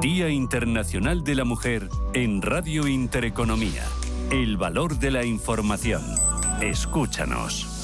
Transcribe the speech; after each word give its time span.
Día 0.00 0.28
Internacional 0.28 1.24
de 1.24 1.34
la 1.34 1.44
Mujer 1.44 1.88
en 2.12 2.42
Radio 2.42 2.86
Intereconomía. 2.86 3.84
El 4.30 4.56
valor 4.58 4.98
de 4.98 5.10
la 5.10 5.24
información. 5.24 6.02
Escúchanos. 6.60 7.75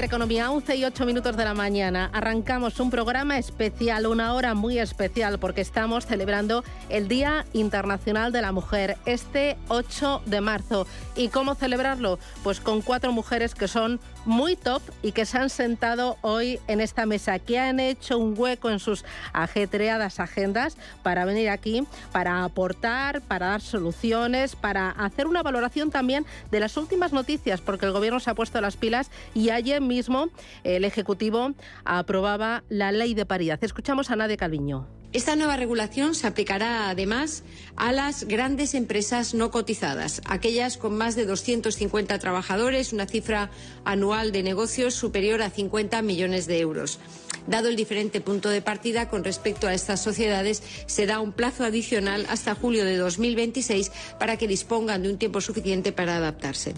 Intereconomía, 0.00 0.50
11 0.50 0.76
y 0.76 0.84
8 0.86 1.04
minutos 1.04 1.36
de 1.36 1.44
la 1.44 1.52
mañana. 1.52 2.08
Arrancamos 2.14 2.80
un 2.80 2.88
programa 2.88 3.36
especial, 3.36 4.06
una 4.06 4.32
hora 4.32 4.54
muy 4.54 4.78
especial, 4.78 5.38
porque 5.38 5.60
estamos 5.60 6.06
celebrando 6.06 6.64
el 6.88 7.06
Día 7.06 7.44
Internacional 7.52 8.32
de 8.32 8.40
la 8.40 8.50
Mujer, 8.50 8.96
este 9.04 9.58
8 9.68 10.22
de 10.24 10.40
marzo. 10.40 10.86
¿Y 11.16 11.28
cómo 11.28 11.54
celebrarlo? 11.54 12.18
Pues 12.42 12.60
con 12.60 12.80
cuatro 12.80 13.12
mujeres 13.12 13.54
que 13.54 13.68
son 13.68 14.00
muy 14.24 14.56
top 14.56 14.82
y 15.02 15.12
que 15.12 15.26
se 15.26 15.38
han 15.38 15.50
sentado 15.50 16.16
hoy 16.22 16.60
en 16.66 16.80
esta 16.80 17.04
mesa, 17.04 17.38
que 17.38 17.58
han 17.58 17.80
hecho 17.80 18.18
un 18.18 18.34
hueco 18.36 18.70
en 18.70 18.78
sus 18.78 19.04
ajetreadas 19.32 20.20
agendas 20.20 20.76
para 21.02 21.24
venir 21.24 21.50
aquí, 21.50 21.86
para 22.12 22.44
aportar, 22.44 23.20
para 23.22 23.48
dar 23.48 23.60
soluciones, 23.60 24.56
para 24.56 24.90
hacer 24.90 25.26
una 25.26 25.42
valoración 25.42 25.90
también 25.90 26.24
de 26.50 26.60
las 26.60 26.76
últimas 26.76 27.12
noticias, 27.12 27.60
porque 27.60 27.86
el 27.86 27.92
Gobierno 27.92 28.20
se 28.20 28.30
ha 28.30 28.34
puesto 28.34 28.60
las 28.60 28.76
pilas 28.76 29.10
y 29.34 29.50
ayer 29.50 29.80
mismo 29.90 30.30
el 30.62 30.84
Ejecutivo 30.84 31.52
aprobaba 31.84 32.62
la 32.68 32.92
ley 32.92 33.12
de 33.14 33.26
paridad. 33.26 33.58
Escuchamos 33.62 34.10
a 34.10 34.16
Nadia 34.16 34.36
Calviño. 34.36 34.86
Esta 35.12 35.34
nueva 35.34 35.56
regulación 35.56 36.14
se 36.14 36.28
aplicará 36.28 36.88
además 36.88 37.42
a 37.74 37.90
las 37.90 38.28
grandes 38.28 38.74
empresas 38.74 39.34
no 39.34 39.50
cotizadas, 39.50 40.22
aquellas 40.24 40.76
con 40.76 40.96
más 40.96 41.16
de 41.16 41.26
250 41.26 42.16
trabajadores, 42.20 42.92
una 42.92 43.06
cifra 43.06 43.50
anual 43.84 44.30
de 44.30 44.44
negocios 44.44 44.94
superior 44.94 45.42
a 45.42 45.50
50 45.50 46.00
millones 46.02 46.46
de 46.46 46.60
euros. 46.60 47.00
Dado 47.46 47.68
el 47.68 47.76
diferente 47.76 48.20
punto 48.20 48.48
de 48.48 48.62
partida 48.62 49.08
con 49.08 49.24
respecto 49.24 49.66
a 49.66 49.74
estas 49.74 50.02
sociedades, 50.02 50.62
se 50.86 51.06
da 51.06 51.20
un 51.20 51.32
plazo 51.32 51.64
adicional 51.64 52.26
hasta 52.28 52.54
julio 52.54 52.84
de 52.84 52.96
2026 52.96 53.90
para 54.18 54.36
que 54.36 54.48
dispongan 54.48 55.02
de 55.02 55.10
un 55.10 55.18
tiempo 55.18 55.40
suficiente 55.40 55.92
para 55.92 56.16
adaptarse. 56.16 56.74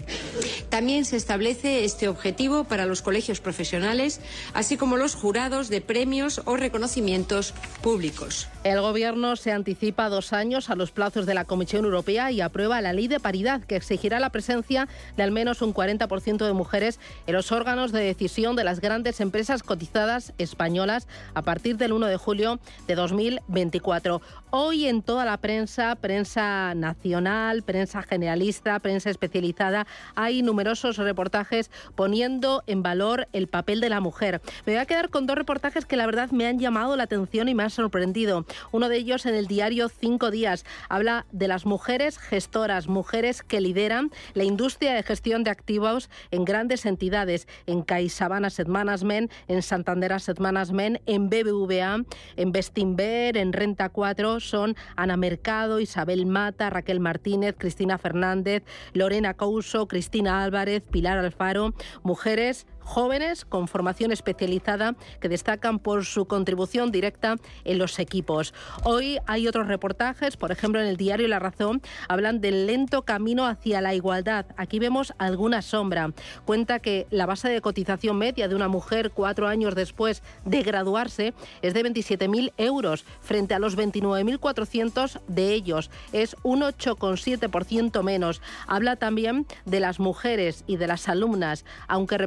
También 0.69 1.05
se 1.05 1.17
establece 1.17 1.83
este 1.83 2.07
objetivo 2.07 2.63
para 2.63 2.85
los 2.85 3.01
colegios 3.01 3.39
profesionales, 3.39 4.21
así 4.53 4.77
como 4.77 4.97
los 4.97 5.15
jurados 5.15 5.69
de 5.69 5.81
premios 5.81 6.41
o 6.45 6.57
reconocimientos 6.57 7.53
públicos. 7.81 8.47
El 8.63 8.81
Gobierno 8.81 9.35
se 9.35 9.51
anticipa 9.51 10.09
dos 10.09 10.33
años 10.33 10.69
a 10.69 10.75
los 10.75 10.91
plazos 10.91 11.25
de 11.25 11.33
la 11.33 11.45
Comisión 11.45 11.85
Europea 11.85 12.31
y 12.31 12.41
aprueba 12.41 12.81
la 12.81 12.93
ley 12.93 13.07
de 13.07 13.19
paridad 13.19 13.61
que 13.61 13.75
exigirá 13.75 14.19
la 14.19 14.29
presencia 14.29 14.87
de 15.17 15.23
al 15.23 15.31
menos 15.31 15.61
un 15.61 15.73
40% 15.73 16.45
de 16.45 16.53
mujeres 16.53 16.99
en 17.27 17.33
los 17.33 17.51
órganos 17.51 17.91
de 17.91 18.01
decisión 18.03 18.55
de 18.55 18.63
las 18.63 18.79
grandes 18.79 19.19
empresas 19.19 19.63
cotizadas 19.63 20.33
españolas 20.53 21.07
a 21.33 21.41
partir 21.41 21.77
del 21.77 21.93
1 21.93 22.05
de 22.07 22.17
julio 22.17 22.59
de 22.87 22.95
2024. 22.95 24.21
Hoy 24.55 24.85
en 24.85 25.01
toda 25.01 25.25
la 25.25 25.37
prensa, 25.37 25.95
prensa 25.95 26.75
nacional, 26.75 27.63
prensa 27.63 28.03
generalista, 28.03 28.77
prensa 28.77 29.09
especializada, 29.09 29.87
hay 30.13 30.43
numerosos 30.43 30.97
reportajes 30.97 31.71
poniendo 31.95 32.61
en 32.67 32.83
valor 32.83 33.27
el 33.33 33.47
papel 33.47 33.81
de 33.81 33.89
la 33.89 33.99
mujer. 33.99 34.41
Me 34.67 34.73
voy 34.73 34.79
a 34.79 34.85
quedar 34.85 35.09
con 35.09 35.25
dos 35.25 35.37
reportajes 35.37 35.87
que 35.87 35.97
la 35.97 36.05
verdad 36.05 36.29
me 36.29 36.45
han 36.45 36.59
llamado 36.59 36.95
la 36.95 37.05
atención 37.05 37.49
y 37.49 37.55
me 37.55 37.63
han 37.63 37.71
sorprendido. 37.71 38.45
Uno 38.71 38.89
de 38.89 38.97
ellos 38.97 39.25
en 39.25 39.33
el 39.33 39.47
diario 39.47 39.89
Cinco 39.89 40.29
Días 40.29 40.65
habla 40.87 41.25
de 41.31 41.47
las 41.47 41.65
mujeres 41.65 42.19
gestoras, 42.19 42.87
mujeres 42.87 43.41
que 43.41 43.59
lideran 43.59 44.11
la 44.35 44.43
industria 44.43 44.93
de 44.93 45.01
gestión 45.01 45.43
de 45.43 45.49
activos 45.49 46.11
en 46.29 46.45
grandes 46.45 46.85
entidades, 46.85 47.47
en 47.65 47.81
CaixaBank 47.81 48.45
Asset 48.45 48.67
Management, 48.67 49.31
en 49.47 49.63
Santander 49.63 50.13
Asset 50.13 50.39
Management, 50.39 50.99
en 51.07 51.31
BBVA, 51.31 52.03
en 52.35 52.51
Bestinver, 52.51 53.35
en 53.35 53.51
Renta 53.51 53.89
4 53.89 54.42
son 54.47 54.75
Ana 54.95 55.17
Mercado, 55.17 55.79
Isabel 55.79 56.25
Mata, 56.25 56.69
Raquel 56.69 56.99
Martínez, 56.99 57.55
Cristina 57.57 57.97
Fernández, 57.97 58.63
Lorena 58.93 59.33
Couso, 59.33 59.87
Cristina 59.87 60.43
Álvarez, 60.43 60.83
Pilar 60.89 61.17
Alfaro, 61.17 61.73
mujeres 62.03 62.67
jóvenes 62.83 63.45
con 63.45 63.67
formación 63.67 64.11
especializada 64.11 64.95
que 65.19 65.29
destacan 65.29 65.79
por 65.79 66.05
su 66.05 66.25
contribución 66.25 66.91
directa 66.91 67.35
en 67.63 67.77
los 67.77 67.99
equipos. 67.99 68.53
Hoy 68.83 69.19
hay 69.25 69.47
otros 69.47 69.67
reportajes, 69.67 70.37
por 70.37 70.51
ejemplo 70.51 70.81
en 70.81 70.87
el 70.87 70.97
diario 70.97 71.27
La 71.27 71.39
Razón, 71.39 71.81
hablan 72.07 72.41
del 72.41 72.67
lento 72.67 73.03
camino 73.03 73.45
hacia 73.45 73.81
la 73.81 73.93
igualdad. 73.93 74.45
Aquí 74.57 74.79
vemos 74.79 75.13
alguna 75.17 75.61
sombra. 75.61 76.11
Cuenta 76.45 76.79
que 76.79 77.07
la 77.09 77.25
base 77.25 77.49
de 77.49 77.61
cotización 77.61 78.17
media 78.17 78.47
de 78.47 78.55
una 78.55 78.67
mujer 78.67 79.11
cuatro 79.11 79.47
años 79.47 79.75
después 79.75 80.23
de 80.45 80.63
graduarse 80.63 81.33
es 81.61 81.73
de 81.73 81.83
27.000 81.83 82.53
euros 82.57 83.05
frente 83.21 83.53
a 83.53 83.59
los 83.59 83.77
29.400 83.77 85.21
de 85.27 85.53
ellos. 85.53 85.89
Es 86.11 86.35
un 86.43 86.61
8,7% 86.61 88.03
menos. 88.03 88.41
Habla 88.67 88.95
también 88.95 89.45
de 89.65 89.79
las 89.79 89.99
mujeres 89.99 90.63
y 90.67 90.77
de 90.77 90.87
las 90.87 91.09
alumnas, 91.09 91.65
aunque 91.87 92.17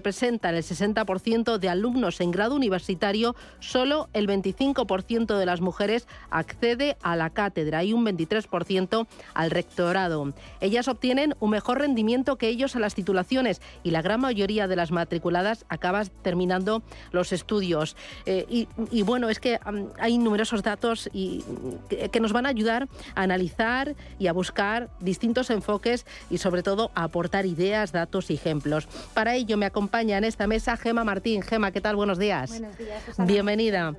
representan 0.52 0.54
el 0.54 1.06
60% 1.06 1.58
de 1.58 1.68
alumnos 1.68 2.20
en 2.20 2.30
grado 2.30 2.54
universitario, 2.54 3.34
solo 3.60 4.08
el 4.12 4.26
25% 4.26 5.38
de 5.38 5.46
las 5.46 5.60
mujeres 5.60 6.06
accede 6.30 6.96
a 7.02 7.16
la 7.16 7.30
cátedra 7.30 7.84
y 7.84 7.92
un 7.92 8.04
23% 8.04 9.06
al 9.34 9.50
rectorado. 9.50 10.32
Ellas 10.60 10.88
obtienen 10.88 11.34
un 11.40 11.50
mejor 11.50 11.78
rendimiento 11.78 12.36
que 12.36 12.48
ellos 12.48 12.76
a 12.76 12.80
las 12.80 12.94
titulaciones 12.94 13.60
y 13.82 13.90
la 13.90 14.02
gran 14.02 14.20
mayoría 14.20 14.68
de 14.68 14.76
las 14.76 14.90
matriculadas 14.90 15.64
acabas 15.68 16.10
terminando 16.22 16.82
los 17.12 17.32
estudios. 17.32 17.96
Eh, 18.24 18.66
y, 18.90 19.02
bueno, 19.02 19.28
es 19.28 19.40
que 19.40 19.58
hay 19.98 20.18
numerosos 20.18 20.62
datos 20.62 21.08
y, 21.12 21.44
que, 21.88 22.20
nos 22.20 22.32
van 22.32 22.46
a 22.46 22.50
ayudar 22.50 22.88
a 23.14 23.22
analizar 23.22 23.94
y 24.18 24.26
a 24.26 24.32
buscar 24.32 24.88
distintos 25.00 25.50
enfoques 25.50 26.06
y 26.30 26.38
sobre 26.38 26.62
todo 26.62 26.90
a 26.94 27.04
aportar 27.04 27.46
ideas, 27.46 27.92
datos 27.92 28.30
y 28.30 28.34
ejemplos. 28.34 28.88
Para 29.14 29.34
ello 29.34 29.56
me 29.56 29.66
acompaña 29.66 30.18
en 30.18 30.24
esta 30.36 30.46
mesa 30.46 30.76
Gema 30.76 31.02
Martín. 31.02 31.40
Gema, 31.40 31.70
¿qué 31.70 31.80
tal? 31.80 31.96
Buenos 31.96 32.18
días. 32.18 32.50
Buenos 32.50 32.76
días. 32.76 33.02
Bienvenida. 33.16 33.94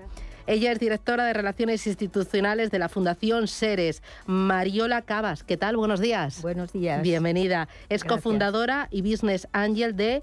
Ella 0.46 0.72
es 0.72 0.80
directora 0.80 1.26
de 1.26 1.34
Relaciones 1.34 1.88
Institucionales 1.88 2.70
de 2.70 2.78
la 2.78 2.90
Fundación 2.90 3.48
Seres. 3.48 4.04
Mariola 4.28 5.02
Cabas, 5.02 5.44
¿qué 5.44 5.58
tal? 5.58 5.78
Buenos 5.78 6.00
días. 6.00 6.44
Buenos 6.44 6.74
días. 6.74 7.02
Bienvenida. 7.02 7.68
Es 7.90 8.04
cofundadora 8.04 8.88
y 8.92 9.02
business 9.02 9.48
angel 9.52 9.96
de 9.96 10.22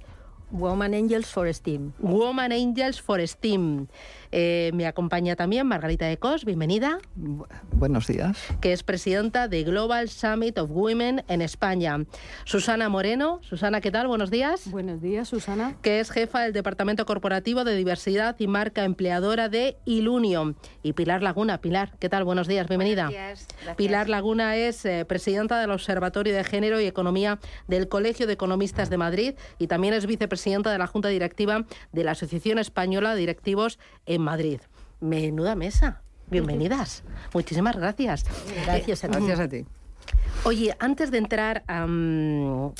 Woman 0.52 0.94
Angels 0.94 1.26
for 1.26 1.52
STEAM. 1.52 1.92
Woman 1.98 2.52
Angels 2.52 3.00
for 3.00 3.20
STEAM. 3.26 3.88
Eh, 4.32 4.70
me 4.74 4.86
acompaña 4.86 5.36
también 5.36 5.66
Margarita 5.66 6.06
de 6.06 6.18
Cos, 6.18 6.44
bienvenida. 6.44 6.98
buenos 7.72 8.06
días. 8.06 8.38
Que 8.60 8.72
es 8.72 8.82
presidenta 8.82 9.48
de 9.48 9.62
Global 9.64 10.08
Summit 10.08 10.58
of 10.58 10.70
Women 10.70 11.24
en 11.28 11.42
España. 11.42 12.04
Susana 12.44 12.88
Moreno. 12.88 13.40
Susana, 13.42 13.80
¿qué 13.80 13.90
tal? 13.90 14.06
Buenos 14.06 14.30
días. 14.30 14.70
Buenos 14.70 15.00
días, 15.00 15.28
Susana. 15.28 15.76
Que 15.82 16.00
es 16.00 16.10
jefa 16.10 16.42
del 16.42 16.52
Departamento 16.52 17.06
Corporativo 17.06 17.64
de 17.64 17.76
Diversidad 17.76 18.36
y 18.38 18.46
Marca 18.46 18.84
Empleadora 18.84 19.48
de 19.48 19.76
Ilunion. 19.84 20.56
Y 20.82 20.92
Pilar 20.92 21.22
Laguna. 21.22 21.60
Pilar, 21.60 21.92
¿qué 21.98 22.08
tal? 22.08 22.24
Buenos 22.24 22.46
días, 22.46 22.68
bienvenida. 22.68 23.08
Buenos 23.08 23.46
días. 23.48 23.76
Pilar 23.76 24.08
Laguna 24.08 24.56
es 24.56 24.84
eh, 24.84 25.04
presidenta 25.04 25.60
del 25.60 25.70
Observatorio 25.70 26.34
de 26.34 26.44
Género 26.44 26.80
y 26.80 26.86
Economía 26.86 27.38
del 27.68 27.88
Colegio 27.88 28.26
de 28.26 28.34
Economistas 28.34 28.90
de 28.90 28.96
Madrid 28.96 29.34
y 29.58 29.66
también 29.66 29.94
es 29.94 30.06
vicepresidenta 30.06 30.70
de 30.70 30.78
la 30.78 30.86
Junta 30.86 31.08
Directiva 31.08 31.64
de 31.92 32.04
la 32.04 32.12
Asociación 32.12 32.58
Española 32.58 33.14
de 33.14 33.20
Directivos 33.20 33.78
en 34.06 34.13
Madrid. 34.22 34.60
Menuda 35.00 35.54
mesa. 35.54 36.02
Bienvenidas. 36.30 37.02
Muchísimas 37.32 37.76
gracias. 37.76 38.24
Gracias 38.64 39.04
a 39.04 39.08
ti. 39.08 39.14
Gracias 39.14 39.40
a 39.40 39.48
ti. 39.48 39.66
Oye, 40.46 40.76
antes 40.78 41.10
de 41.10 41.16
entrar 41.16 41.64
a, 41.68 41.86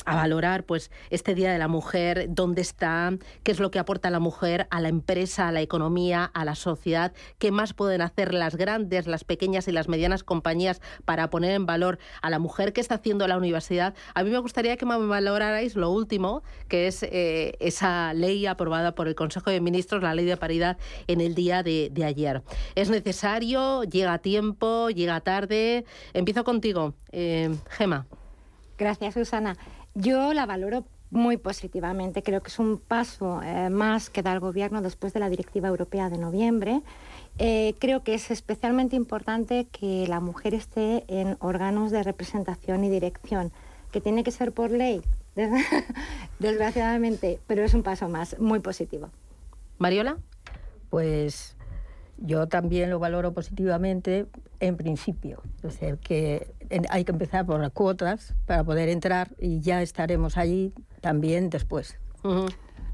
valorar 0.05 0.65
pues 0.65 0.91
este 1.09 1.33
Día 1.33 1.51
de 1.51 1.57
la 1.57 1.67
Mujer, 1.67 2.27
dónde 2.29 2.61
está, 2.61 3.11
qué 3.41 3.51
es 3.51 3.59
lo 3.59 3.71
que 3.71 3.79
aporta 3.79 4.11
la 4.11 4.19
mujer 4.19 4.67
a 4.69 4.79
la 4.81 4.89
empresa, 4.89 5.47
a 5.47 5.51
la 5.51 5.61
economía, 5.61 6.25
a 6.25 6.45
la 6.45 6.53
sociedad, 6.53 7.11
qué 7.39 7.51
más 7.51 7.73
pueden 7.73 8.01
hacer 8.01 8.35
las 8.35 8.55
grandes, 8.55 9.07
las 9.07 9.23
pequeñas 9.23 9.67
y 9.67 9.71
las 9.71 9.87
medianas 9.87 10.23
compañías 10.23 10.79
para 11.05 11.31
poner 11.31 11.53
en 11.53 11.65
valor 11.65 11.97
a 12.21 12.29
la 12.29 12.37
mujer 12.37 12.71
que 12.71 12.81
está 12.81 12.95
haciendo 12.95 13.27
la 13.27 13.35
universidad, 13.35 13.95
a 14.13 14.23
mí 14.23 14.29
me 14.29 14.37
gustaría 14.37 14.77
que 14.77 14.85
me 14.85 14.97
valorarais 14.97 15.75
lo 15.75 15.89
último, 15.89 16.43
que 16.67 16.85
es 16.85 17.01
eh, 17.01 17.57
esa 17.59 18.13
ley 18.13 18.45
aprobada 18.45 18.93
por 18.93 19.07
el 19.07 19.15
Consejo 19.15 19.49
de 19.49 19.59
Ministros, 19.59 20.03
la 20.03 20.13
ley 20.13 20.25
de 20.25 20.37
paridad, 20.37 20.77
en 21.07 21.19
el 21.19 21.33
día 21.33 21.63
de, 21.63 21.89
de 21.91 22.05
ayer. 22.05 22.43
¿Es 22.75 22.91
necesario? 22.91 23.83
¿Llega 23.85 24.13
a 24.13 24.19
tiempo? 24.19 24.91
¿Llega 24.91 25.19
tarde? 25.21 25.85
Empiezo 26.13 26.43
contigo. 26.43 26.93
Eh, 27.17 27.55
Gema. 27.69 28.05
Gracias, 28.77 29.13
Susana. 29.13 29.55
Yo 29.93 30.33
la 30.33 30.45
valoro 30.45 30.83
muy 31.11 31.37
positivamente. 31.37 32.21
Creo 32.23 32.41
que 32.41 32.49
es 32.49 32.59
un 32.59 32.77
paso 32.77 33.41
eh, 33.41 33.69
más 33.69 34.09
que 34.09 34.21
da 34.21 34.33
el 34.33 34.41
Gobierno 34.41 34.81
después 34.81 35.13
de 35.13 35.21
la 35.21 35.29
Directiva 35.29 35.69
Europea 35.69 36.09
de 36.09 36.17
noviembre. 36.17 36.81
Eh, 37.39 37.73
creo 37.79 38.03
que 38.03 38.15
es 38.15 38.31
especialmente 38.31 38.97
importante 38.97 39.67
que 39.71 40.05
la 40.09 40.19
mujer 40.19 40.53
esté 40.53 41.05
en 41.07 41.37
órganos 41.39 41.89
de 41.89 42.03
representación 42.03 42.83
y 42.83 42.89
dirección, 42.89 43.53
que 43.93 44.01
tiene 44.01 44.25
que 44.25 44.31
ser 44.31 44.51
por 44.51 44.71
ley, 44.71 45.01
desgraciadamente, 46.39 47.39
pero 47.47 47.63
es 47.63 47.73
un 47.73 47.83
paso 47.83 48.09
más, 48.09 48.37
muy 48.39 48.59
positivo. 48.59 49.09
Mariola. 49.77 50.17
Pues 50.89 51.54
yo 52.17 52.47
también 52.47 52.89
lo 52.89 52.99
valoro 52.99 53.33
positivamente 53.33 54.27
en 54.59 54.77
principio. 54.77 55.41
Es 55.57 55.79
decir, 55.79 55.97
que 55.97 56.53
hay 56.89 57.03
que 57.03 57.11
empezar 57.11 57.45
por 57.45 57.59
las 57.59 57.71
cuotas 57.71 58.33
para 58.45 58.63
poder 58.63 58.89
entrar 58.89 59.31
y 59.39 59.59
ya 59.61 59.81
estaremos 59.81 60.37
allí 60.37 60.73
también 61.01 61.49
después. 61.49 61.97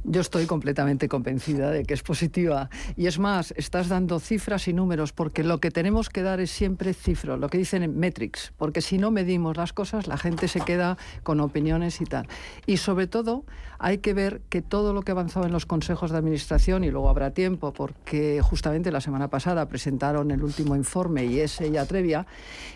Yo 0.03 0.21
estoy 0.21 0.47
completamente 0.47 1.07
convencida 1.07 1.69
de 1.69 1.83
que 1.83 1.93
es 1.93 2.01
positiva. 2.01 2.71
Y 2.97 3.05
es 3.05 3.19
más, 3.19 3.53
estás 3.55 3.87
dando 3.87 4.19
cifras 4.19 4.67
y 4.67 4.73
números, 4.73 5.13
porque 5.13 5.43
lo 5.43 5.59
que 5.59 5.69
tenemos 5.69 6.09
que 6.09 6.23
dar 6.23 6.39
es 6.39 6.49
siempre 6.49 6.95
cifras, 6.95 7.39
lo 7.39 7.49
que 7.49 7.59
dicen 7.59 7.83
en 7.83 7.99
metrics, 7.99 8.51
porque 8.57 8.81
si 8.81 8.97
no 8.97 9.11
medimos 9.11 9.57
las 9.57 9.73
cosas, 9.73 10.07
la 10.07 10.17
gente 10.17 10.47
se 10.47 10.61
queda 10.61 10.97
con 11.21 11.39
opiniones 11.39 12.01
y 12.01 12.05
tal. 12.05 12.27
Y 12.65 12.77
sobre 12.77 13.05
todo, 13.05 13.45
hay 13.77 13.99
que 13.99 14.15
ver 14.15 14.41
que 14.49 14.63
todo 14.63 14.93
lo 14.93 15.03
que 15.03 15.11
ha 15.11 15.13
avanzado 15.13 15.45
en 15.45 15.51
los 15.51 15.67
consejos 15.67 16.09
de 16.09 16.17
administración, 16.17 16.83
y 16.83 16.89
luego 16.89 17.07
habrá 17.07 17.31
tiempo, 17.31 17.71
porque 17.71 18.41
justamente 18.41 18.91
la 18.91 19.01
semana 19.01 19.29
pasada 19.29 19.67
presentaron 19.67 20.31
el 20.31 20.43
último 20.43 20.75
informe 20.75 21.25
y 21.25 21.41
ese 21.41 21.69
ya 21.69 21.85
Trevia, 21.85 22.25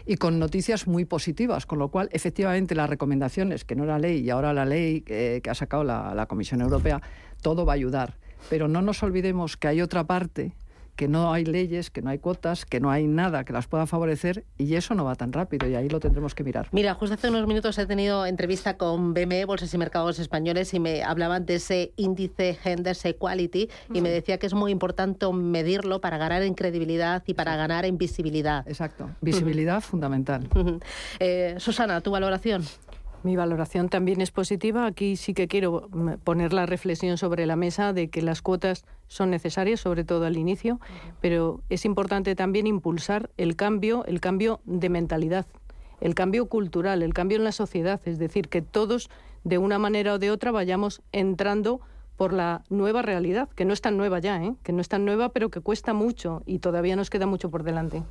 y 0.05 0.17
con 0.17 0.37
noticias 0.37 0.85
muy 0.85 1.05
positivas, 1.05 1.65
con 1.65 1.79
lo 1.79 1.89
cual, 1.89 2.07
efectivamente, 2.11 2.75
las 2.75 2.87
recomendaciones, 2.87 3.65
que 3.65 3.75
no 3.75 3.85
era 3.85 3.97
ley 3.97 4.19
y 4.19 4.29
ahora 4.29 4.53
la 4.53 4.65
ley 4.65 5.01
que, 5.01 5.41
ha 5.49 5.55
sacado 5.55 5.83
la 5.83 6.25
Comisión 6.27 6.61
Europea, 6.61 7.01
todo 7.41 7.65
va 7.65 7.73
a 7.73 7.75
ayudar. 7.75 8.15
Pero 8.49 8.67
no 8.67 8.81
nos 8.81 9.01
olvidemos 9.03 9.57
que 9.57 9.67
hay 9.67 9.81
otra 9.81 10.05
parte 10.05 10.55
que 10.95 11.07
no 11.07 11.33
hay 11.33 11.45
leyes, 11.45 11.89
que 11.89 12.01
no 12.01 12.09
hay 12.09 12.19
cuotas, 12.19 12.65
que 12.65 12.79
no 12.79 12.89
hay 12.89 13.07
nada 13.07 13.43
que 13.43 13.53
las 13.53 13.67
pueda 13.67 13.85
favorecer 13.85 14.45
y 14.57 14.75
eso 14.75 14.95
no 14.95 15.03
va 15.03 15.15
tan 15.15 15.33
rápido 15.33 15.67
y 15.67 15.75
ahí 15.75 15.89
lo 15.89 15.99
tendremos 15.99 16.33
que 16.35 16.43
mirar. 16.43 16.69
Mira, 16.71 16.93
justo 16.93 17.15
hace 17.15 17.29
unos 17.29 17.47
minutos 17.47 17.77
he 17.77 17.85
tenido 17.85 18.25
entrevista 18.25 18.77
con 18.77 19.13
BME, 19.13 19.45
Bolsas 19.45 19.73
y 19.73 19.77
Mercados 19.77 20.19
Españoles, 20.19 20.73
y 20.73 20.79
me 20.79 21.03
hablaban 21.03 21.45
de 21.45 21.55
ese 21.55 21.93
índice 21.97 22.55
Gender 22.55 22.95
Equality 23.03 23.69
y 23.93 24.01
me 24.01 24.09
decía 24.09 24.37
que 24.37 24.47
es 24.47 24.53
muy 24.53 24.71
importante 24.71 25.31
medirlo 25.31 26.01
para 26.01 26.17
ganar 26.17 26.41
en 26.43 26.53
credibilidad 26.53 27.23
y 27.25 27.33
para 27.33 27.55
ganar 27.55 27.85
en 27.85 27.97
visibilidad. 27.97 28.67
Exacto, 28.67 29.09
visibilidad 29.21 29.81
fundamental. 29.81 30.47
Eh, 31.19 31.55
Susana, 31.57 32.01
¿tu 32.01 32.11
valoración? 32.11 32.63
Mi 33.25 33.35
valoración 33.35 33.89
también 33.89 34.21
es 34.21 34.29
positiva. 34.29 34.85
Aquí 34.85 35.15
sí 35.15 35.33
que 35.33 35.47
quiero 35.47 35.89
mm, 35.91 36.17
poner 36.23 36.53
la 36.53 36.67
reflexión 36.67 37.17
sobre 37.17 37.47
la 37.47 37.55
mesa 37.55 37.91
de 37.91 38.07
que 38.07 38.21
las 38.21 38.43
cuotas 38.43 38.85
son 39.07 39.31
necesarias, 39.31 39.79
sobre 39.79 40.03
todo 40.03 40.27
al 40.27 40.37
inicio, 40.37 40.79
pero 41.21 41.63
es 41.69 41.85
importante 41.85 42.35
también 42.35 42.67
impulsar 42.67 43.31
el 43.37 43.55
cambio, 43.55 44.05
el 44.05 44.21
cambio 44.21 44.59
de 44.65 44.89
mentalidad, 44.89 45.47
el 46.01 46.13
cambio 46.13 46.45
cultural, 46.45 47.01
el 47.01 47.15
cambio 47.15 47.39
en 47.39 47.45
la 47.45 47.51
sociedad, 47.51 47.99
es 48.05 48.19
decir, 48.19 48.47
que 48.47 48.61
todos 48.61 49.09
de 49.43 49.57
una 49.57 49.79
manera 49.79 50.13
o 50.13 50.19
de 50.19 50.29
otra 50.29 50.51
vayamos 50.51 51.01
entrando 51.11 51.81
por 52.17 52.31
la 52.31 52.63
nueva 52.69 53.01
realidad, 53.01 53.49
que 53.55 53.65
no 53.65 53.73
es 53.73 53.81
tan 53.81 53.97
nueva 53.97 54.19
ya, 54.19 54.43
¿eh? 54.43 54.53
que 54.61 54.71
no 54.71 54.81
es 54.81 54.87
tan 54.87 55.03
nueva, 55.03 55.29
pero 55.29 55.49
que 55.49 55.61
cuesta 55.61 55.95
mucho 55.95 56.43
y 56.45 56.59
todavía 56.59 56.95
nos 56.95 57.09
queda 57.09 57.25
mucho 57.25 57.49
por 57.49 57.63
delante. 57.63 58.03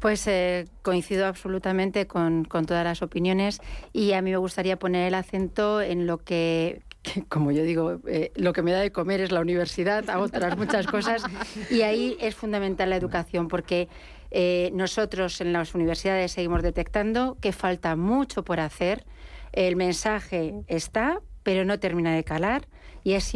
Pues 0.00 0.26
eh, 0.28 0.66
coincido 0.82 1.26
absolutamente 1.26 2.06
con, 2.06 2.44
todas 2.44 2.84
las 2.84 3.02
opiniones 3.02 3.60
y 3.92 4.12
a 4.12 4.22
mí 4.22 4.30
me 4.30 4.36
gustaría 4.36 4.78
poner 4.78 5.08
el 5.08 5.14
acento 5.14 5.80
en 5.80 6.06
lo 6.06 6.18
que, 6.18 6.82
como 7.28 7.50
yo 7.50 7.64
digo, 7.64 8.00
eh, 8.06 8.30
lo 8.36 8.52
que 8.52 8.62
me 8.62 8.70
da 8.72 8.80
de 8.80 8.92
comer 8.92 9.20
es 9.20 9.32
la 9.32 9.40
universidad, 9.40 10.08
hago 10.08 10.24
otras 10.24 10.56
muchas 10.56 10.86
cosas. 10.86 11.24
Y 11.70 11.82
ahí 11.82 12.16
es 12.20 12.36
fundamental 12.36 12.90
la 12.90 12.96
educación 12.96 13.48
porque 13.48 13.88
eh, 14.30 14.70
nosotros 14.72 15.40
en 15.40 15.52
las 15.52 15.74
universidades 15.74 16.32
seguimos 16.32 16.62
detectando 16.62 17.36
que 17.40 17.52
falta 17.52 17.96
mucho 17.96 18.44
por 18.44 18.60
hacer, 18.60 19.04
el 19.52 19.76
mensaje 19.76 20.54
está, 20.66 21.20
pero 21.42 21.64
no 21.64 21.80
termina 21.80 22.14
de 22.14 22.22
calar 22.22 22.68
y 23.02 23.14
es 23.14 23.32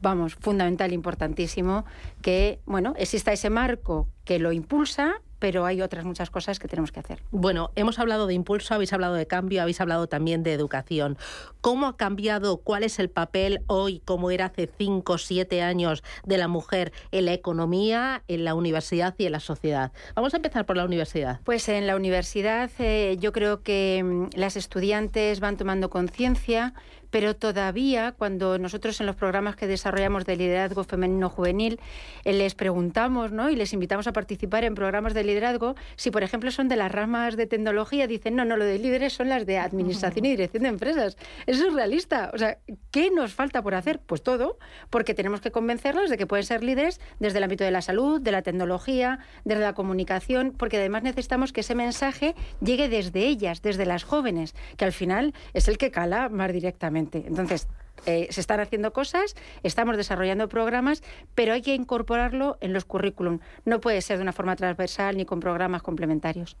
vamos, 0.00 0.34
fundamental, 0.34 0.92
importantísimo 0.92 1.84
que, 2.20 2.60
bueno, 2.66 2.94
exista 2.98 3.32
ese 3.32 3.50
marco 3.50 4.06
que 4.24 4.38
lo 4.38 4.52
impulsa 4.52 5.14
pero 5.44 5.66
hay 5.66 5.82
otras 5.82 6.06
muchas 6.06 6.30
cosas 6.30 6.58
que 6.58 6.68
tenemos 6.68 6.90
que 6.90 7.00
hacer. 7.00 7.22
Bueno, 7.30 7.70
hemos 7.76 7.98
hablado 7.98 8.26
de 8.26 8.32
impulso, 8.32 8.72
habéis 8.72 8.94
hablado 8.94 9.12
de 9.12 9.26
cambio, 9.26 9.60
habéis 9.60 9.78
hablado 9.78 10.06
también 10.06 10.42
de 10.42 10.54
educación. 10.54 11.18
¿Cómo 11.60 11.86
ha 11.86 11.98
cambiado, 11.98 12.56
cuál 12.56 12.82
es 12.82 12.98
el 12.98 13.10
papel 13.10 13.60
hoy, 13.66 14.00
como 14.06 14.30
era 14.30 14.46
hace 14.46 14.70
cinco 14.78 15.12
o 15.12 15.18
siete 15.18 15.60
años, 15.60 16.02
de 16.24 16.38
la 16.38 16.48
mujer 16.48 16.94
en 17.12 17.26
la 17.26 17.34
economía, 17.34 18.22
en 18.26 18.46
la 18.46 18.54
universidad 18.54 19.14
y 19.18 19.26
en 19.26 19.32
la 19.32 19.40
sociedad? 19.40 19.92
Vamos 20.14 20.32
a 20.32 20.38
empezar 20.38 20.64
por 20.64 20.78
la 20.78 20.86
universidad. 20.86 21.42
Pues 21.44 21.68
en 21.68 21.86
la 21.86 21.94
universidad 21.94 22.70
eh, 22.78 23.18
yo 23.20 23.32
creo 23.32 23.62
que 23.62 24.02
mm, 24.02 24.38
las 24.38 24.56
estudiantes 24.56 25.40
van 25.40 25.58
tomando 25.58 25.90
conciencia, 25.90 26.72
pero 27.14 27.36
todavía 27.36 28.10
cuando 28.10 28.58
nosotros 28.58 29.00
en 29.00 29.06
los 29.06 29.14
programas 29.14 29.54
que 29.54 29.68
desarrollamos 29.68 30.24
de 30.24 30.34
liderazgo 30.34 30.82
femenino 30.82 31.30
juvenil 31.30 31.78
eh, 32.24 32.32
les 32.32 32.56
preguntamos 32.56 33.30
¿no? 33.30 33.50
y 33.50 33.54
les 33.54 33.72
invitamos 33.72 34.08
a 34.08 34.12
participar 34.12 34.64
en 34.64 34.74
programas 34.74 35.14
de 35.14 35.22
liderazgo, 35.22 35.76
si 35.94 36.10
por 36.10 36.24
ejemplo 36.24 36.50
son 36.50 36.66
de 36.66 36.74
las 36.74 36.90
ramas 36.90 37.36
de 37.36 37.46
tecnología, 37.46 38.08
dicen, 38.08 38.34
no, 38.34 38.44
no, 38.44 38.56
lo 38.56 38.64
de 38.64 38.80
líderes 38.80 39.12
son 39.12 39.28
las 39.28 39.46
de 39.46 39.58
administración 39.58 40.24
y 40.24 40.30
dirección 40.30 40.64
de 40.64 40.70
empresas. 40.70 41.16
Eso 41.46 41.68
es 41.68 41.72
realista. 41.72 42.32
O 42.34 42.38
sea, 42.38 42.58
¿qué 42.90 43.12
nos 43.12 43.32
falta 43.32 43.62
por 43.62 43.76
hacer? 43.76 44.00
Pues 44.04 44.24
todo, 44.24 44.58
porque 44.90 45.14
tenemos 45.14 45.40
que 45.40 45.52
convencerlos 45.52 46.10
de 46.10 46.16
que 46.18 46.26
pueden 46.26 46.44
ser 46.44 46.64
líderes 46.64 47.00
desde 47.20 47.38
el 47.38 47.44
ámbito 47.44 47.62
de 47.62 47.70
la 47.70 47.80
salud, 47.80 48.20
de 48.20 48.32
la 48.32 48.42
tecnología, 48.42 49.20
desde 49.44 49.62
la 49.62 49.74
comunicación, 49.74 50.52
porque 50.58 50.78
además 50.78 51.04
necesitamos 51.04 51.52
que 51.52 51.60
ese 51.60 51.76
mensaje 51.76 52.34
llegue 52.60 52.88
desde 52.88 53.20
ellas, 53.20 53.62
desde 53.62 53.86
las 53.86 54.02
jóvenes, 54.02 54.56
que 54.76 54.84
al 54.84 54.92
final 54.92 55.32
es 55.52 55.68
el 55.68 55.78
que 55.78 55.92
cala 55.92 56.28
más 56.28 56.52
directamente. 56.52 57.03
Entonces, 57.12 57.68
eh, 58.06 58.28
se 58.30 58.40
están 58.40 58.60
haciendo 58.60 58.92
cosas, 58.92 59.34
estamos 59.62 59.96
desarrollando 59.96 60.48
programas, 60.48 61.02
pero 61.34 61.52
hay 61.52 61.62
que 61.62 61.74
incorporarlo 61.74 62.58
en 62.60 62.72
los 62.72 62.84
currículum. 62.84 63.40
No 63.64 63.80
puede 63.80 64.02
ser 64.02 64.18
de 64.18 64.22
una 64.22 64.32
forma 64.32 64.56
transversal 64.56 65.16
ni 65.16 65.24
con 65.24 65.40
programas 65.40 65.82
complementarios. 65.82 66.56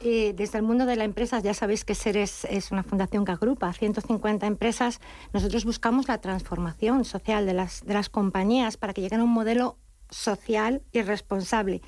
desde 0.00 0.58
el 0.58 0.62
mundo 0.62 0.86
de 0.86 0.94
la 0.94 1.04
empresa, 1.04 1.40
ya 1.40 1.52
sabéis 1.52 1.84
que 1.84 1.94
SERES 1.94 2.44
es 2.44 2.70
una 2.70 2.84
fundación 2.84 3.24
que 3.24 3.32
agrupa 3.32 3.72
150 3.72 4.46
empresas. 4.46 5.00
Nosotros 5.32 5.64
buscamos 5.64 6.06
la 6.06 6.20
transformación 6.20 7.04
social 7.04 7.44
de 7.44 7.54
las, 7.54 7.84
de 7.84 7.94
las 7.94 8.08
compañías 8.08 8.76
para 8.76 8.92
que 8.92 9.00
lleguen 9.00 9.20
a 9.20 9.24
un 9.24 9.30
modelo 9.30 9.78
social 10.10 10.82
y 10.92 11.02
responsable. 11.02 11.82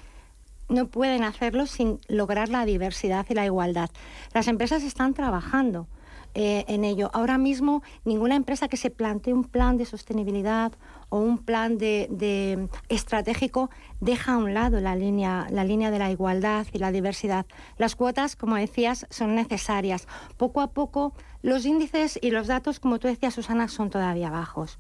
No 0.69 0.89
pueden 0.89 1.25
hacerlo 1.25 1.67
sin 1.67 1.99
lograr 2.09 2.49
la 2.49 2.65
diversidad 2.65 3.27
y 3.29 3.35
la 3.35 3.47
igualdad. 3.47 3.91
Las 4.35 4.49
empresas 4.49 4.83
están 4.83 5.15
trabajando 5.15 5.87
eh, 6.35 6.65
en 6.69 6.85
ello. 6.85 7.11
Ahora 7.13 7.39
mismo, 7.39 7.83
ninguna 8.05 8.37
empresa 8.37 8.69
que 8.69 8.77
se 8.77 8.91
plantee 8.91 9.35
un 9.35 9.45
plan 9.45 9.77
de 9.77 9.85
sostenibilidad 9.85 10.73
o 11.09 11.19
un 11.19 11.39
plan 11.39 11.79
de, 11.79 12.69
estratégico 12.89 13.71
deja 14.01 14.35
a 14.35 14.39
un 14.39 14.55
lado 14.55 14.81
la 14.81 14.95
línea, 14.97 15.47
la 15.51 15.65
línea 15.65 15.91
de 15.91 15.99
la 15.99 16.11
igualdad 16.11 16.67
y 16.73 16.79
la 16.79 16.93
diversidad. 16.93 17.47
Las 17.77 17.97
cuotas, 17.97 18.37
como 18.37 18.57
decías, 18.57 19.07
son 19.11 19.35
necesarias. 19.35 20.07
Poco 20.37 20.61
a 20.61 20.69
poco 20.69 21.15
los 21.43 21.67
índices 21.67 22.19
y 22.21 22.31
los 22.31 22.47
datos, 22.47 22.81
como 22.81 22.99
tú 22.99 23.07
decías, 23.09 23.35
Susana, 23.35 23.69
son 23.69 23.91
todavía 23.91 24.31
bajos. 24.31 24.79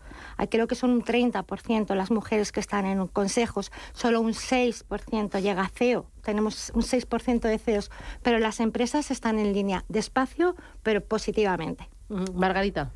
Creo 0.51 0.67
que 0.67 0.75
son 0.75 0.91
un 0.91 1.03
30% 1.03 1.95
las 1.95 2.11
mujeres 2.11 2.53
que 2.53 2.61
están 2.61 2.85
en 2.85 3.07
consejos, 3.07 3.71
solo 3.93 4.21
un 4.21 4.33
6% 4.33 5.41
llega 5.41 5.63
a 5.63 5.69
CEO. 5.69 6.07
Tenemos 6.23 6.73
un 6.75 6.83
6% 6.83 7.41
de 7.41 7.59
CEOs, 7.59 7.91
pero 8.23 8.39
las 8.39 8.61
empresas 8.61 9.11
están 9.11 9.39
en 9.39 9.53
línea, 9.53 9.85
despacio, 9.89 10.57
pero 10.83 11.01
positivamente. 11.01 11.89
Margarita. 12.35 12.91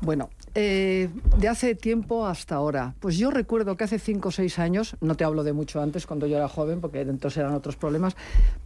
Bueno, 0.00 0.30
eh, 0.54 1.08
de 1.38 1.48
hace 1.48 1.74
tiempo 1.74 2.26
hasta 2.26 2.54
ahora. 2.56 2.94
Pues 3.00 3.16
yo 3.16 3.30
recuerdo 3.30 3.76
que 3.76 3.84
hace 3.84 3.98
cinco 3.98 4.28
o 4.28 4.32
seis 4.32 4.58
años, 4.58 4.96
no 5.00 5.16
te 5.16 5.24
hablo 5.24 5.42
de 5.42 5.52
mucho 5.52 5.80
antes, 5.82 6.06
cuando 6.06 6.26
yo 6.26 6.36
era 6.36 6.48
joven, 6.48 6.80
porque 6.80 7.00
entonces 7.00 7.38
eran 7.38 7.54
otros 7.54 7.76
problemas, 7.76 8.16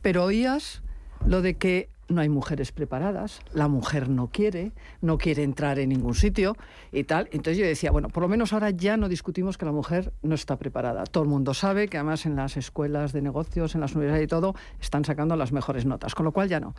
pero 0.02 0.25
oías 0.25 0.83
lo 1.26 1.42
de 1.42 1.57
que 1.57 1.88
no 2.09 2.21
hay 2.21 2.29
mujeres 2.29 2.73
preparadas, 2.73 3.41
la 3.53 3.69
mujer 3.69 4.09
no 4.09 4.29
quiere, 4.29 4.73
no 5.00 5.19
quiere 5.19 5.43
entrar 5.43 5.79
en 5.79 5.91
ningún 5.91 6.15
sitio 6.15 6.57
y 6.93 7.05
tal. 7.05 7.29
Entonces 7.33 7.59
yo 7.59 7.67
decía, 7.67 7.91
bueno, 7.91 8.09
por 8.09 8.23
lo 8.23 8.29
menos 8.29 8.53
ahora 8.53 8.71
ya 8.71 8.97
no 8.97 9.09
discutimos 9.09 9.59
que 9.59 9.67
la 9.67 9.73
mujer 9.73 10.12
no 10.23 10.35
está 10.35 10.57
preparada. 10.57 11.05
Todo 11.05 11.25
el 11.25 11.29
mundo 11.29 11.55
sabe 11.55 11.88
que 11.88 11.99
además 11.99 12.27
en 12.27 12.37
las 12.37 12.57
escuelas 12.57 13.12
de 13.12 13.23
negocios, 13.23 13.75
en 13.75 13.83
las 13.83 13.95
universidades 13.95 14.25
y 14.25 14.29
todo, 14.29 14.55
están 14.81 15.05
sacando 15.05 15.37
las 15.37 15.53
mejores 15.53 15.85
notas, 15.85 16.15
con 16.15 16.25
lo 16.25 16.33
cual 16.33 16.49
ya 16.49 16.61
no. 16.61 16.75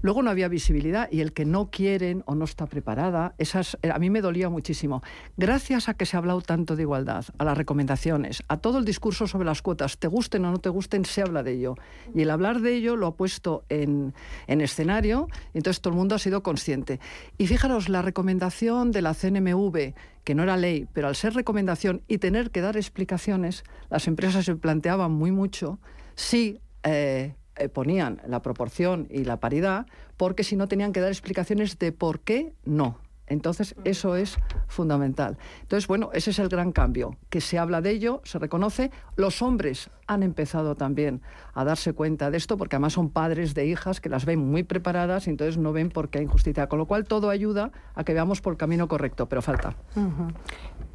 Luego 0.00 0.22
no 0.22 0.30
había 0.30 0.48
visibilidad 0.48 1.08
y 1.12 1.20
el 1.20 1.32
que 1.32 1.44
no 1.44 1.70
quieren 1.70 2.24
o 2.26 2.34
no 2.34 2.44
está 2.44 2.66
preparada, 2.66 3.34
esas, 3.38 3.78
a 3.88 3.98
mí 3.98 4.10
me 4.10 4.20
dolía 4.20 4.48
muchísimo. 4.48 5.02
Gracias 5.36 5.88
a 5.88 5.94
que 5.94 6.06
se 6.06 6.16
ha 6.16 6.18
hablado 6.18 6.40
tanto 6.40 6.74
de 6.74 6.82
igualdad, 6.82 7.24
a 7.38 7.44
las 7.44 7.56
recomendaciones, 7.56 8.42
a 8.48 8.56
todo 8.56 8.78
el 8.78 8.84
discurso 8.84 9.26
sobre 9.28 9.46
las 9.46 9.62
cuotas, 9.62 9.98
te 9.98 10.08
gusten 10.08 10.44
o 10.44 10.50
no 10.50 10.58
te 10.58 10.70
gusten, 10.70 11.04
se 11.04 11.22
habla 11.22 11.42
de 11.42 11.52
ello. 11.52 11.76
Y 12.14 12.22
el 12.22 12.30
hablar 12.30 12.60
de 12.60 12.74
ello 12.74 12.96
lo 12.96 13.06
ha 13.06 13.14
puesto 13.14 13.64
en, 13.68 14.12
en 14.48 14.60
escenario, 14.62 15.28
entonces 15.54 15.80
todo 15.80 15.92
el 15.92 15.98
mundo 15.98 16.14
ha 16.14 16.18
sido 16.18 16.42
consciente. 16.42 17.00
Y 17.38 17.46
fijaros, 17.46 17.88
la 17.88 18.02
recomendación 18.02 18.90
de 18.90 19.02
la 19.02 19.14
CNMV, 19.14 19.94
que 20.24 20.34
no 20.34 20.42
era 20.42 20.56
ley, 20.56 20.86
pero 20.92 21.08
al 21.08 21.16
ser 21.16 21.34
recomendación 21.34 22.02
y 22.08 22.18
tener 22.18 22.50
que 22.50 22.60
dar 22.60 22.76
explicaciones, 22.76 23.64
las 23.90 24.06
empresas 24.06 24.44
se 24.44 24.54
planteaban 24.56 25.12
muy 25.12 25.32
mucho 25.32 25.78
si 26.14 26.60
eh, 26.84 27.34
eh, 27.56 27.68
ponían 27.68 28.22
la 28.26 28.40
proporción 28.40 29.08
y 29.10 29.24
la 29.24 29.38
paridad, 29.38 29.86
porque 30.16 30.44
si 30.44 30.56
no 30.56 30.68
tenían 30.68 30.92
que 30.92 31.00
dar 31.00 31.10
explicaciones 31.10 31.78
de 31.78 31.92
por 31.92 32.20
qué 32.20 32.54
no. 32.64 32.98
Entonces, 33.26 33.74
eso 33.84 34.16
es 34.16 34.38
fundamental. 34.66 35.38
Entonces, 35.62 35.86
bueno, 35.86 36.10
ese 36.12 36.30
es 36.30 36.38
el 36.38 36.48
gran 36.48 36.72
cambio, 36.72 37.16
que 37.30 37.40
se 37.40 37.58
habla 37.58 37.80
de 37.80 37.90
ello, 37.90 38.20
se 38.24 38.38
reconoce. 38.38 38.90
Los 39.16 39.42
hombres 39.42 39.90
han 40.06 40.22
empezado 40.22 40.74
también 40.74 41.22
a 41.54 41.64
darse 41.64 41.92
cuenta 41.92 42.30
de 42.30 42.36
esto, 42.36 42.58
porque 42.58 42.76
además 42.76 42.92
son 42.94 43.10
padres 43.10 43.54
de 43.54 43.66
hijas 43.66 44.00
que 44.00 44.08
las 44.08 44.26
ven 44.26 44.40
muy 44.40 44.64
preparadas 44.64 45.26
y 45.26 45.30
entonces 45.30 45.56
no 45.56 45.72
ven 45.72 45.88
por 45.88 46.10
qué 46.10 46.18
hay 46.18 46.24
injusticia. 46.24 46.68
Con 46.68 46.78
lo 46.78 46.86
cual, 46.86 47.04
todo 47.04 47.30
ayuda 47.30 47.70
a 47.94 48.04
que 48.04 48.12
veamos 48.12 48.40
por 48.40 48.54
el 48.54 48.56
camino 48.58 48.88
correcto, 48.88 49.28
pero 49.28 49.40
falta. 49.40 49.76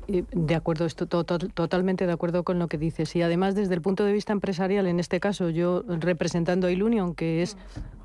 De 0.07 0.55
acuerdo, 0.55 0.85
estoy 0.85 1.07
totalmente 1.07 2.05
de 2.05 2.13
acuerdo 2.13 2.43
con 2.43 2.59
lo 2.59 2.67
que 2.67 2.77
dices. 2.77 3.15
Y 3.15 3.21
además, 3.21 3.55
desde 3.55 3.73
el 3.73 3.81
punto 3.81 4.05
de 4.05 4.13
vista 4.13 4.31
empresarial, 4.31 4.87
en 4.87 4.99
este 4.99 5.19
caso, 5.19 5.49
yo 5.49 5.83
representando 5.87 6.67
a 6.67 6.71
Ilunion, 6.71 7.15
que 7.15 7.41
es 7.41 7.57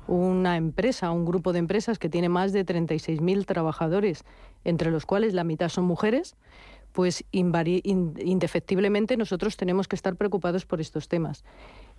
una 0.07 0.57
empresa, 0.57 1.11
un 1.11 1.25
grupo 1.25 1.53
de 1.53 1.59
empresas 1.59 1.99
que 1.99 2.09
tiene 2.09 2.29
más 2.29 2.53
de 2.53 2.65
36.000 2.65 3.45
trabajadores, 3.45 4.23
entre 4.63 4.91
los 4.91 5.05
cuales 5.05 5.33
la 5.33 5.43
mitad 5.43 5.69
son 5.69 5.85
mujeres, 5.85 6.35
pues 6.91 7.25
indefectiblemente 7.31 9.17
nosotros 9.17 9.57
tenemos 9.57 9.87
que 9.87 9.95
estar 9.95 10.15
preocupados 10.15 10.65
por 10.65 10.79
estos 10.79 11.07
temas. 11.07 11.43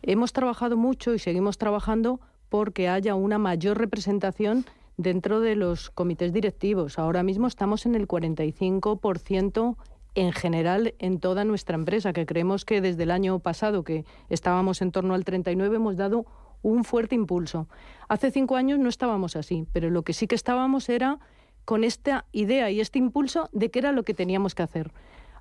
Hemos 0.03 0.33
trabajado 0.33 0.77
mucho 0.77 1.15
y 1.15 1.19
seguimos 1.19 1.59
trabajando 1.59 2.21
porque 2.49 2.89
haya 2.89 3.15
una 3.17 3.39
mayor 3.39 3.79
representación 3.79 4.65
dentro 4.97 5.41
de 5.41 5.57
los 5.57 5.91
comités 5.91 6.33
directivos. 6.33 6.99
Ahora 6.99 7.25
mismo 7.25 7.49
estamos 7.49 7.87
en 7.87 7.97
el 7.97 8.07
45% 8.07 9.77
en 10.15 10.33
general 10.33 10.95
en 11.01 11.19
toda 11.19 11.45
nuestra 11.45 11.75
empresa, 11.75 12.13
que 12.13 12.27
creemos 12.27 12.65
que 12.65 12.81
desde 12.81 13.03
el 13.03 13.11
año 13.11 13.41
pasado, 13.41 13.83
que 13.83 14.05
estábamos 14.29 14.81
en 14.81 14.93
torno 14.93 15.15
al 15.15 15.25
39, 15.25 15.75
hemos 15.75 15.97
dado 15.97 16.25
un 16.65 16.83
fuerte 16.83 17.15
impulso. 17.15 17.69
Hace 18.09 18.33
cinco 18.33 18.57
años 18.57 18.81
no 18.81 18.89
estábamos 18.89 19.37
así, 19.37 19.67
pero 19.73 19.91
lo 19.91 20.03
que 20.03 20.15
sí 20.15 20.27
que 20.27 20.35
estábamos 20.35 20.89
era 20.89 21.21
con 21.65 21.85
esta 21.85 22.25
idea 22.33 22.71
y 22.71 22.81
este 22.81 22.99
impulso 22.99 23.49
de 23.53 23.71
qué 23.71 23.79
era 23.79 23.93
lo 23.93 24.03
que 24.03 24.15
teníamos 24.15 24.55
que 24.55 24.65
hacer. 24.65 24.91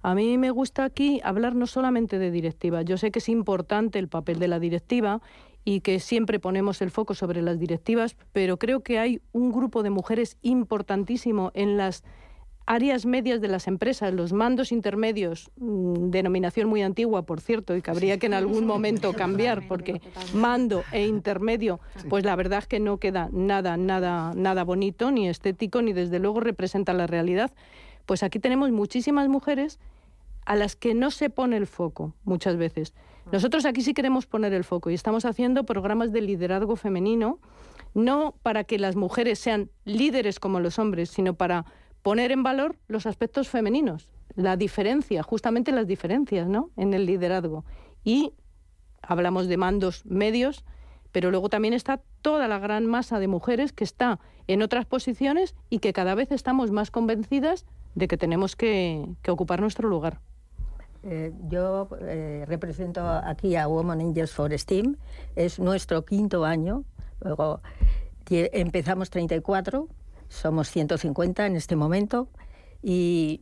A 0.02 0.16
mí 0.16 0.38
me 0.38 0.52
gusta 0.52 0.84
aquí 0.84 1.22
hablar 1.24 1.56
no 1.56 1.66
solamente 1.66 2.20
de 2.20 2.30
directiva. 2.30 2.82
Yo 2.82 2.98
sé 2.98 3.10
que 3.10 3.20
es 3.20 3.30
importante 3.30 4.00
el 4.00 4.10
papel 4.10 4.38
de 4.38 4.50
la 4.50 4.60
directiva 4.60 5.22
y 5.64 5.80
que 5.80 6.02
siempre 6.02 6.40
ponemos 6.40 6.82
el 6.82 6.92
foco 6.92 7.14
sobre 7.14 7.42
las 7.42 7.58
directivas, 7.58 8.18
pero 8.34 8.58
creo 8.58 8.82
que 8.82 9.00
hay 9.00 9.22
un 9.32 9.54
grupo 9.54 9.82
de 9.82 9.92
mujeres 9.92 10.38
importantísimo 10.42 11.52
en 11.54 11.78
las 11.78 12.04
áreas 12.66 13.06
medias 13.06 13.42
de 13.42 13.48
las 13.48 13.68
empresas, 13.68 14.14
los 14.14 14.32
mandos 14.32 14.72
intermedios, 14.72 15.52
mm, 15.58 16.10
denominación 16.10 16.70
muy 16.70 16.82
antigua, 16.82 17.24
por 17.24 17.42
cierto, 17.42 17.76
y 17.76 17.82
que 17.82 17.92
habría 17.92 18.18
que 18.18 18.28
en 18.28 18.34
algún 18.34 18.66
momento 18.66 19.14
cambiar, 19.14 19.68
porque 19.68 20.02
mando 20.34 20.84
e 20.92 21.06
intermedio, 21.06 21.80
pues 22.10 22.24
la 22.24 22.36
verdad 22.36 22.60
es 22.60 22.68
que 22.68 22.80
no 22.80 22.98
queda 22.98 23.30
nada, 23.32 23.76
nada, 23.76 24.34
nada 24.36 24.64
bonito, 24.64 25.12
ni 25.12 25.28
estético, 25.28 25.82
ni 25.82 25.94
desde 25.94 26.20
luego 26.20 26.40
representa 26.40 26.94
la 26.94 27.08
realidad. 27.08 27.52
Pues 28.06 28.24
aquí 28.24 28.40
tenemos 28.40 28.72
muchísimas 28.72 29.28
mujeres 29.28 29.80
a 30.46 30.56
las 30.56 30.76
que 30.76 30.94
no 30.94 31.12
se 31.12 31.30
pone 31.30 31.58
el 31.58 31.68
foco 31.68 32.14
muchas 32.24 32.58
veces. 32.58 32.94
Nosotros 33.32 33.66
aquí 33.66 33.82
sí 33.82 33.94
queremos 33.94 34.26
poner 34.26 34.54
el 34.54 34.64
foco 34.64 34.90
y 34.90 34.94
estamos 34.94 35.26
haciendo 35.26 35.66
programas 35.66 36.12
de 36.12 36.22
liderazgo 36.22 36.76
femenino, 36.76 37.40
no 37.94 38.36
para 38.44 38.64
que 38.64 38.78
las 38.78 38.96
mujeres 38.96 39.40
sean 39.40 39.70
líderes 39.86 40.40
como 40.40 40.60
los 40.60 40.80
hombres, 40.80 41.10
sino 41.10 41.34
para 41.36 41.66
poner 42.04 42.32
en 42.32 42.44
valor 42.44 42.76
los 42.88 43.08
aspectos 43.08 43.50
femeninos, 43.50 44.10
la 44.36 44.58
diferencia, 44.58 45.24
justamente 45.24 45.72
las 45.72 45.88
diferencias 45.88 46.48
¿no? 46.48 46.70
en 46.78 46.94
el 46.94 47.06
liderazgo. 47.06 47.66
Y 48.04 48.34
hablamos 49.02 49.48
de 49.48 49.58
mandos 49.58 50.06
medios, 50.06 50.64
pero 51.12 51.32
luego 51.32 51.50
también 51.50 51.74
está 51.74 52.02
toda 52.22 52.48
la 52.48 52.60
gran 52.60 52.86
masa 52.86 53.20
de 53.20 53.28
mujeres 53.28 53.72
que 53.72 53.84
está 53.84 54.20
en 54.48 54.62
otras 54.62 54.86
posiciones 54.86 55.56
y 55.70 55.80
que 55.80 55.94
cada 55.94 56.14
vez 56.14 56.32
estamos 56.32 56.72
más 56.72 56.92
convencidas 56.92 57.66
de 57.96 58.08
que 58.08 58.18
tenemos 58.18 58.56
que, 58.56 59.08
ocupar 59.28 59.62
nuestro 59.62 59.88
lugar. 59.88 60.20
Eh, 61.04 61.34
yo 61.48 61.90
eh, 62.02 62.46
represento 62.48 63.08
aquí 63.08 63.56
a 63.56 63.68
Women 63.68 64.02
Angels 64.02 64.32
for 64.32 64.58
STEAM, 64.58 64.98
es 65.36 65.60
nuestro 65.60 66.06
quinto 66.06 66.46
año, 66.46 66.84
luego 67.22 67.62
empezamos 68.30 69.10
34 69.10 69.88
somos 70.30 70.70
150 70.70 71.46
en 71.46 71.56
este 71.56 71.76
momento 71.76 72.30
y, 72.82 73.42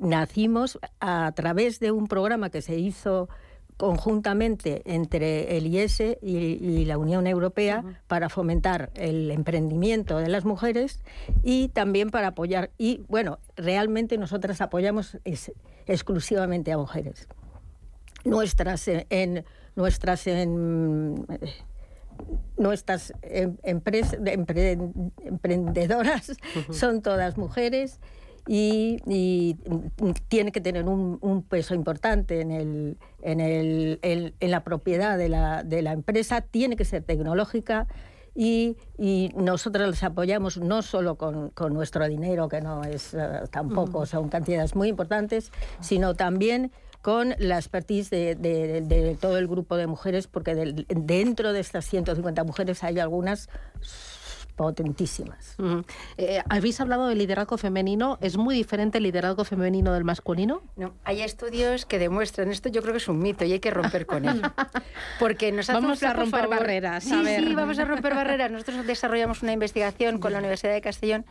nacimos 0.00 0.78
a 0.98 1.30
través 1.36 1.78
de 1.78 1.90
un 1.92 2.06
programa 2.06 2.48
que 2.48 2.62
se 2.62 2.78
hizo 2.78 3.28
conjuntamente 3.76 4.82
entre 4.86 5.56
el 5.58 5.66
IES 5.66 6.18
y, 6.22 6.84
la 6.86 6.96
Unión 6.96 7.26
Europea 7.26 7.84
para 8.06 8.28
fomentar 8.28 8.90
el 8.94 9.30
emprendimiento 9.30 10.18
de 10.18 10.28
las 10.28 10.44
mujeres 10.44 11.00
y 11.42 11.68
también 11.68 12.10
para 12.10 12.28
apoyar. 12.28 12.70
Y 12.78 13.02
bueno, 13.08 13.40
realmente 13.56 14.16
nosotras 14.16 14.60
apoyamos 14.60 15.18
exclusivamente 15.86 16.72
a 16.72 16.78
mujeres. 16.78 17.28
Nuestras 18.24 18.88
en, 18.88 19.44
nuestras 19.74 20.26
en, 20.26 21.26
nuestras 22.56 23.12
em, 23.22 23.56
emprendedoras 25.24 26.32
son 26.70 27.02
todas 27.02 27.38
mujeres 27.38 28.00
y, 28.46 29.56
tiene 30.28 30.52
que 30.52 30.60
tener 30.60 30.84
un, 30.84 31.44
peso 31.48 31.74
importante 31.74 32.40
en, 32.40 32.50
el, 32.50 32.98
en, 33.22 33.40
el, 33.40 33.98
en, 34.02 34.50
la 34.50 34.64
propiedad 34.64 35.16
de 35.16 35.28
la, 35.28 35.62
de 35.62 35.82
la, 35.82 35.92
empresa, 35.92 36.40
tiene 36.40 36.76
que 36.76 36.84
ser 36.84 37.02
tecnológica. 37.04 37.86
Y, 38.34 38.78
y 38.98 39.30
nosotros 39.36 39.90
les 39.90 40.02
apoyamos 40.02 40.56
no 40.56 40.80
solo 40.80 41.16
con, 41.16 41.50
con 41.50 41.74
nuestro 41.74 42.08
dinero, 42.08 42.48
que 42.48 42.62
no 42.62 42.82
es 42.82 43.12
eh, 43.12 43.42
tampoco, 43.50 44.06
son 44.06 44.30
cantidades 44.30 44.74
muy 44.74 44.88
importantes, 44.88 45.52
sino 45.80 46.14
también 46.14 46.72
con 47.02 47.34
la 47.38 47.56
expertise 47.56 48.10
de, 48.10 49.16
todo 49.20 49.36
el 49.36 49.48
grupo 49.48 49.76
de 49.76 49.86
mujeres, 49.88 50.28
porque 50.28 50.54
dentro 50.54 51.52
de 51.52 51.60
estas 51.60 51.84
150 51.86 52.44
mujeres 52.44 52.82
hay 52.84 53.00
algunas 53.00 53.48
potentísimas. 54.54 55.56
Eh, 56.18 56.42
Habéis 56.48 56.80
hablado 56.80 57.08
del 57.08 57.18
liderazgo 57.18 57.56
femenino. 57.58 58.18
¿Es 58.20 58.36
muy 58.36 58.54
diferente 58.54 58.98
el 58.98 59.04
liderazgo 59.04 59.44
femenino 59.44 59.92
del 59.92 60.04
masculino? 60.04 60.62
No, 60.76 60.94
hay 61.04 61.22
estudios 61.22 61.86
que 61.86 61.98
demuestran 61.98 62.50
esto. 62.50 62.68
Yo 62.68 62.82
creo 62.82 62.92
que 62.92 62.98
es 62.98 63.08
un 63.08 63.18
mito 63.18 63.44
y 63.44 63.52
hay 63.52 63.60
que 63.60 63.70
romper 63.70 64.06
con 64.06 64.28
él. 64.28 64.40
Porque 65.18 65.50
nos 65.50 65.66
vamos 65.66 66.02
a 66.04 66.12
romper 66.12 66.46
barreras. 66.46 67.02
Sí, 67.02 67.24
sí, 67.24 67.54
vamos 67.54 67.78
a 67.80 67.84
romper 67.84 68.14
barreras. 68.14 68.50
Nosotros 68.52 68.86
desarrollamos 68.86 69.42
una 69.42 69.52
investigación 69.52 70.18
con 70.18 70.32
la 70.32 70.38
Universidad 70.38 70.74
de 70.74 70.80
Castellón 70.80 71.24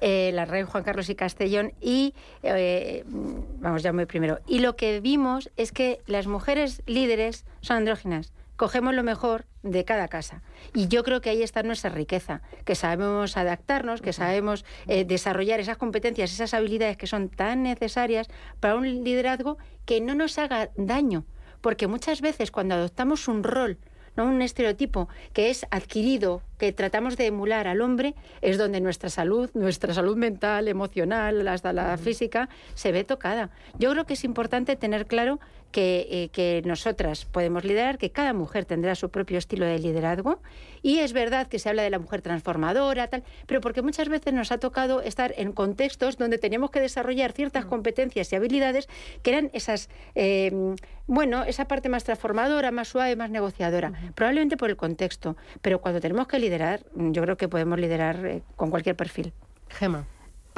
eh, 0.00 0.30
la 0.32 0.44
red 0.44 0.66
Juan 0.66 0.84
Carlos 0.84 1.08
y 1.08 1.14
Castellón 1.14 1.72
y, 1.80 2.14
eh, 2.42 3.04
vamos, 3.06 3.82
ya 3.82 3.92
muy 3.92 4.06
primero. 4.06 4.38
Y 4.46 4.60
lo 4.60 4.76
que 4.76 5.00
vimos 5.00 5.50
es 5.56 5.72
que 5.72 6.00
las 6.06 6.26
mujeres 6.26 6.82
líderes 6.86 7.44
son 7.60 7.78
andróginas. 7.78 8.32
Cogemos 8.56 8.94
lo 8.94 9.04
mejor 9.04 9.46
de 9.62 9.84
cada 9.84 10.08
casa. 10.08 10.42
Y 10.74 10.88
yo 10.88 11.04
creo 11.04 11.20
que 11.20 11.30
ahí 11.30 11.42
está 11.42 11.62
nuestra 11.62 11.90
riqueza, 11.90 12.42
que 12.64 12.74
sabemos 12.74 13.36
adaptarnos, 13.36 14.00
que 14.00 14.12
sabemos 14.12 14.64
eh, 14.86 15.04
desarrollar 15.04 15.60
esas 15.60 15.76
competencias, 15.76 16.32
esas 16.32 16.54
habilidades 16.54 16.96
que 16.96 17.06
son 17.06 17.28
tan 17.28 17.62
necesarias 17.62 18.28
para 18.58 18.74
un 18.74 19.04
liderazgo 19.04 19.58
que 19.84 20.00
no 20.00 20.14
nos 20.14 20.38
haga 20.38 20.70
daño. 20.76 21.24
Porque 21.60 21.86
muchas 21.86 22.20
veces 22.20 22.50
cuando 22.50 22.74
adoptamos 22.74 23.28
un 23.28 23.42
rol 23.42 23.78
¿no? 24.18 24.24
un 24.24 24.42
estereotipo 24.42 25.08
que 25.32 25.48
es 25.48 25.64
adquirido, 25.70 26.42
que 26.58 26.72
tratamos 26.72 27.16
de 27.16 27.26
emular 27.26 27.68
al 27.68 27.80
hombre, 27.80 28.14
es 28.42 28.58
donde 28.58 28.80
nuestra 28.80 29.10
salud, 29.10 29.48
nuestra 29.54 29.94
salud 29.94 30.16
mental, 30.16 30.66
emocional, 30.66 31.46
hasta 31.46 31.72
la 31.72 31.96
física, 31.96 32.48
se 32.74 32.90
ve 32.90 33.04
tocada. 33.04 33.50
Yo 33.78 33.92
creo 33.92 34.06
que 34.06 34.14
es 34.14 34.24
importante 34.24 34.74
tener 34.74 35.06
claro 35.06 35.38
que, 35.70 36.30
eh, 36.36 36.62
nosotras 36.64 37.24
podemos 37.24 37.64
liderar, 37.64 37.98
que 37.98 38.10
cada 38.10 38.32
mujer 38.32 38.64
tendrá 38.64 38.94
su 38.94 39.10
propio 39.10 39.38
estilo 39.38 39.66
de 39.66 39.78
liderazgo. 39.78 40.40
Y 40.82 41.00
es 41.00 41.12
verdad 41.12 41.48
que 41.48 41.58
se 41.58 41.68
habla 41.68 41.82
de 41.82 41.90
la 41.90 41.98
mujer 41.98 42.22
transformadora, 42.22 43.08
tal, 43.08 43.24
pero 43.46 43.60
porque 43.60 43.82
muchas 43.82 44.08
veces 44.08 44.32
nos 44.32 44.52
ha 44.52 44.58
tocado 44.58 45.02
estar 45.02 45.34
en 45.36 45.52
contextos 45.52 46.16
donde 46.18 46.38
teníamos 46.38 46.70
que 46.70 46.80
desarrollar 46.80 47.32
ciertas 47.32 47.64
competencias 47.64 48.32
y 48.32 48.36
habilidades 48.36 48.88
que 49.22 49.30
eran 49.30 49.50
esas, 49.52 49.88
eh, 50.14 50.76
bueno, 51.06 51.44
esa 51.44 51.66
parte 51.66 51.88
más 51.88 52.04
transformadora, 52.04 52.70
más 52.70 52.88
suave, 52.88 53.16
más 53.16 53.30
negociadora. 53.30 53.92
Probablemente 54.14 54.56
por 54.56 54.70
el 54.70 54.76
contexto, 54.76 55.36
pero 55.62 55.80
cuando 55.80 56.00
tenemos 56.00 56.28
que 56.28 56.38
liderar, 56.38 56.84
yo 56.94 57.22
creo 57.22 57.36
que 57.36 57.48
podemos 57.48 57.78
liderar 57.78 58.24
eh, 58.24 58.42
con 58.56 58.70
cualquier 58.70 58.96
perfil. 58.96 59.32
Gema. 59.68 60.06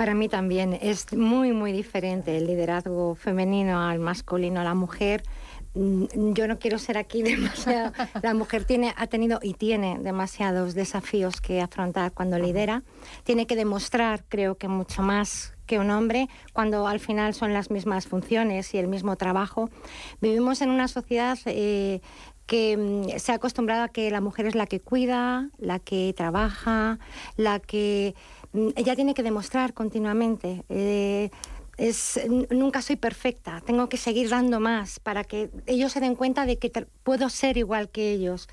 Para 0.01 0.15
mí 0.15 0.31
también 0.31 0.79
es 0.81 1.13
muy, 1.13 1.53
muy 1.53 1.73
diferente 1.73 2.35
el 2.39 2.47
liderazgo 2.47 3.15
femenino 3.17 3.87
al 3.87 3.99
masculino, 3.99 4.59
a 4.59 4.65
la 4.65 4.73
mujer, 4.73 5.23
mm, 5.75 6.33
yo 6.33 6.49
no 6.49 6.59
quiero 6.59 6.79
ser 6.79 6.97
aquí 6.97 7.23
demasiado. 7.23 7.93
La 8.23 8.33
mujer 8.33 8.65
tiene, 8.65 8.95
ha 8.97 9.09
tenido 9.09 9.41
y 9.43 9.53
tiene 9.53 9.99
demasiados 10.01 10.73
desafíos 10.73 11.43
que 11.43 11.61
afrontar 11.61 12.13
cuando 12.13 12.39
lidera. 12.39 12.83
Tiene 13.25 13.47
que 13.47 13.57
demostrar, 13.57 14.25
creo 14.27 14.55
que 14.55 14.69
mucho 14.69 15.03
más 15.03 15.53
que 15.67 15.79
un 15.79 15.91
hombre, 15.91 16.31
cuando 16.55 16.87
al 16.87 16.99
final 16.99 17.35
son 17.35 17.53
las 17.53 17.71
mismas 17.71 18.07
funciones 18.07 18.73
y 18.73 18.79
el 18.79 18.89
mismo 18.89 19.17
trabajo. 19.17 19.69
Vivimos 20.23 20.63
en 20.63 20.71
una 20.71 20.89
sociedad 20.89 21.39
eh, 21.45 22.01
que 22.47 22.77
mm, 22.77 23.19
se 23.19 23.31
ha 23.31 23.35
acostumbrado 23.37 23.85
a 23.85 23.89
que 23.89 24.11
la 24.11 24.21
mujer 24.21 24.47
es 24.47 24.57
la 24.57 24.67
que 24.67 24.81
cuida, 24.81 25.51
la 25.59 25.79
que 25.79 26.13
trabaja, 26.17 26.99
la 27.37 27.61
que 27.61 28.17
ella 28.53 28.97
tiene 28.97 29.15
que 29.15 29.23
demostrar 29.23 29.75
continuamente. 29.75 30.65
Eh, 30.69 31.31
es, 31.77 32.21
nunca 32.51 32.83
soy 32.83 32.97
perfecta, 32.97 33.63
tengo 33.65 33.89
que 33.89 33.97
seguir 33.97 34.29
dando 34.29 34.61
más 34.61 35.01
para 35.01 35.25
que 35.25 35.51
ellos 35.67 35.93
se 35.93 36.01
den 36.01 36.15
cuenta 36.15 36.45
de 36.45 36.59
que 36.59 36.71
puedo 37.03 37.29
ser 37.31 37.57
igual 37.57 37.89
que 37.89 38.13
ellos. 38.13 38.49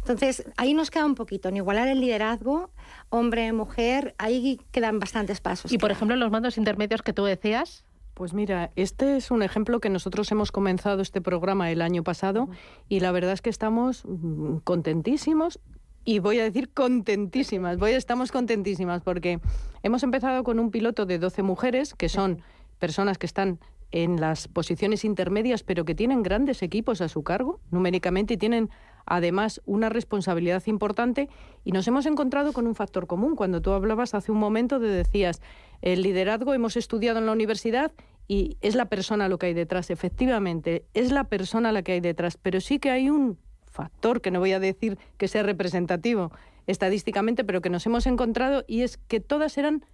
Entonces, 0.00 0.44
ahí 0.56 0.72
nos 0.72 0.90
queda 0.90 1.04
un 1.04 1.14
poquito, 1.14 1.50
en 1.50 1.58
igualar 1.58 1.88
el 1.88 2.00
liderazgo, 2.00 2.70
hombre, 3.10 3.52
mujer, 3.52 4.14
ahí 4.16 4.58
quedan 4.70 4.98
bastantes 4.98 5.42
pasos. 5.42 5.70
Y, 5.70 5.76
por 5.78 5.90
ejemplo, 5.90 6.16
los 6.16 6.30
mandos 6.30 6.56
intermedios 6.56 7.02
que 7.02 7.12
tú 7.12 7.24
decías. 7.24 7.84
Pues 8.14 8.34
mira, 8.34 8.70
este 8.76 9.16
es 9.16 9.30
un 9.30 9.42
ejemplo 9.42 9.80
que 9.80 9.88
nosotros 9.88 10.30
hemos 10.32 10.52
comenzado 10.52 11.00
este 11.00 11.20
programa 11.20 11.70
el 11.70 11.80
año 11.80 12.02
pasado 12.02 12.48
y 12.88 13.00
la 13.00 13.12
verdad 13.12 13.32
es 13.32 13.40
que 13.40 13.48
estamos 13.48 14.04
mm, 14.04 14.58
contentísimos 14.58 15.58
y 16.04 16.18
voy 16.18 16.38
a 16.38 16.44
decir 16.44 16.72
contentísimas, 16.72 17.78
voy, 17.78 17.92
estamos 17.92 18.32
contentísimas 18.32 19.02
porque 19.02 19.40
hemos 19.82 20.02
empezado 20.02 20.44
con 20.44 20.58
un 20.58 20.70
piloto 20.70 21.06
de 21.06 21.18
12 21.18 21.42
mujeres 21.42 21.94
que 21.94 22.08
son 22.08 22.42
personas 22.78 23.18
que 23.18 23.26
están 23.26 23.58
en 23.92 24.20
las 24.20 24.48
posiciones 24.48 25.04
intermedias 25.04 25.62
pero 25.62 25.84
que 25.84 25.94
tienen 25.94 26.22
grandes 26.22 26.62
equipos 26.62 27.00
a 27.00 27.08
su 27.08 27.22
cargo 27.22 27.60
numéricamente 27.70 28.34
y 28.34 28.36
tienen 28.36 28.70
además 29.06 29.60
una 29.66 29.88
responsabilidad 29.88 30.62
importante 30.66 31.28
y 31.64 31.72
nos 31.72 31.86
hemos 31.88 32.06
encontrado 32.06 32.52
con 32.52 32.66
un 32.66 32.74
factor 32.74 33.06
común. 33.06 33.34
Cuando 33.34 33.60
tú 33.60 33.72
hablabas 33.72 34.14
hace 34.14 34.30
un 34.30 34.38
momento 34.38 34.78
de 34.78 34.88
decías, 34.88 35.42
el 35.82 36.02
liderazgo 36.02 36.54
hemos 36.54 36.76
estudiado 36.76 37.18
en 37.18 37.26
la 37.26 37.32
universidad 37.32 37.92
y 38.28 38.56
es 38.60 38.76
la 38.76 38.84
persona 38.84 39.28
lo 39.28 39.38
que 39.38 39.46
hay 39.46 39.54
detrás, 39.54 39.90
efectivamente, 39.90 40.84
es 40.94 41.10
la 41.10 41.24
persona 41.24 41.72
la 41.72 41.82
que 41.82 41.92
hay 41.92 42.00
detrás, 42.00 42.36
pero 42.36 42.60
sí 42.60 42.78
que 42.78 42.90
hay 42.90 43.10
un 43.10 43.38
factor 43.70 44.20
que 44.20 44.30
no 44.30 44.40
voy 44.40 44.52
a 44.52 44.60
decir 44.60 44.98
que 45.16 45.28
sea 45.28 45.42
representativo 45.42 46.32
estadísticamente, 46.66 47.44
pero 47.44 47.60
que 47.60 47.70
nos 47.70 47.86
hemos 47.86 48.06
encontrado 48.06 48.64
y 48.66 48.82
es 48.82 48.96
que 48.96 49.20
todas 49.20 49.56
eran 49.58 49.84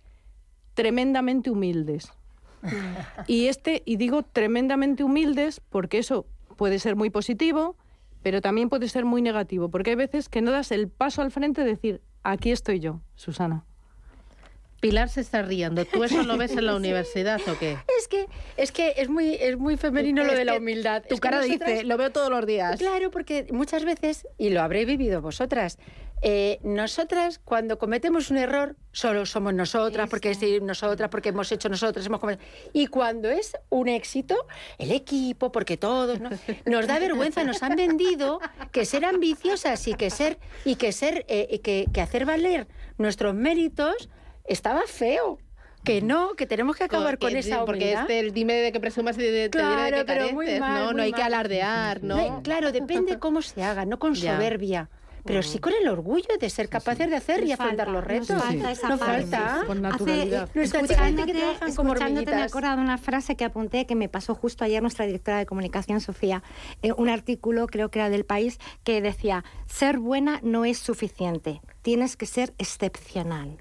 tremendamente 0.75 1.50
humildes. 1.50 2.12
y 3.26 3.47
este, 3.47 3.83
y 3.85 3.97
digo 3.97 4.23
tremendamente 4.23 5.04
humildes 5.04 5.61
porque 5.61 5.99
eso 5.99 6.26
puede 6.56 6.78
ser 6.78 6.97
muy 6.97 7.11
positivo, 7.11 7.76
pero 8.23 8.40
también 8.40 8.68
puede 8.68 8.88
ser 8.88 9.04
muy 9.04 9.23
negativo, 9.23 9.68
porque 9.68 9.90
hay 9.90 9.97
veces 9.97 10.28
que 10.28 10.42
no 10.42 10.50
das 10.50 10.73
el 10.73 10.88
paso 10.88 11.23
al 11.23 11.30
frente 11.30 11.62
de 11.62 11.68
decir, 11.68 12.00
aquí 12.23 12.50
estoy 12.50 12.80
yo, 12.80 13.00
Susana. 13.14 13.64
Pilar 14.80 15.09
se 15.09 15.21
está 15.21 15.42
riendo. 15.42 15.85
¿Tú 15.85 16.04
eso 16.04 16.23
lo 16.23 16.37
ves 16.37 16.52
en 16.52 16.66
la 16.66 16.76
universidad 16.76 17.40
o 17.49 17.59
qué? 17.59 17.76
Es 17.99 18.09
que 18.09 18.26
es, 18.56 18.73
que 18.73 18.95
es, 18.97 19.09
muy, 19.09 19.35
es 19.35 19.56
muy 19.56 19.76
femenino 19.76 20.25
lo 20.25 20.33
de 20.33 20.45
la 20.45 20.56
humildad. 20.56 21.02
Tu 21.09 21.16
cara 21.18 21.40
dice, 21.40 21.85
lo 21.85 21.97
veo 21.97 22.12
todos 22.12 22.30
los 22.30 22.47
días. 22.47 22.78
Claro, 22.78 23.11
porque 23.11 23.47
muchas 23.50 23.85
veces, 23.85 24.26
y 24.38 24.50
lo 24.50 24.62
habréis 24.62 24.87
vivido 24.87 25.21
vosotras, 25.21 25.78
eh, 26.23 26.59
nosotras 26.62 27.38
cuando 27.38 27.78
cometemos 27.78 28.30
un 28.30 28.38
error 28.38 28.75
solo 28.90 29.26
somos 29.26 29.52
nosotras, 29.52 30.09
porque 30.09 30.35
nosotras, 30.62 31.11
porque 31.11 31.28
hemos 31.28 31.52
hecho 31.52 31.68
nosotras, 31.68 32.06
hemos 32.06 32.21
Y 32.73 32.87
cuando 32.87 33.28
es 33.28 33.52
un 33.68 33.88
éxito, 33.88 34.35
el 34.78 34.92
equipo, 34.92 35.52
porque 35.52 35.76
todos, 35.76 36.18
nos 36.64 36.87
da 36.87 36.99
vergüenza, 36.99 37.45
nos 37.45 37.62
han 37.62 37.76
vendido 37.76 38.40
que 38.73 38.87
ser 38.87 39.04
ambiciosas 39.04 39.87
y 39.88 39.95
que 39.95 40.09
ser, 40.09 40.38
y 40.64 40.76
que 40.76 40.92
ser, 40.92 41.26
eh, 41.28 41.61
que, 41.61 41.87
que 41.92 42.00
hacer 42.00 42.25
valer 42.25 42.66
nuestros 42.97 43.35
méritos 43.35 44.09
estaba 44.48 44.82
feo 44.86 45.38
que 45.84 46.02
no, 46.02 46.35
que 46.35 46.46
tenemos 46.46 46.76
que 46.76 46.85
acabar 46.85 47.16
con 47.18 47.35
esa 47.37 47.62
humildad. 47.62 47.66
Porque 47.66 47.92
este, 47.92 48.18
el 48.18 48.32
dime 48.32 48.54
de 48.54 48.72
que 48.72 48.80
presumas 48.80 49.16
y 49.18 49.22
de, 49.22 49.48
te 49.48 49.59
claro, 49.59 49.98
de 49.98 50.04
que 50.04 50.12
pero 50.12 50.32
muy 50.32 50.59
mal, 50.59 50.87
¿no? 50.87 50.92
no 50.94 51.02
hay 51.02 51.12
que 51.12 51.22
alardear, 51.22 52.02
¿no? 52.02 52.42
claro, 52.42 52.72
depende 52.72 53.18
cómo 53.18 53.40
se 53.40 53.62
haga, 53.62 53.85
no 53.85 53.98
con 53.98 54.16
soberbia 54.16 54.90
pero 55.26 55.42
sí 55.42 55.58
con 55.58 55.72
el 55.74 55.88
orgullo 55.88 56.36
de 56.40 56.50
ser 56.50 56.68
capaces 56.68 57.10
de 57.10 57.16
hacer 57.16 57.44
y 57.44 57.52
afrontar 57.52 57.88
los 57.88 58.04
retos. 58.04 58.30
Nos 58.30 58.42
falta 58.42 58.70
esa 58.70 58.88
no 58.88 58.98
falta. 58.98 59.62
Con 59.66 59.82
naturalidad. 59.82 60.48
Hace, 60.50 60.62
escuchándote, 60.62 61.32
que 61.32 61.66
escuchándote 61.66 62.30
me 62.30 62.40
he 62.40 62.42
acordado 62.42 62.76
de 62.76 62.82
una 62.82 62.98
frase 62.98 63.36
que 63.36 63.44
apunté 63.44 63.86
que 63.86 63.94
me 63.94 64.08
pasó 64.08 64.34
justo 64.34 64.64
ayer 64.64 64.80
nuestra 64.82 65.06
directora 65.06 65.38
de 65.38 65.46
comunicación, 65.46 66.00
Sofía, 66.00 66.42
eh, 66.82 66.92
un 66.92 67.08
artículo, 67.08 67.66
creo 67.66 67.90
que 67.90 67.98
era 67.98 68.10
del 68.10 68.24
país, 68.24 68.58
que 68.84 69.00
decía, 69.00 69.44
ser 69.66 69.98
buena 69.98 70.40
no 70.42 70.64
es 70.64 70.78
suficiente, 70.78 71.60
tienes 71.82 72.16
que 72.16 72.26
ser 72.26 72.54
excepcional. 72.58 73.58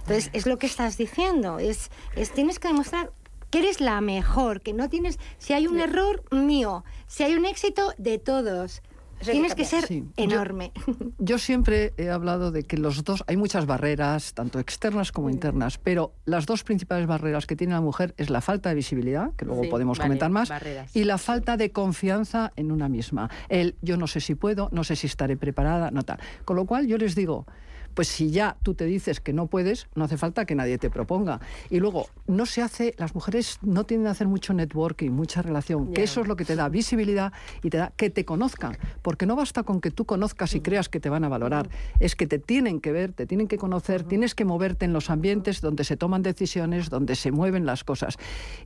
Entonces, 0.00 0.30
es 0.32 0.46
lo 0.46 0.58
que 0.58 0.66
estás 0.66 0.96
diciendo, 0.96 1.58
es, 1.58 1.90
es 2.16 2.32
tienes 2.32 2.58
que 2.58 2.68
demostrar 2.68 3.12
que 3.50 3.60
eres 3.60 3.80
la 3.80 4.00
mejor, 4.00 4.62
que 4.62 4.72
no 4.72 4.88
tienes, 4.88 5.18
si 5.38 5.52
hay 5.52 5.68
un 5.68 5.78
error, 5.78 6.24
mío, 6.32 6.84
si 7.06 7.22
hay 7.22 7.34
un 7.34 7.44
éxito, 7.44 7.92
de 7.98 8.18
todos. 8.18 8.82
Tienes 9.20 9.54
que 9.54 9.64
ser 9.64 9.86
enorme. 10.16 10.72
Yo, 11.18 11.38
siempre 11.38 11.92
he 11.96 12.10
hablado 12.10 12.50
de 12.50 12.64
que 12.64 12.76
los 12.76 13.04
dos, 13.04 13.24
hay 13.26 13.36
muchas 13.36 13.66
barreras, 13.66 14.34
tanto 14.34 14.58
externas 14.58 15.12
como 15.12 15.30
internas, 15.30 15.78
pero 15.78 16.12
las 16.24 16.46
dos 16.46 16.64
principales 16.64 17.06
barreras 17.06 17.46
que 17.46 17.56
tiene 17.56 17.74
la 17.74 17.80
mujer 17.80 18.14
es 18.16 18.30
la 18.30 18.40
falta 18.40 18.68
de 18.68 18.74
visibilidad, 18.74 19.32
que 19.36 19.44
luego 19.44 19.62
podemos 19.68 19.98
comentar 19.98 20.30
más, 20.30 20.52
y 20.92 21.04
la 21.04 21.18
falta 21.18 21.56
de 21.56 21.70
confianza 21.70 22.52
en 22.56 22.72
una 22.72 22.88
misma. 22.88 23.30
El 23.48 23.76
yo 23.82 23.96
no 23.96 24.06
sé 24.06 24.20
si 24.20 24.34
puedo, 24.34 24.68
no 24.72 24.84
sé 24.84 24.96
si 24.96 25.06
estaré 25.06 25.36
preparada, 25.36 25.90
no 25.90 26.02
tal. 26.02 26.18
Con 26.44 26.56
lo 26.56 26.66
cual 26.66 26.86
yo 26.86 26.98
les 26.98 27.14
digo, 27.14 27.46
pues 27.94 28.08
si 28.08 28.30
ya 28.30 28.56
tú 28.62 28.74
te 28.74 28.84
dices 28.84 29.20
que 29.20 29.32
no 29.32 29.46
puedes, 29.46 29.86
no 29.94 30.04
hace 30.04 30.16
falta 30.16 30.44
que 30.44 30.54
nadie 30.54 30.78
te 30.78 30.90
proponga. 30.90 31.40
Y 31.70 31.80
luego, 31.80 32.08
no 32.26 32.46
se 32.46 32.62
hace, 32.62 32.94
las 32.98 33.14
mujeres 33.14 33.58
no 33.62 33.84
tienen 33.84 34.06
que 34.06 34.10
hacer 34.10 34.26
mucho 34.26 34.52
networking, 34.52 35.10
mucha 35.10 35.42
relación, 35.42 35.92
que 35.92 36.02
eso 36.02 36.20
es 36.20 36.28
lo 36.28 36.36
que 36.36 36.44
te 36.44 36.56
da 36.56 36.68
visibilidad 36.68 37.32
y 37.62 37.70
te 37.70 37.78
da 37.78 37.92
que 37.96 38.10
te 38.10 38.24
conozcan, 38.24 38.76
porque 39.02 39.26
no 39.26 39.36
basta 39.36 39.62
con 39.62 39.80
que 39.80 39.90
tú 39.90 40.04
conozcas 40.04 40.54
y 40.54 40.60
creas 40.60 40.88
que 40.88 41.00
te 41.00 41.08
van 41.08 41.24
a 41.24 41.28
valorar, 41.28 41.68
es 42.00 42.16
que 42.16 42.26
te 42.26 42.38
tienen 42.38 42.80
que 42.80 42.92
ver, 42.92 43.12
te 43.12 43.26
tienen 43.26 43.48
que 43.48 43.58
conocer, 43.58 44.02
tienes 44.02 44.34
que 44.34 44.44
moverte 44.44 44.84
en 44.84 44.92
los 44.92 45.10
ambientes 45.10 45.60
donde 45.60 45.84
se 45.84 45.96
toman 45.96 46.22
decisiones, 46.22 46.90
donde 46.90 47.14
se 47.14 47.32
mueven 47.32 47.66
las 47.66 47.84
cosas. 47.84 48.16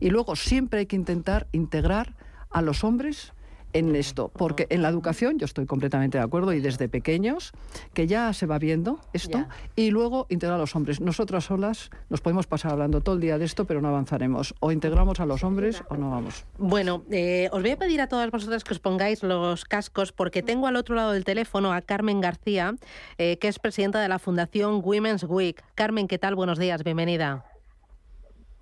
Y 0.00 0.10
luego 0.10 0.36
siempre 0.36 0.80
hay 0.80 0.86
que 0.86 0.96
intentar 0.96 1.46
integrar 1.52 2.16
a 2.50 2.62
los 2.62 2.84
hombres 2.84 3.32
en 3.72 3.94
esto, 3.96 4.31
porque 4.35 4.66
en 4.70 4.83
la 4.83 4.88
educación 4.88 5.38
yo 5.38 5.44
estoy 5.44 5.66
completamente 5.66 6.18
de 6.18 6.24
acuerdo 6.24 6.52
y 6.52 6.61
desde 6.61 6.88
pequeños 6.88 7.52
que 7.94 8.07
ya 8.07 8.33
se 8.33 8.46
va 8.46 8.59
viendo 8.59 9.00
esto 9.12 9.46
y 9.76 9.90
luego 9.90 10.26
integrar 10.28 10.57
a 10.57 10.61
los 10.61 10.74
hombres. 10.76 11.00
Nosotras 11.00 11.44
solas 11.44 11.90
nos 12.09 12.20
podemos 12.20 12.46
pasar 12.46 12.72
hablando 12.72 13.00
todo 13.00 13.14
el 13.14 13.20
día 13.20 13.38
de 13.38 13.44
esto, 13.44 13.66
pero 13.66 13.81
no 13.81 13.88
avanzaremos. 13.88 14.54
O 14.61 14.72
integramos 14.72 15.20
a 15.20 15.26
los 15.26 15.44
hombres 15.44 15.83
o 15.88 15.96
no 15.96 16.11
vamos. 16.11 16.44
Bueno, 16.59 17.04
eh, 17.11 17.48
os 17.52 17.62
voy 17.62 17.72
a 17.72 17.76
pedir 17.76 18.00
a 18.00 18.09
todas 18.09 18.31
vosotras 18.31 18.64
que 18.64 18.74
os 18.74 18.81
pongáis 18.81 19.22
los 19.22 19.64
cascos 19.64 20.12
porque 20.12 20.42
tengo 20.42 20.66
al 20.66 20.76
otro 20.76 20.94
lado 20.94 21.12
del 21.12 21.24
teléfono 21.24 21.72
a 21.72 21.81
Carmen 21.81 22.20
García, 22.20 22.74
eh, 23.18 23.38
que 23.38 23.48
es 23.48 23.59
presidenta 23.59 24.00
de 24.00 24.09
la 24.09 24.18
Fundación 24.18 24.81
Women's 24.85 25.24
Week. 25.24 25.62
Carmen, 25.74 26.09
¿qué 26.09 26.18
tal? 26.18 26.35
Buenos 26.35 26.59
días, 26.59 26.85
bienvenida. 26.85 27.47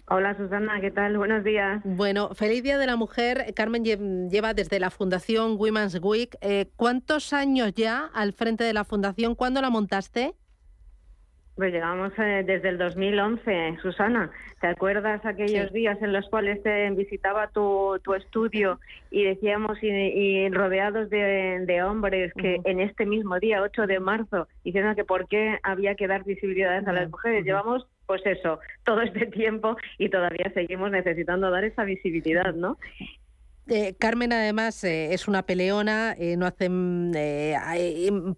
Hola 0.08 0.36
Susana, 0.36 0.80
¿qué 0.80 0.92
tal? 0.92 1.18
Buenos 1.18 1.42
días. 1.42 1.80
Bueno, 1.84 2.28
feliz 2.34 2.62
Día 2.62 2.78
de 2.78 2.86
la 2.86 2.94
Mujer. 2.94 3.52
Carmen 3.56 3.84
lleva 3.84 4.54
desde 4.54 4.78
la 4.78 4.90
Fundación 4.90 5.56
Women's 5.58 5.98
Week. 6.00 6.36
Eh, 6.42 6.66
¿Cuántos 6.76 7.32
años 7.32 7.72
ya 7.74 8.08
al 8.14 8.32
frente 8.32 8.62
de 8.62 8.72
la 8.72 8.84
Fundación? 8.84 9.34
¿Cuándo 9.34 9.60
la 9.60 9.68
montaste? 9.68 10.34
Pues 11.56 11.72
llegamos 11.72 12.12
eh, 12.18 12.44
desde 12.46 12.68
el 12.68 12.78
2011, 12.78 13.78
Susana. 13.82 14.30
¿Te 14.60 14.68
acuerdas 14.68 15.24
aquellos 15.24 15.72
días 15.72 15.96
en 16.00 16.12
los 16.12 16.28
cuales 16.28 16.62
te 16.62 16.88
visitaba 16.90 17.48
tu, 17.48 17.98
tu 18.04 18.14
estudio 18.14 18.78
y 19.10 19.24
decíamos, 19.24 19.78
y, 19.82 20.48
rodeados 20.50 21.10
de, 21.10 21.82
hombres, 21.82 22.32
que 22.34 22.60
en 22.62 22.80
este 22.80 23.06
mismo 23.06 23.40
día, 23.40 23.62
8 23.62 23.86
de 23.86 23.98
marzo, 23.98 24.46
diciendo 24.62 24.94
que 24.94 25.04
por 25.04 25.26
qué 25.26 25.58
había 25.62 25.96
que 25.96 26.06
dar 26.06 26.24
visibilidad 26.24 26.86
a 26.86 26.92
las 26.92 27.10
mujeres? 27.10 27.44
Llevamos 27.44 27.88
pues 28.06 28.24
eso, 28.24 28.60
todo 28.84 29.00
este 29.02 29.26
tiempo 29.26 29.76
y 29.98 30.08
todavía 30.08 30.50
seguimos 30.54 30.90
necesitando 30.90 31.50
dar 31.50 31.64
esa 31.64 31.84
visibilidad, 31.84 32.54
¿no? 32.54 32.78
Eh, 33.68 33.96
Carmen 33.98 34.32
además 34.32 34.84
eh, 34.84 35.12
es 35.12 35.26
una 35.26 35.44
peleona, 35.44 36.14
eh, 36.16 36.36
no 36.36 36.46
hacen, 36.46 37.10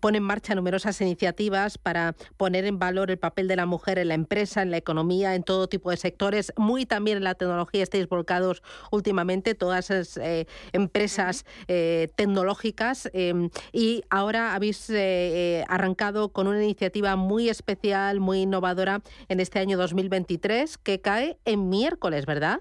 pone 0.01 0.19
en 0.19 0.25
marcha 0.25 0.55
numerosas 0.55 0.99
iniciativas 1.03 1.77
para 1.77 2.15
poner 2.39 2.65
en 2.65 2.79
valor 2.79 3.11
el 3.11 3.19
papel 3.19 3.47
de 3.47 3.57
la 3.57 3.67
mujer 3.67 3.99
en 3.99 4.09
la 4.09 4.15
empresa, 4.15 4.63
en 4.63 4.71
la 4.71 4.79
economía, 4.79 5.35
en 5.35 5.43
todo 5.43 5.69
tipo 5.69 5.91
de 5.91 5.99
sectores, 5.99 6.53
muy 6.57 6.87
también 6.87 7.19
en 7.19 7.25
la 7.25 7.35
tecnología 7.35 7.83
estáis 7.83 8.09
volcados 8.09 8.63
últimamente, 8.91 9.55
todas 9.55 9.91
esas 9.91 10.19
empresas 10.73 11.45
tecnológicas 11.67 13.11
y 13.73 14.03
ahora 14.09 14.55
habéis 14.55 14.91
arrancado 15.69 16.31
con 16.31 16.47
una 16.47 16.63
iniciativa 16.63 17.17
muy 17.17 17.49
especial, 17.49 18.21
muy 18.21 18.43
innovadora 18.43 19.03
en 19.29 19.41
este 19.41 19.59
año 19.59 19.77
2023 19.77 20.79
que 20.79 21.01
cae 21.01 21.39
en 21.45 21.69
miércoles, 21.69 22.25
¿verdad? 22.25 22.61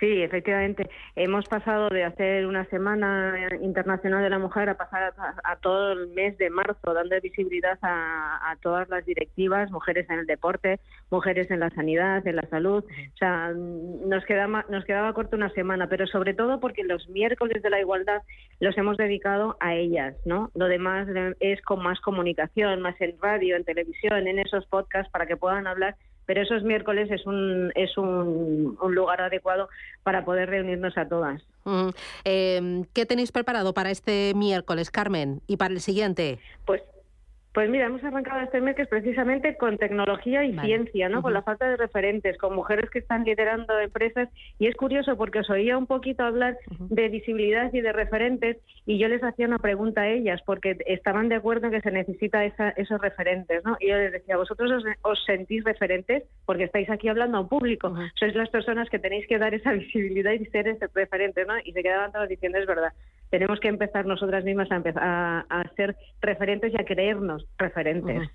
Sí, 0.00 0.22
efectivamente. 0.22 0.90
Hemos 1.16 1.46
pasado 1.46 1.88
de 1.88 2.04
hacer 2.04 2.46
una 2.46 2.64
Semana 2.66 3.48
Internacional 3.62 4.22
de 4.22 4.30
la 4.30 4.38
Mujer 4.38 4.68
a 4.68 4.76
pasar 4.76 5.14
a, 5.16 5.56
todo 5.56 5.92
el 5.92 6.08
mes 6.08 6.36
de 6.38 6.50
marzo, 6.50 6.92
dando 6.92 7.18
visibilidad 7.20 7.78
a, 7.82 8.56
todas 8.60 8.88
las 8.88 9.04
directivas, 9.06 9.70
mujeres 9.70 10.08
en 10.10 10.18
el 10.20 10.26
deporte, 10.26 10.80
mujeres 11.10 11.50
en 11.50 11.60
la 11.60 11.70
sanidad, 11.70 12.26
en 12.26 12.36
la 12.36 12.48
salud. 12.48 12.84
O 12.84 13.16
sea, 13.16 13.52
nos 13.52 14.24
quedaba, 14.24 14.64
nos 14.68 14.84
quedaba 14.84 15.12
corta 15.12 15.36
una 15.36 15.50
semana, 15.50 15.88
pero 15.88 16.06
sobre 16.06 16.34
todo 16.34 16.60
porque 16.60 16.84
los 16.84 17.08
miércoles 17.08 17.62
de 17.62 17.70
la 17.70 17.80
igualdad 17.80 18.22
los 18.60 18.76
hemos 18.76 18.96
dedicado 18.96 19.56
a 19.60 19.74
ellas, 19.74 20.16
¿no? 20.24 20.50
Lo 20.54 20.66
demás 20.66 21.08
es 21.40 21.62
con 21.62 21.82
más 21.82 22.00
comunicación, 22.00 22.80
más 22.80 23.00
en 23.00 23.16
radio, 23.20 23.56
en 23.56 23.64
televisión, 23.64 24.26
en 24.26 24.38
esos 24.38 24.66
podcasts 24.66 25.10
para 25.10 25.26
que 25.26 25.36
puedan 25.36 25.66
hablar 25.66 25.96
pero 26.28 26.42
esos 26.42 26.62
miércoles 26.62 27.10
es 27.10 27.24
un, 27.24 27.72
es 27.74 27.96
un, 27.96 28.76
lugar 28.90 29.22
adecuado 29.22 29.70
para 30.02 30.26
poder 30.26 30.50
reunirnos 30.50 30.98
a 30.98 31.08
todas. 31.08 31.42
Em, 32.22 32.84
¿Qué 32.92 33.06
tenéis 33.06 33.32
preparado 33.32 33.72
para 33.72 33.90
este 33.90 34.34
miércoles, 34.36 34.90
Carmen, 34.90 35.40
y 35.46 35.56
para 35.56 35.72
el 35.72 35.80
siguiente? 35.80 36.38
Pues 36.66 36.82
pues 37.52 37.70
mira, 37.70 37.86
hemos 37.86 38.04
arrancado 38.04 38.40
este 38.40 38.60
mes 38.60 38.76
que 38.76 38.82
es 38.82 38.88
precisamente 38.88 39.56
con 39.56 39.78
tecnología 39.78 40.44
y 40.44 40.56
ciencia, 40.58 41.08
¿no? 41.08 41.22
Con 41.22 41.32
la 41.32 41.42
falta 41.42 41.68
de 41.68 41.76
referentes, 41.76 42.36
con 42.38 42.54
mujeres 42.54 42.90
que 42.90 42.98
están 42.98 43.24
liderando 43.24 43.78
empresas. 43.80 44.28
Y 44.58 44.66
es 44.66 44.76
curioso 44.76 45.16
porque 45.16 45.40
os 45.40 45.50
oía 45.50 45.76
un 45.78 45.86
poquito 45.86 46.22
hablar 46.22 46.58
de 46.78 47.08
visibilidad 47.08 47.72
y 47.72 47.80
de 47.80 47.92
referentes 47.92 48.58
y 48.86 48.98
yo 48.98 49.08
les 49.08 49.22
hacía 49.22 49.46
una 49.46 49.58
pregunta 49.58 50.02
a 50.02 50.08
ellas 50.08 50.40
porque 50.44 50.76
estaban 50.86 51.28
de 51.28 51.36
acuerdo 51.36 51.66
en 51.66 51.72
que 51.72 51.80
se 51.80 51.90
necesita 51.90 52.44
esos 52.44 53.00
referentes, 53.00 53.64
¿no? 53.64 53.76
Y 53.80 53.88
yo 53.88 53.96
les 53.96 54.12
decía, 54.12 54.36
¿vosotros 54.36 54.84
os, 55.02 55.24
sentís 55.24 55.64
referentes? 55.64 56.24
Porque 56.46 56.64
estáis 56.64 56.88
aquí 56.90 57.08
hablando 57.08 57.38
a 57.38 57.40
un 57.40 57.48
público. 57.48 57.94
Sois 58.18 58.34
las 58.34 58.50
personas 58.50 58.88
que 58.88 58.98
tenéis 58.98 59.26
que 59.26 59.38
dar 59.38 59.54
esa 59.54 59.72
visibilidad 59.84 60.32
y 60.32 60.44
ser 60.46 60.68
ese 60.68 60.86
referente, 60.94 61.44
¿no? 61.44 61.54
Y 61.64 61.72
se 61.72 61.82
quedaban 61.82 62.12
todos 62.12 62.28
diciendo, 62.28 62.58
es 62.58 62.66
verdad, 62.66 62.92
tenemos 63.30 63.60
que 63.60 63.68
empezar 63.68 64.06
nosotras 64.06 64.44
mismas 64.44 64.68
a, 64.70 65.44
a 65.48 65.68
ser 65.76 65.96
referentes 66.20 66.72
y 66.72 66.80
a 66.80 66.84
creernos 66.84 67.46
referentes. 67.58 68.28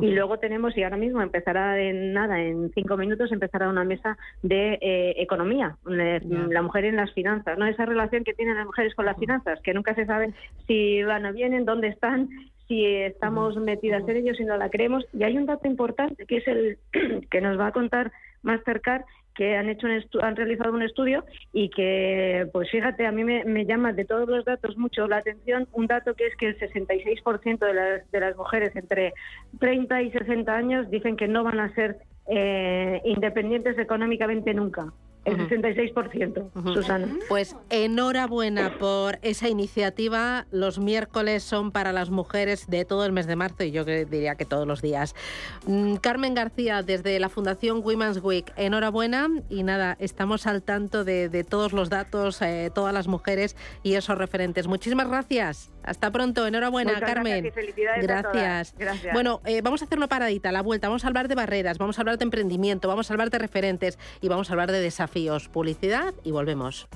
Y 0.00 0.10
luego 0.12 0.38
tenemos, 0.38 0.76
y 0.76 0.82
ahora 0.82 0.96
mismo 0.96 1.20
empezará 1.20 1.78
en 1.80 2.12
nada, 2.12 2.40
en 2.40 2.70
cinco 2.72 2.96
minutos 2.96 3.30
empezará 3.30 3.68
una 3.68 3.84
mesa 3.84 4.16
de 4.42 4.78
eh, 4.80 5.14
economía, 5.18 5.76
la 5.84 6.62
mujer 6.62 6.86
en 6.86 6.96
las 6.96 7.12
finanzas, 7.12 7.58
¿no? 7.58 7.66
Esa 7.66 7.84
relación 7.84 8.24
que 8.24 8.32
tienen 8.32 8.56
las 8.56 8.66
mujeres 8.66 8.94
con 8.94 9.04
las 9.04 9.18
finanzas, 9.18 9.60
que 9.62 9.74
nunca 9.74 9.94
se 9.94 10.06
sabe 10.06 10.32
si 10.66 11.02
van 11.02 11.26
o 11.26 11.32
vienen, 11.32 11.64
dónde 11.64 11.88
están, 11.88 12.30
si 12.68 12.86
estamos 12.86 13.56
metidas 13.56 14.08
en 14.08 14.16
ellos, 14.16 14.36
si 14.38 14.44
no 14.44 14.56
la 14.56 14.70
creemos. 14.70 15.04
Y 15.12 15.24
hay 15.24 15.36
un 15.36 15.46
dato 15.46 15.68
importante 15.68 16.24
que 16.26 16.38
es 16.38 16.48
el 16.48 16.78
que 17.30 17.40
nos 17.40 17.58
va 17.58 17.68
a 17.68 17.72
contar 17.72 18.12
Mastercard, 18.42 19.02
que 19.34 19.56
han 19.56 19.68
hecho 19.68 19.86
han 20.20 20.36
realizado 20.36 20.72
un 20.72 20.82
estudio 20.82 21.24
y 21.52 21.70
que, 21.70 22.48
pues 22.52 22.70
fíjate, 22.70 23.06
a 23.06 23.12
mí 23.12 23.24
me, 23.24 23.64
llama 23.64 23.92
de 23.92 24.04
todos 24.04 24.28
los 24.28 24.44
datos 24.44 24.76
mucho 24.76 25.06
la 25.06 25.18
atención 25.18 25.68
un 25.72 25.86
dato 25.86 26.14
que 26.14 26.26
es 26.26 26.36
que 26.36 26.48
el 26.48 26.58
66% 26.58 27.58
de 27.58 27.74
las, 27.74 28.10
de 28.10 28.20
las 28.20 28.36
mujeres 28.36 28.74
entre 28.76 29.14
30 29.58 30.02
y 30.02 30.10
60 30.10 30.52
años 30.52 30.90
dicen 30.90 31.16
que 31.16 31.28
no 31.28 31.44
van 31.44 31.60
a 31.60 31.74
ser 31.74 31.98
eh, 32.28 33.00
independientes 33.04 33.78
económicamente 33.78 34.54
nunca. 34.54 34.92
El 35.24 35.48
66%, 35.48 36.74
Susana. 36.74 37.16
Pues 37.28 37.56
enhorabuena 37.70 38.78
por 38.78 39.18
esa 39.22 39.48
iniciativa. 39.48 40.46
Los 40.50 40.78
miércoles 40.78 41.42
son 41.42 41.70
para 41.70 41.92
las 41.92 42.10
mujeres 42.10 42.66
de 42.68 42.84
todo 42.84 43.06
el 43.06 43.12
mes 43.12 43.26
de 43.26 43.36
marzo 43.36 43.64
y 43.64 43.70
yo 43.70 43.84
diría 43.84 44.34
que 44.34 44.44
todos 44.44 44.66
los 44.66 44.82
días. 44.82 45.14
Mm, 45.66 45.96
Carmen 45.96 46.34
García, 46.34 46.82
desde 46.82 47.18
la 47.20 47.28
Fundación 47.28 47.82
Women's 47.84 48.22
Week, 48.22 48.52
enhorabuena 48.56 49.28
y 49.48 49.62
nada, 49.62 49.96
estamos 50.00 50.46
al 50.46 50.62
tanto 50.62 51.04
de, 51.04 51.46
todos 51.48 51.72
los 51.72 51.88
datos, 51.88 52.42
eh, 52.42 52.70
todas 52.74 52.92
las 52.92 53.08
mujeres 53.08 53.56
y 53.82 53.94
esos 53.94 54.18
referentes. 54.18 54.66
Muchísimas 54.66 55.08
gracias. 55.08 55.71
Hasta 55.82 56.10
pronto. 56.10 56.46
Enhorabuena, 56.46 57.00
Carmen. 57.00 57.52
Gracias. 58.00 58.74
gracias. 58.78 59.14
Bueno, 59.14 59.40
eh, 59.44 59.60
vamos 59.62 59.82
a 59.82 59.84
hacer 59.84 59.98
una 59.98 60.08
paradita 60.08 60.50
a 60.50 60.52
la 60.52 60.62
vuelta. 60.62 60.88
Vamos 60.88 61.04
a 61.04 61.08
hablar 61.08 61.28
de 61.28 61.34
barreras, 61.34 61.78
vamos 61.78 61.98
a 61.98 62.02
hablar 62.02 62.18
de 62.18 62.24
emprendimiento, 62.24 62.88
vamos 62.88 63.10
a 63.10 63.14
hablar 63.14 63.30
de 63.30 63.38
referentes 63.38 63.98
y 64.20 64.28
vamos 64.28 64.50
a 64.50 64.52
hablar 64.52 64.72
de 64.72 64.80
desafíos 64.80 65.48
publicidad 65.48 66.14
y 66.24 66.30
volvemos. 66.30 66.88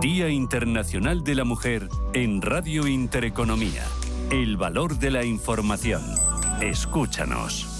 Día 0.00 0.28
Internacional 0.28 1.24
de 1.24 1.34
la 1.34 1.44
Mujer 1.44 1.88
en 2.12 2.40
Radio 2.40 2.86
Intereconomía. 2.86 3.82
El 4.30 4.56
valor 4.56 4.98
de 4.98 5.10
la 5.10 5.24
información. 5.24 6.02
Escúchanos. 6.60 7.75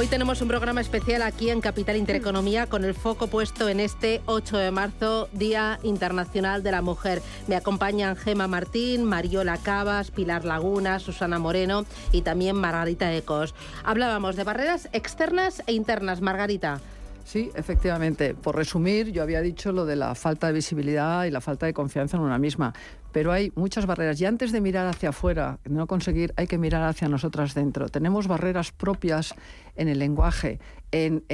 Hoy 0.00 0.06
tenemos 0.06 0.40
un 0.40 0.48
programa 0.48 0.80
especial 0.80 1.20
aquí 1.20 1.50
en 1.50 1.60
Capital 1.60 1.94
Intereconomía 1.94 2.66
con 2.66 2.86
el 2.86 2.94
foco 2.94 3.26
puesto 3.26 3.68
en 3.68 3.80
este 3.80 4.22
8 4.24 4.56
de 4.56 4.70
marzo, 4.70 5.28
Día 5.34 5.78
Internacional 5.82 6.62
de 6.62 6.70
la 6.70 6.80
Mujer. 6.80 7.20
Me 7.48 7.54
acompañan 7.54 8.16
Gema 8.16 8.48
Martín, 8.48 9.04
Mariola 9.04 9.58
Cabas, 9.58 10.10
Pilar 10.10 10.46
Laguna, 10.46 11.00
Susana 11.00 11.38
Moreno 11.38 11.84
y 12.12 12.22
también 12.22 12.56
Margarita 12.56 13.14
Ecos. 13.14 13.54
Hablábamos 13.84 14.36
de 14.36 14.44
barreras 14.44 14.88
externas 14.94 15.62
e 15.66 15.74
internas. 15.74 16.22
Margarita. 16.22 16.80
Sí, 17.24 17.50
efectivamente. 17.54 18.34
Por 18.34 18.56
resumir, 18.56 19.12
yo 19.12 19.22
había 19.22 19.40
dicho 19.40 19.72
lo 19.72 19.86
de 19.86 19.96
la 19.96 20.14
falta 20.14 20.48
de 20.48 20.52
visibilidad 20.52 21.24
y 21.24 21.30
la 21.30 21.40
falta 21.40 21.66
de 21.66 21.72
confianza 21.72 22.16
en 22.16 22.22
una 22.22 22.38
misma 22.38 22.72
pero 23.12 23.32
hay 23.32 23.52
muchas 23.54 23.86
barreras. 23.86 24.20
Y 24.20 24.26
antes 24.26 24.52
de 24.52 24.60
mirar 24.60 24.86
hacia 24.86 25.10
afuera, 25.10 25.58
no 25.64 25.86
conseguir, 25.86 26.32
hay 26.36 26.46
que 26.46 26.58
mirar 26.58 26.82
hacia 26.82 27.08
nosotras 27.08 27.54
dentro. 27.54 27.88
Tenemos 27.88 28.26
barreras 28.26 28.72
propias 28.72 29.34
en 29.76 29.88
el 29.88 29.98
lenguaje, 29.98 30.60
en, 30.92 31.24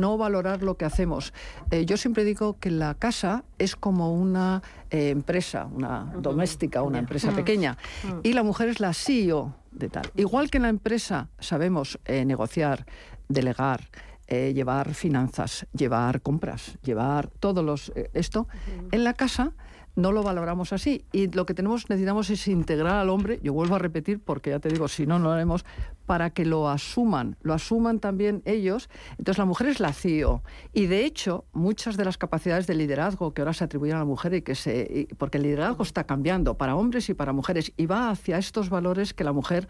no 0.00 0.16
valorar 0.16 0.62
lo 0.62 0.76
que 0.76 0.84
hacemos. 0.84 1.32
Eh, 1.70 1.84
yo 1.84 1.96
siempre 1.96 2.24
digo 2.24 2.58
que 2.58 2.70
la 2.70 2.94
casa 2.94 3.44
es 3.58 3.76
como 3.76 4.14
una 4.14 4.62
eh, 4.90 5.10
empresa, 5.10 5.66
una 5.66 6.12
doméstica, 6.16 6.82
una 6.82 6.98
empresa 6.98 7.32
pequeña, 7.32 7.76
y 8.22 8.32
la 8.32 8.42
mujer 8.42 8.68
es 8.68 8.80
la 8.80 8.92
CEO 8.92 9.54
de 9.70 9.88
tal. 9.88 10.10
Igual 10.16 10.50
que 10.50 10.58
en 10.58 10.62
la 10.62 10.68
empresa 10.68 11.28
sabemos 11.38 11.98
eh, 12.04 12.24
negociar, 12.24 12.86
delegar, 13.28 13.88
llevar 14.28 14.94
finanzas, 14.94 15.66
llevar 15.72 16.22
compras, 16.22 16.78
llevar 16.82 17.28
todos 17.28 17.64
los 17.64 17.92
esto, 18.14 18.48
en 18.90 19.04
la 19.04 19.14
casa 19.14 19.52
no 19.96 20.12
lo 20.12 20.22
valoramos 20.22 20.72
así. 20.72 21.04
Y 21.12 21.30
lo 21.30 21.46
que 21.46 21.54
tenemos, 21.54 21.88
necesitamos 21.88 22.30
es 22.30 22.48
integrar 22.48 22.96
al 22.96 23.10
hombre, 23.10 23.38
yo 23.42 23.52
vuelvo 23.52 23.76
a 23.76 23.78
repetir, 23.78 24.20
porque 24.20 24.50
ya 24.50 24.58
te 24.58 24.68
digo, 24.68 24.88
si 24.88 25.06
no, 25.06 25.18
no 25.18 25.26
lo 25.26 25.32
haremos, 25.32 25.64
para 26.06 26.30
que 26.30 26.44
lo 26.44 26.68
asuman, 26.68 27.36
lo 27.42 27.54
asuman 27.54 28.00
también 28.00 28.42
ellos. 28.44 28.90
Entonces 29.18 29.38
la 29.38 29.44
mujer 29.44 29.68
es 29.68 29.80
la 29.80 29.92
CEO. 29.92 30.42
Y 30.72 30.86
de 30.86 31.04
hecho, 31.04 31.44
muchas 31.52 31.96
de 31.96 32.04
las 32.04 32.18
capacidades 32.18 32.66
de 32.66 32.74
liderazgo 32.74 33.32
que 33.32 33.42
ahora 33.42 33.54
se 33.54 33.64
atribuyen 33.64 33.96
a 33.96 34.00
la 34.00 34.04
mujer 34.04 34.34
y 34.34 34.42
que 34.42 34.54
se. 34.54 35.08
porque 35.16 35.38
el 35.38 35.44
liderazgo 35.44 35.82
está 35.82 36.04
cambiando 36.04 36.54
para 36.54 36.76
hombres 36.76 37.08
y 37.08 37.14
para 37.14 37.32
mujeres, 37.32 37.72
y 37.76 37.86
va 37.86 38.10
hacia 38.10 38.38
estos 38.38 38.68
valores 38.68 39.14
que 39.14 39.24
la 39.24 39.32
mujer 39.32 39.68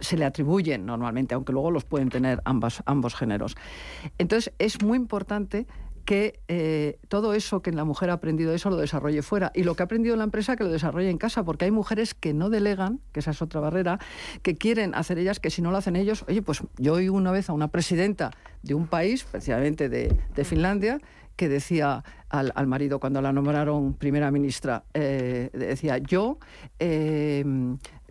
se 0.00 0.16
le 0.16 0.24
atribuyen 0.24 0.86
normalmente, 0.86 1.34
aunque 1.34 1.52
luego 1.52 1.70
los 1.70 1.84
pueden 1.84 2.08
tener 2.08 2.40
ambas, 2.44 2.82
ambos 2.86 3.14
géneros. 3.14 3.56
Entonces, 4.18 4.52
es 4.58 4.82
muy 4.82 4.96
importante 4.96 5.66
que 6.04 6.40
eh, 6.48 6.98
todo 7.08 7.34
eso 7.34 7.62
que 7.62 7.72
la 7.72 7.84
mujer 7.84 8.10
ha 8.10 8.14
aprendido, 8.14 8.52
eso 8.54 8.70
lo 8.70 8.76
desarrolle 8.76 9.22
fuera. 9.22 9.52
Y 9.54 9.62
lo 9.62 9.74
que 9.74 9.82
ha 9.82 9.86
aprendido 9.86 10.14
en 10.14 10.18
la 10.18 10.24
empresa, 10.24 10.56
que 10.56 10.64
lo 10.64 10.70
desarrolle 10.70 11.10
en 11.10 11.18
casa, 11.18 11.44
porque 11.44 11.64
hay 11.64 11.70
mujeres 11.70 12.14
que 12.14 12.34
no 12.34 12.50
delegan, 12.50 13.00
que 13.12 13.20
esa 13.20 13.30
es 13.30 13.42
otra 13.42 13.60
barrera, 13.60 13.98
que 14.42 14.56
quieren 14.56 14.94
hacer 14.94 15.18
ellas, 15.18 15.40
que 15.40 15.50
si 15.50 15.62
no 15.62 15.70
lo 15.70 15.76
hacen 15.76 15.96
ellos, 15.96 16.24
oye, 16.28 16.42
pues 16.42 16.62
yo 16.78 16.94
oí 16.94 17.08
una 17.08 17.30
vez 17.30 17.48
a 17.48 17.52
una 17.52 17.68
presidenta 17.68 18.32
de 18.62 18.74
un 18.74 18.86
país, 18.86 19.22
especialmente 19.22 19.88
de, 19.88 20.44
Finlandia, 20.44 20.98
que 21.36 21.48
decía 21.48 22.04
al, 22.28 22.66
marido 22.66 22.98
cuando 22.98 23.22
la 23.22 23.32
nombraron 23.32 23.94
primera 23.94 24.30
ministra, 24.30 24.84
eh, 24.92 25.50
decía, 25.52 25.98
yo 25.98 26.38
eh, 26.78 27.44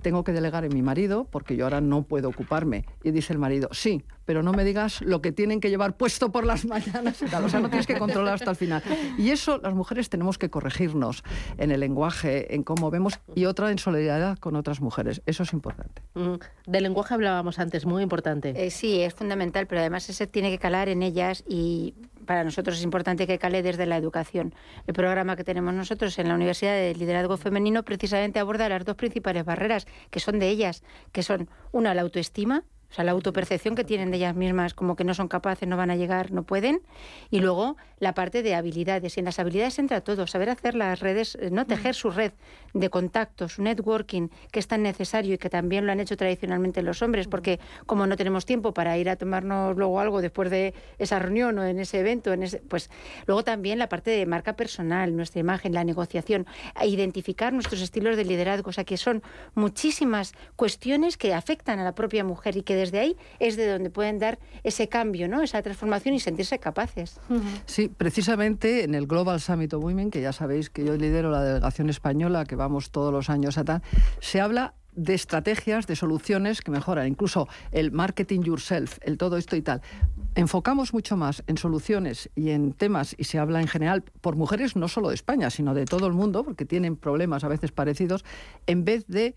tengo 0.02 0.24
que 0.24 0.32
delegar 0.32 0.66
en 0.66 0.74
mi 0.74 0.82
marido 0.82 1.26
porque 1.30 1.56
yo 1.56 1.66
ahora 1.66 1.82
no 1.82 2.04
puedo 2.04 2.30
ocuparme. 2.30 2.86
Y 3.04 3.12
dice 3.12 3.34
el 3.34 3.40
marido, 3.40 3.70
sí, 3.72 4.04
pero 4.26 4.44
no 4.44 4.54
me 4.54 4.64
digas 4.64 5.02
lo 5.02 5.22
que 5.22 5.32
tienen 5.32 5.60
que 5.60 5.70
llevar 5.70 5.98
puesto 5.98 6.32
por 6.32 6.46
las 6.46 6.66
mañanas 6.66 7.22
O 7.22 7.50
sea, 7.50 7.60
no 7.60 7.70
tienes 7.70 7.88
que 7.88 7.98
controlar 7.98 8.36
hasta 8.36 8.52
el 8.52 8.56
final. 8.56 8.84
Y 9.18 9.30
eso 9.30 9.58
las 9.58 9.74
mujeres 9.74 10.10
tenemos 10.10 10.38
que 10.38 10.50
corregirnos 10.50 11.24
en 11.58 11.72
el 11.72 11.80
lenguaje, 11.80 12.56
en 12.56 12.64
cómo 12.64 12.92
vemos, 12.92 13.20
y 13.36 13.46
otra 13.46 13.72
en 13.72 13.78
solidaridad 13.78 14.38
con 14.38 14.56
otras 14.56 14.82
mujeres. 14.82 15.22
Eso 15.26 15.44
es 15.44 15.54
importante. 15.54 16.02
Mm, 16.14 16.36
del 16.66 16.84
lenguaje 16.84 17.14
hablábamos 17.14 17.60
antes, 17.60 17.86
muy 17.86 18.04
importante. 18.04 18.54
Eh, 18.56 18.72
sí, 18.72 19.02
es 19.02 19.14
fundamental, 19.14 19.68
pero 19.68 19.82
además 19.82 20.10
ese 20.10 20.28
tiene 20.28 20.50
que 20.50 20.60
calar 20.60 20.90
en 20.90 21.04
ellas 21.04 21.44
y 21.48 21.94
para 22.26 22.44
nosotros 22.44 22.78
es 22.78 22.84
importante 22.84 23.28
que 23.28 23.38
cale 23.40 23.62
desde 23.62 23.86
la 23.86 23.98
educación. 23.98 24.54
El 24.88 24.94
programa 24.94 25.36
que 25.36 25.44
tenemos 25.44 25.74
nosotros 25.74 26.18
en 26.20 26.28
la 26.28 26.36
Universidad 26.36 26.74
de 26.74 26.96
Liderazgo 26.96 27.38
Femenino 27.38 27.84
precisamente 27.84 28.40
aborda 28.40 28.70
las 28.70 28.86
dos 28.86 28.96
principales 28.96 29.46
barreras, 29.46 29.88
que 30.10 30.20
son 30.20 30.40
de 30.40 30.50
ellas, 30.50 30.84
que 31.12 31.24
son 31.24 31.50
una, 31.72 31.94
la 31.94 32.02
autoestima, 32.02 32.64
o 32.92 32.94
sea, 32.94 33.06
la 33.06 33.12
autopercepción 33.12 33.74
que 33.74 33.86
tienen 33.86 34.12
de 34.12 34.18
ellas 34.18 34.36
mismas, 34.36 34.74
como 34.74 34.98
que 34.98 35.06
no 35.06 35.14
son 35.14 35.30
capaces, 35.30 35.68
no 35.68 35.78
van 35.78 35.92
a 35.92 35.96
llegar, 35.96 36.32
no 36.32 36.44
pueden. 36.44 36.82
Y 37.30 37.40
luego 37.40 37.78
la 38.00 38.14
parte 38.14 38.44
de 38.44 38.54
habilidades. 38.54 39.16
Y 39.16 39.22
en 39.22 39.26
las 39.26 39.40
habilidades 39.40 39.80
entra 39.80 40.02
todo, 40.02 40.28
saber 40.28 40.50
hacer 40.50 40.76
las 40.76 41.00
redes, 41.00 41.38
eh, 41.40 41.50
no 41.52 41.66
tejer 41.66 41.96
su 41.96 42.12
red 42.12 42.34
de 42.74 42.90
contactos, 42.90 43.54
su 43.54 43.64
networking, 43.64 44.28
que 44.52 44.60
es 44.60 44.68
tan 44.68 44.84
necesario 44.84 45.36
y 45.36 45.38
que 45.38 45.50
también 45.50 45.86
lo 45.86 45.94
han 45.94 46.02
hecho 46.02 46.18
tradicionalmente 46.18 46.82
los 46.82 47.02
hombres, 47.02 47.28
porque 47.30 47.60
como 47.86 48.08
no 48.08 48.18
tenemos 48.18 48.46
tiempo 48.46 48.74
para 48.74 48.98
ir 48.98 49.10
a 49.10 49.16
tomarnos 49.16 49.78
luego 49.78 50.00
algo 50.00 50.22
después 50.22 50.50
de 50.50 50.74
esa 51.00 51.20
reunión 51.20 51.58
o 51.60 51.64
en 51.64 51.80
ese 51.80 52.00
evento, 52.00 52.34
en 52.34 52.44
ese, 52.44 52.60
pues 52.60 52.90
luego 53.26 53.44
también 53.44 53.80
la 53.80 53.88
parte 53.88 54.12
de 54.12 54.26
marca 54.26 54.58
personal, 54.58 55.16
nuestra 55.16 55.40
imagen, 55.40 55.74
la 55.74 55.86
negociación, 55.86 56.46
identificar 56.84 57.54
nuestros 57.54 57.82
estilos 57.82 58.18
de 58.18 58.26
liderazgo, 58.26 58.70
o 58.70 58.74
sea, 58.74 58.84
que 58.84 58.98
son 58.98 59.24
muchísimas 59.56 60.34
cuestiones 60.58 61.16
que 61.18 61.34
afectan 61.34 61.80
a 61.80 61.84
la 61.84 61.96
propia 61.96 62.26
mujer 62.26 62.58
y 62.58 62.64
que 62.64 62.81
desde 62.82 63.00
ahí 63.00 63.18
es 63.40 63.56
de 63.56 63.72
donde 63.72 63.90
pueden 63.90 64.20
dar 64.20 64.40
ese 64.64 64.90
cambio, 64.90 65.28
¿no? 65.28 65.42
esa 65.42 65.62
transformación 65.62 66.16
y 66.16 66.20
sentirse 66.20 66.60
capaces. 66.60 67.20
Sí, 67.66 67.88
precisamente 67.88 68.84
en 68.84 68.96
el 68.96 69.08
Global 69.08 69.40
Summit 69.40 69.74
of 69.74 69.84
Women, 69.84 70.12
que 70.12 70.22
ya 70.22 70.34
sabéis 70.34 70.70
que 70.70 70.84
yo 70.84 70.96
lidero 70.98 71.32
la 71.32 71.44
delegación 71.44 71.90
española, 71.90 72.46
que 72.46 72.56
vamos 72.56 72.92
todos 72.92 73.14
los 73.14 73.30
años 73.30 73.58
a 73.58 73.64
tal, 73.64 73.82
se 74.20 74.42
habla 74.42 74.74
de 74.94 75.14
estrategias, 75.14 75.88
de 75.88 75.96
soluciones 75.96 76.62
que 76.62 76.72
mejoran, 76.72 77.08
incluso 77.08 77.48
el 77.72 77.92
marketing 77.92 78.42
yourself, 78.42 78.98
el 79.02 79.18
todo 79.18 79.38
esto 79.38 79.56
y 79.56 79.62
tal. 79.62 79.82
Enfocamos 80.36 80.94
mucho 80.94 81.16
más 81.16 81.44
en 81.48 81.58
soluciones 81.58 82.30
y 82.36 82.50
en 82.50 82.74
temas, 82.74 83.16
y 83.18 83.26
se 83.26 83.40
habla 83.40 83.62
en 83.62 83.68
general 83.68 84.04
por 84.22 84.36
mujeres 84.36 84.76
no 84.76 84.88
solo 84.88 85.10
de 85.10 85.16
España, 85.16 85.50
sino 85.50 85.74
de 85.74 85.86
todo 85.86 86.08
el 86.08 86.14
mundo, 86.14 86.44
porque 86.44 86.66
tienen 86.66 86.98
problemas 86.98 87.44
a 87.44 87.48
veces 87.48 87.72
parecidos, 87.72 88.26
en 88.68 88.84
vez 88.84 89.08
de 89.08 89.36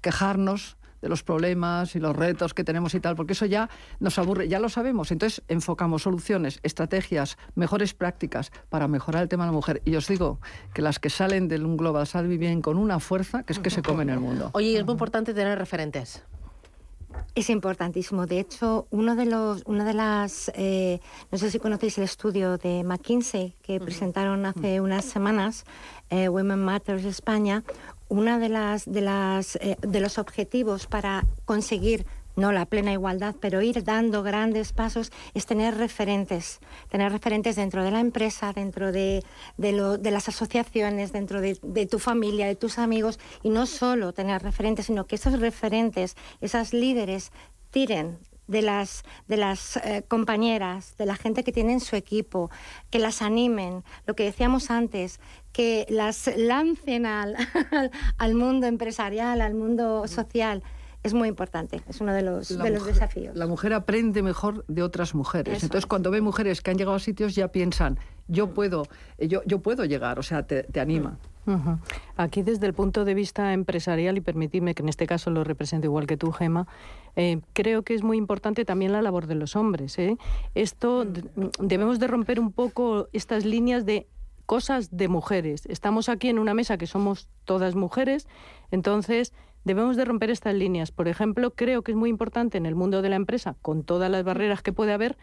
quejarnos 0.00 0.76
de 1.06 1.10
los 1.10 1.22
problemas 1.22 1.94
y 1.94 2.00
los 2.00 2.16
retos 2.16 2.52
que 2.52 2.64
tenemos 2.64 2.92
y 2.94 3.00
tal, 3.00 3.14
porque 3.14 3.34
eso 3.34 3.46
ya 3.46 3.70
nos 4.00 4.18
aburre, 4.18 4.48
ya 4.48 4.58
lo 4.58 4.68
sabemos. 4.68 5.12
Entonces 5.12 5.40
enfocamos 5.46 6.02
soluciones, 6.02 6.58
estrategias, 6.64 7.38
mejores 7.54 7.94
prácticas 7.94 8.50
para 8.70 8.88
mejorar 8.88 9.22
el 9.22 9.28
tema 9.28 9.44
de 9.44 9.50
la 9.50 9.54
mujer. 9.54 9.82
Y 9.84 9.94
os 9.94 10.08
digo 10.08 10.40
que 10.74 10.82
las 10.82 10.98
que 10.98 11.08
salen 11.08 11.46
del 11.46 11.64
un 11.64 11.76
Global 11.76 12.08
Salvi 12.08 12.38
vienen 12.38 12.60
con 12.60 12.76
una 12.76 12.98
fuerza 12.98 13.44
que 13.44 13.52
es 13.52 13.60
que 13.60 13.70
se 13.70 13.82
come 13.82 14.02
en 14.02 14.10
el 14.10 14.18
mundo. 14.18 14.50
Oye, 14.54 14.76
es 14.76 14.84
muy 14.84 14.92
importante 14.92 15.32
tener 15.32 15.56
referentes. 15.56 16.24
Es 17.36 17.50
importantísimo. 17.50 18.26
De 18.26 18.40
hecho, 18.40 18.88
uno 18.90 19.14
de 19.14 19.26
los, 19.26 19.62
una 19.64 19.84
de 19.84 19.94
las, 19.94 20.50
eh, 20.54 21.00
no 21.30 21.38
sé 21.38 21.50
si 21.50 21.58
conocéis 21.58 21.98
el 21.98 22.04
estudio 22.04 22.58
de 22.58 22.82
McKinsey 22.82 23.54
que 23.62 23.78
presentaron 23.78 24.44
hace 24.44 24.80
unas 24.80 25.04
semanas, 25.04 25.64
eh, 26.10 26.28
Women 26.28 26.64
Matters 26.64 27.04
España 27.04 27.62
una 28.08 28.38
de 28.38 28.48
las 28.48 28.84
de 28.84 29.00
las 29.00 29.56
eh, 29.56 29.76
de 29.80 30.00
los 30.00 30.18
objetivos 30.18 30.86
para 30.86 31.24
conseguir 31.44 32.06
no 32.36 32.52
la 32.52 32.66
plena 32.66 32.92
igualdad, 32.92 33.34
pero 33.40 33.62
ir 33.62 33.82
dando 33.82 34.22
grandes 34.22 34.72
pasos 34.72 35.10
es 35.34 35.46
tener 35.46 35.76
referentes, 35.76 36.60
tener 36.90 37.10
referentes 37.10 37.56
dentro 37.56 37.82
de 37.82 37.90
la 37.90 38.00
empresa, 38.00 38.52
dentro 38.52 38.92
de, 38.92 39.24
de, 39.56 40.10
las 40.10 40.28
asociaciones, 40.28 41.12
dentro 41.12 41.40
de, 41.40 41.58
de, 41.62 41.86
tu 41.86 41.98
familia, 41.98 42.46
de 42.46 42.54
tus 42.54 42.78
amigos, 42.78 43.18
y 43.42 43.48
no 43.48 43.64
solo 43.64 44.12
tener 44.12 44.42
referentes, 44.42 44.86
sino 44.86 45.06
que 45.06 45.16
esos 45.16 45.40
referentes, 45.40 46.14
esas 46.42 46.74
líderes, 46.74 47.32
tiren 47.70 48.18
de 48.46 48.62
las, 48.62 49.04
de 49.28 49.36
las 49.36 49.76
eh, 49.78 50.04
compañeras, 50.06 50.96
de 50.98 51.06
la 51.06 51.16
gente 51.16 51.44
que 51.44 51.52
tiene 51.52 51.72
en 51.72 51.80
su 51.80 51.96
equipo, 51.96 52.50
que 52.90 52.98
las 52.98 53.22
animen, 53.22 53.84
lo 54.06 54.14
que 54.14 54.24
decíamos 54.24 54.70
antes, 54.70 55.20
que 55.52 55.86
las 55.88 56.30
lancen 56.36 57.06
al, 57.06 57.36
al 58.18 58.34
mundo 58.34 58.66
empresarial, 58.66 59.40
al 59.40 59.54
mundo 59.54 60.06
social 60.06 60.62
es 61.06 61.14
muy 61.14 61.28
importante, 61.28 61.82
es 61.88 62.00
uno 62.00 62.12
de 62.12 62.22
los, 62.22 62.48
de 62.48 62.70
los 62.70 62.84
desafíos. 62.84 63.36
La 63.36 63.46
mujer 63.46 63.72
aprende 63.72 64.22
mejor 64.22 64.64
de 64.66 64.82
otras 64.82 65.14
mujeres. 65.14 65.62
Entonces, 65.62 65.86
cuando 65.86 66.10
ve 66.10 66.20
mujeres 66.20 66.60
que 66.60 66.72
han 66.72 66.76
llegado 66.76 66.96
a 66.96 67.00
sitios, 67.00 67.36
ya 67.36 67.48
piensan, 67.48 67.98
yo 68.26 68.52
puedo, 68.52 68.86
yo, 69.18 69.40
yo 69.46 69.60
puedo 69.60 69.84
llegar, 69.84 70.18
o 70.18 70.24
sea, 70.24 70.46
te, 70.46 70.64
te 70.64 70.80
anima. 70.80 71.16
Aquí 72.16 72.42
desde 72.42 72.66
el 72.66 72.74
punto 72.74 73.04
de 73.04 73.14
vista 73.14 73.52
empresarial, 73.52 74.16
y 74.16 74.20
permitidme 74.20 74.74
que 74.74 74.82
en 74.82 74.88
este 74.88 75.06
caso 75.06 75.30
lo 75.30 75.44
represente 75.44 75.86
igual 75.86 76.08
que 76.08 76.16
tú, 76.16 76.32
Gema, 76.32 76.66
eh, 77.16 77.40
creo 77.54 77.82
que 77.82 77.94
es 77.94 78.02
muy 78.02 78.18
importante 78.18 78.64
también 78.64 78.92
la 78.92 79.02
labor 79.02 79.26
de 79.26 79.34
los 79.34 79.56
hombres. 79.56 79.98
¿eh? 79.98 80.18
Esto 80.54 81.06
mm. 81.06 81.66
debemos 81.66 81.98
de 81.98 82.06
romper 82.06 82.38
un 82.38 82.52
poco 82.52 83.08
estas 83.12 83.44
líneas 83.44 83.86
de 83.86 84.06
cosas 84.44 84.96
de 84.96 85.08
mujeres. 85.08 85.66
Estamos 85.66 86.08
aquí 86.08 86.28
en 86.28 86.38
una 86.38 86.54
mesa 86.54 86.78
que 86.78 86.86
somos 86.86 87.28
todas 87.44 87.74
mujeres, 87.74 88.28
entonces 88.70 89.32
debemos 89.64 89.96
de 89.96 90.04
romper 90.04 90.30
estas 90.30 90.54
líneas. 90.54 90.92
Por 90.92 91.08
ejemplo, 91.08 91.52
creo 91.54 91.82
que 91.82 91.92
es 91.92 91.96
muy 91.96 92.10
importante 92.10 92.58
en 92.58 92.66
el 92.66 92.76
mundo 92.76 93.02
de 93.02 93.08
la 93.08 93.16
empresa, 93.16 93.56
con 93.62 93.82
todas 93.82 94.10
las 94.10 94.22
barreras 94.22 94.62
que 94.62 94.72
puede 94.72 94.92
haber, 94.92 95.16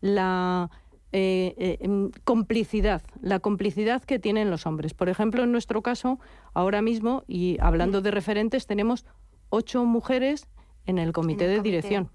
la 0.00 0.70
eh, 1.12 1.54
eh 1.58 1.78
em, 1.80 2.10
complicidad, 2.24 3.02
la 3.20 3.40
complicidad 3.40 4.02
que 4.02 4.18
tienen 4.18 4.50
los 4.50 4.64
hombres. 4.64 4.94
Por 4.94 5.08
ejemplo, 5.08 5.42
en 5.42 5.52
nuestro 5.52 5.82
caso, 5.82 6.18
ahora 6.54 6.80
mismo, 6.80 7.24
y 7.26 7.58
hablando 7.60 8.00
de 8.00 8.12
referentes, 8.12 8.66
tenemos 8.66 9.04
ocho 9.50 9.84
mujeres 9.84 10.48
en 10.90 10.98
el 10.98 11.12
comité 11.12 11.48
de 11.48 11.60
dirección. 11.60 12.10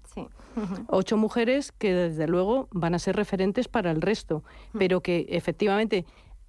Ocho 0.88 1.16
mujeres 1.16 1.72
que 1.72 1.92
desde 1.92 2.26
luego 2.26 2.68
van 2.70 2.94
a 2.94 2.98
ser 2.98 3.16
referentes 3.16 3.68
para 3.68 3.90
el 3.90 4.00
resto, 4.00 4.42
pero 4.78 5.00
que 5.02 5.26
efectivamente 5.28 6.06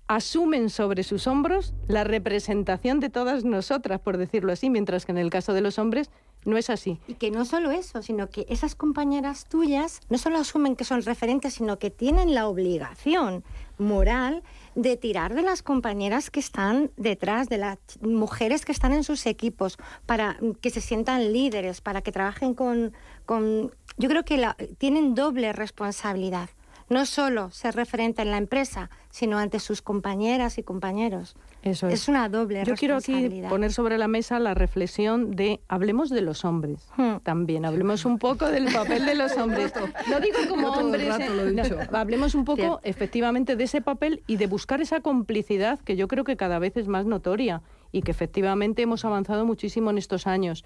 asumen 0.07 0.69
sobre 0.69 1.03
sus 1.03 1.27
hombros 1.27 1.73
la 1.87 2.03
representación 2.03 2.99
de 2.99 3.09
todas 3.09 3.43
nosotras, 3.43 3.99
por 3.99 4.17
decirlo 4.17 4.53
así, 4.53 4.69
mientras 4.69 5.05
que 5.05 5.11
en 5.11 5.17
el 5.17 5.29
caso 5.29 5.53
de 5.53 5.61
los 5.61 5.77
hombres 5.79 6.09
no 6.47 6.57
es 6.57 6.69
así. 6.69 6.99
Y 7.07 7.15
que 7.15 7.29
no 7.29 7.43
solo 7.43 7.71
eso, 7.71 8.01
sino 8.01 8.29
que 8.29 8.45
esas 8.49 8.73
compañeras 8.73 9.45
tuyas 9.49 9.99
no 10.10 10.17
solo 10.17 10.39
asumen 10.39 10.77
que 10.77 10.86
son 10.86 11.01
referentes, 11.03 11.55
sino 11.55 11.77
que 11.77 11.91
tienen 11.91 12.33
la 12.33 12.47
obligación 12.47 13.43
moral 13.77 14.43
de 14.73 14.95
tirar 14.95 15.36
de 15.36 15.41
las 15.41 15.62
compañeras 15.62 16.31
que 16.31 16.39
están 16.39 16.89
detrás, 16.95 17.49
de 17.49 17.57
las 17.57 17.77
mujeres 18.01 18.63
que 18.63 18.71
están 18.71 18.93
en 18.93 19.03
sus 19.03 19.25
equipos, 19.25 19.77
para 20.05 20.38
que 20.62 20.69
se 20.69 20.79
sientan 20.79 21.33
líderes, 21.33 21.81
para 21.81 22.01
que 22.01 22.12
trabajen 22.12 22.53
con... 22.53 22.93
con... 23.25 23.71
Yo 23.97 24.07
creo 24.07 24.23
que 24.23 24.47
tienen 24.77 25.15
doble 25.15 25.51
responsabilidad 25.51 26.49
no 26.89 27.06
solo 27.06 27.52
ser 27.52 27.76
referente 27.76 28.21
en 28.21 28.32
la 28.32 28.38
empresa, 28.38 28.89
sino 29.10 29.38
ante 29.38 29.60
sus 29.60 29.82
compañeras 29.82 30.58
y 30.58 30.63
compañeros. 30.63 31.36
Eso 31.63 31.88
es. 31.88 32.08
una 32.08 32.30
doble 32.30 32.63
Yo 32.65 32.76
quiero 32.76 32.95
aquí 32.95 33.43
poner 33.50 33.73
sobre 33.73 33.97
la 33.97 34.08
mesa 34.08 34.39
la 34.39 34.54
reflexión 34.54 35.32
de 35.32 35.60
hablemos 35.67 36.10
de 36.10 36.21
los 36.21 36.45
hombres 36.45 36.88
hmm. 36.95 37.17
también, 37.23 37.65
hablemos 37.65 38.06
un 38.06 38.19
poco 38.19 38.47
del 38.47 38.71
papel 38.71 39.06
de 39.06 39.15
los 39.15 39.36
hombres. 39.38 39.73
No 40.10 40.19
digo 40.19 40.38
como 40.47 40.69
hombres, 40.69 41.19
eh, 41.19 41.88
hablemos 41.91 42.36
un 42.36 42.45
poco 42.45 42.80
efectivamente 42.84 43.56
de 43.56 43.63
ese 43.63 43.82
papel 43.82 44.23
y 44.28 44.38
de 44.38 44.47
buscar 44.47 44.82
esa 44.82 45.02
complicidad 45.02 45.80
que 45.80 45.95
yo 45.95 46.08
creo 46.08 46.23
que 46.23 46.38
cada 46.38 46.60
vez 46.60 46.78
es 46.78 46.88
más 46.88 47.06
notoria 47.06 47.62
y 47.91 48.02
que 48.02 48.12
efectivamente 48.12 48.82
hemos 48.82 49.06
avanzado 49.06 49.45
muchísimo 49.45 49.89
en 49.89 49.97
estos 49.97 50.28
años. 50.28 50.63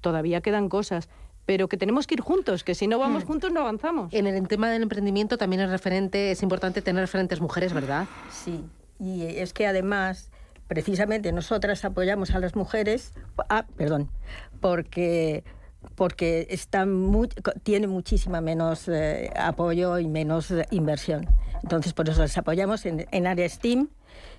Todavía 0.00 0.40
quedan 0.40 0.68
cosas, 0.68 1.08
pero 1.46 1.68
que 1.68 1.76
tenemos 1.76 2.06
que 2.06 2.14
ir 2.14 2.20
juntos, 2.20 2.64
que 2.64 2.74
si 2.74 2.86
no 2.86 2.98
vamos 2.98 3.24
hmm. 3.24 3.26
juntos 3.26 3.52
no 3.52 3.60
avanzamos. 3.60 4.12
En 4.12 4.26
el 4.26 4.48
tema 4.48 4.70
del 4.70 4.82
emprendimiento 4.82 5.38
también 5.38 5.62
es 5.62 5.70
referente, 5.70 6.30
es 6.30 6.42
importante 6.42 6.82
tener 6.82 7.02
referentes 7.02 7.40
mujeres, 7.40 7.72
¿verdad? 7.72 8.06
Sí, 8.30 8.64
y 8.98 9.24
es 9.24 9.52
que 9.52 9.66
además 9.66 10.30
precisamente 10.68 11.32
nosotras 11.32 11.84
apoyamos 11.84 12.30
a 12.30 12.38
las 12.38 12.54
mujeres, 12.56 13.12
ah, 13.48 13.66
perdón, 13.76 14.10
porque 14.60 15.44
porque 15.96 16.46
está 16.50 16.86
tiene 17.64 17.88
muchísima 17.88 18.40
menos 18.40 18.86
eh, 18.88 19.32
apoyo 19.36 19.98
y 19.98 20.06
menos 20.06 20.52
inversión. 20.70 21.26
Entonces, 21.62 21.92
por 21.92 22.08
eso 22.08 22.20
las 22.20 22.38
apoyamos 22.38 22.86
en, 22.86 23.06
en 23.10 23.26
área 23.26 23.48
STEAM 23.48 23.88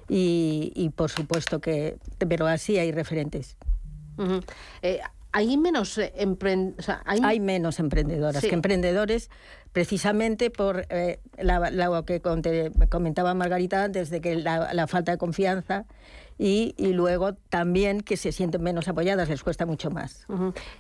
y, 0.09 0.91
por 0.95 1.09
supuesto 1.09 1.59
que, 1.59 1.97
pero 2.17 2.47
así 2.47 2.77
hay 2.77 2.91
referentes 2.91 3.57
hay 5.34 5.58
menos 5.58 5.98
eh, 5.98 6.13
hay... 7.06 7.39
menos 7.39 7.80
emprendedoras 7.80 8.41
que 8.41 8.54
emprendedores 8.54 9.30
precisamente 9.74 10.52
por 10.52 10.86
eh, 10.89 11.19
lo 11.39 12.06
que 12.06 12.22
comentaba 12.89 13.34
Margarita 13.34 13.84
antes 13.84 14.10
de 14.12 14.22
que 14.22 14.36
la, 14.36 14.88
falta 14.88 15.12
de 15.12 15.17
confianza 15.17 15.86
y, 16.38 16.76
luego 16.93 17.34
también 17.50 18.02
que 18.02 18.17
se 18.17 18.32
sienten 18.32 18.62
menos 18.62 18.88
apoyadas, 18.88 19.30
les 19.30 19.43
cuesta 19.43 19.65
mucho 19.65 19.89
más. 19.89 20.26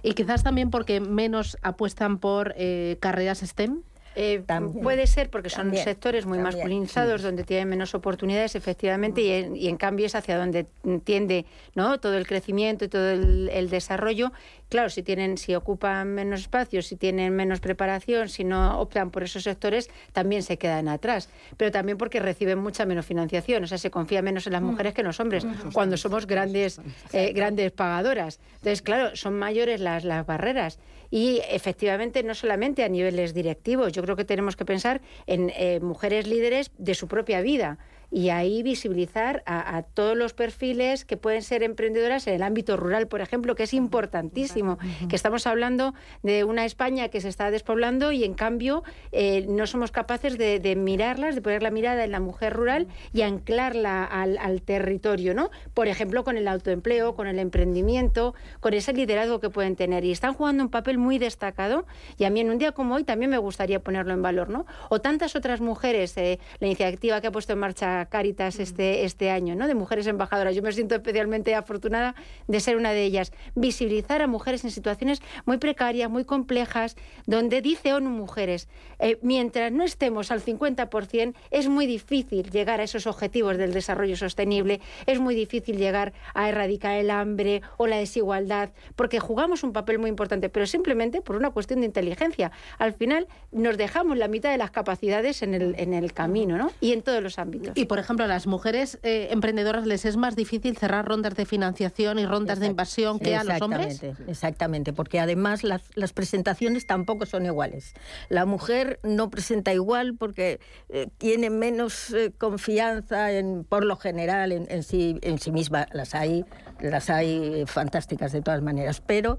Y 0.03 0.13
quizás 0.13 0.43
también 0.43 0.69
porque 0.69 0.99
menos 0.99 1.57
apuestan 1.61 2.19
por 2.19 2.53
eh, 2.55 2.97
carreras 2.99 3.39
STEM. 3.39 3.81
Eh, 4.15 4.43
puede 4.81 5.07
ser 5.07 5.29
porque 5.29 5.49
son 5.49 5.75
sectores 5.75 6.25
muy 6.25 6.37
masculinizados 6.37 7.21
donde 7.21 7.43
tienen 7.43 7.69
menos 7.69 7.95
oportunidades 7.95 8.55
efectivamente 8.55 9.21
y, 9.21 9.67
en, 9.67 9.77
cambio 9.77 10.05
es 10.05 10.15
hacia 10.15 10.37
donde 10.37 10.67
tiende 11.03 11.45
no 11.73 11.99
todo 11.99 12.15
el 12.17 12.27
crecimiento 12.27 12.85
y 12.85 12.89
todo 12.89 13.11
el, 13.11 13.69
desarrollo 13.69 14.31
claro, 14.73 14.89
si 14.89 15.03
tienen, 15.03 15.37
si 15.37 15.53
ocupan 15.53 16.15
menos 16.15 16.41
espacio, 16.41 16.81
si 16.81 16.95
tienen 16.95 17.35
menos 17.35 17.59
preparación, 17.59 18.27
si 18.27 18.43
no 18.43 18.79
optan 18.79 19.11
por 19.11 19.21
esos 19.21 19.43
sectores, 19.43 19.87
también 20.13 20.41
se 20.41 20.57
quedan 20.57 20.87
atrás. 20.87 21.29
Pero 21.57 21.69
también 21.69 21.99
porque 21.99 22.19
reciben 22.19 22.57
mucha 22.57 22.83
menos 22.83 23.05
financiación, 23.05 23.65
o 23.65 23.67
sea, 23.67 23.77
se 23.77 23.91
confía 23.91 24.23
menos 24.23 24.47
en 24.47 24.53
las 24.53 24.63
mm. 24.63 24.65
mujeres 24.65 24.95
que 24.95 25.01
en 25.01 25.07
los 25.07 25.19
hombres, 25.19 25.45
cuando 25.73 25.95
somos 25.95 26.25
grandes, 26.25 26.81
eh, 27.11 27.33
grandes 27.33 27.71
pagadoras. 27.71 28.39
Entonces, 28.55 28.81
claro, 28.81 29.15
son 29.15 29.37
mayores 29.37 29.79
las, 29.79 30.05
las 30.05 30.25
barreras. 30.25 30.79
Y 31.11 31.41
efectivamente, 31.51 32.23
no 32.23 32.33
solamente 32.33 32.83
a 32.83 32.89
niveles 32.89 33.35
directivos, 33.35 33.91
yo 33.91 34.01
creo 34.01 34.15
que 34.15 34.25
tenemos 34.25 34.55
que 34.55 34.65
pensar 34.65 35.01
en 35.27 35.51
eh, 35.55 35.81
mujeres 35.81 36.25
líderes 36.25 36.71
de 36.79 36.95
su 36.95 37.07
propia 37.07 37.41
vida 37.41 37.77
y 38.13 38.29
ahí 38.29 38.61
visibilizar 38.61 39.41
a, 39.47 39.81
todos 39.81 40.15
los 40.15 40.33
perfiles 40.33 41.03
que 41.03 41.17
pueden 41.17 41.41
ser 41.41 41.63
emprendedoras 41.63 42.27
en 42.27 42.35
el 42.35 42.43
ámbito 42.43 42.77
rural, 42.77 43.07
por 43.07 43.21
ejemplo, 43.21 43.55
que 43.55 43.63
es 43.63 43.73
importantísimo, 43.73 44.77
que 45.09 45.15
estamos 45.15 45.47
hablando 45.47 45.95
de 46.21 46.43
una 46.43 46.63
España 46.63 47.09
que 47.09 47.21
se 47.21 47.29
está 47.29 47.49
despoblando 47.49 48.11
y 48.11 48.23
en 48.23 48.35
cambio 48.35 48.83
eh, 49.11 49.45
no 49.49 49.65
somos 49.65 49.91
capaces 49.91 50.37
de, 50.37 50.75
mirarlas, 50.75 51.33
de 51.33 51.41
poner 51.41 51.63
la 51.63 51.71
mirada 51.71 52.03
en 52.03 52.11
la 52.11 52.19
mujer 52.19 52.53
rural 52.53 52.87
y 53.13 53.23
anclarla 53.23 54.03
al, 54.05 54.37
al, 54.37 54.61
territorio, 54.61 55.33
¿no? 55.33 55.49
Por 55.73 55.87
ejemplo, 55.87 56.23
con 56.23 56.37
el 56.37 56.47
autoempleo, 56.47 57.15
con 57.15 57.25
el 57.25 57.39
emprendimiento, 57.39 58.35
con 58.59 58.75
ese 58.75 58.93
liderazgo 58.93 59.39
que 59.39 59.49
pueden 59.49 59.75
tener 59.75 60.05
y 60.05 60.11
están 60.11 60.33
jugando 60.33 60.63
un 60.63 60.69
papel 60.69 60.99
muy 60.99 61.17
destacado 61.17 61.87
y 62.19 62.25
a 62.25 62.29
mí 62.29 62.41
en 62.41 62.51
un 62.51 62.59
día 62.59 62.73
como 62.73 62.93
hoy 62.93 63.03
también 63.03 63.31
me 63.31 63.39
gustaría 63.39 63.79
ponerlo 63.79 64.13
en 64.13 64.21
valor, 64.21 64.49
¿no? 64.49 64.67
O 64.89 65.01
tantas 65.01 65.35
otras 65.35 65.61
mujeres, 65.61 66.15
eh, 66.17 66.39
la 66.59 66.67
iniciativa 66.67 67.19
que 67.19 67.27
ha 67.27 67.31
puesto 67.31 67.53
en 67.53 67.59
marcha 67.59 68.02
Caritas 68.05 68.59
este, 68.59 69.05
este 69.05 69.29
año, 69.29 69.55
¿no? 69.55 69.67
de 69.67 69.75
mujeres 69.75 70.07
embajadoras. 70.07 70.55
Yo 70.55 70.61
me 70.61 70.71
siento 70.71 70.95
especialmente 70.95 71.55
afortunada 71.55 72.15
de 72.47 72.59
ser 72.59 72.77
una 72.77 72.91
de 72.91 73.03
ellas. 73.03 73.31
Visibilizar 73.55 74.21
a 74.21 74.27
mujeres 74.27 74.63
en 74.63 74.71
situaciones 74.71 75.21
muy 75.45 75.57
precarias, 75.57 76.09
muy 76.09 76.25
complejas, 76.25 76.95
donde 77.25 77.61
dice 77.61 77.93
ONU 77.93 78.09
Mujeres, 78.09 78.67
eh, 78.99 79.17
mientras 79.21 79.71
no 79.71 79.83
estemos 79.83 80.31
al 80.31 80.41
50%, 80.41 81.33
es 81.51 81.67
muy 81.67 81.85
difícil 81.85 82.49
llegar 82.49 82.79
a 82.79 82.83
esos 82.83 83.07
objetivos 83.07 83.57
del 83.57 83.73
desarrollo 83.73 84.15
sostenible, 84.15 84.79
es 85.05 85.19
muy 85.19 85.35
difícil 85.35 85.77
llegar 85.77 86.13
a 86.33 86.49
erradicar 86.49 86.97
el 86.97 87.09
hambre 87.09 87.61
o 87.77 87.87
la 87.87 87.97
desigualdad, 87.97 88.71
porque 88.95 89.19
jugamos 89.19 89.63
un 89.63 89.73
papel 89.73 89.99
muy 89.99 90.09
importante, 90.09 90.49
pero 90.49 90.65
simplemente 90.67 91.21
por 91.21 91.35
una 91.35 91.51
cuestión 91.51 91.81
de 91.81 91.85
inteligencia. 91.85 92.51
Al 92.77 92.93
final 92.93 93.27
nos 93.51 93.77
dejamos 93.77 94.17
la 94.17 94.27
mitad 94.27 94.51
de 94.51 94.57
las 94.57 94.71
capacidades 94.71 95.41
en 95.41 95.53
el, 95.53 95.75
en 95.77 95.93
el 95.93 96.13
camino, 96.13 96.57
¿no? 96.57 96.71
Y 96.81 96.93
en 96.93 97.01
todos 97.01 97.21
los 97.21 97.39
ámbitos 97.39 97.73
por 97.93 97.99
ejemplo, 97.99 98.25
a 98.25 98.27
las 98.27 98.47
mujeres 98.47 98.97
eh, 99.03 99.27
emprendedoras 99.29 99.85
les 99.85 100.03
es 100.05 100.17
más 100.17 100.35
difícil 100.35 100.75
cerrar 100.75 101.07
rondas 101.07 101.35
de 101.35 101.45
financiación 101.45 102.17
y 102.17 102.25
rondas 102.25 102.59
de 102.59 102.65
invasión 102.65 103.19
que 103.19 103.35
a 103.35 103.43
los 103.43 103.61
hombres. 103.61 104.01
Exactamente, 104.27 104.93
porque 104.93 105.19
además 105.19 105.61
las, 105.63 106.11
presentaciones 106.11 106.87
tampoco 106.87 107.27
son 107.27 107.45
iguales. 107.45 107.93
La 108.29 108.47
mujer 108.47 108.99
no 109.03 109.29
presenta 109.29 109.75
igual 109.75 110.15
porque 110.17 110.59
eh, 110.89 111.07
tiene 111.19 111.51
menos 111.51 112.11
eh, 112.15 112.33
confianza 112.35 113.31
en, 113.31 113.63
por 113.63 113.85
lo 113.85 113.95
general 113.95 114.51
en, 114.51 114.81
sí, 114.81 115.19
en 115.21 115.37
sí 115.37 115.51
misma. 115.51 115.85
Las 115.91 116.15
hay, 116.15 116.45
las 116.79 117.11
hay 117.11 117.63
fantásticas 117.67 118.31
de 118.31 118.41
todas 118.41 118.63
maneras, 118.63 119.03
pero 119.05 119.37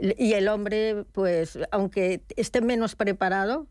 y 0.00 0.32
el 0.32 0.48
hombre, 0.48 1.04
pues, 1.12 1.58
aunque 1.70 2.22
esté 2.36 2.62
menos 2.62 2.96
preparado, 2.96 3.66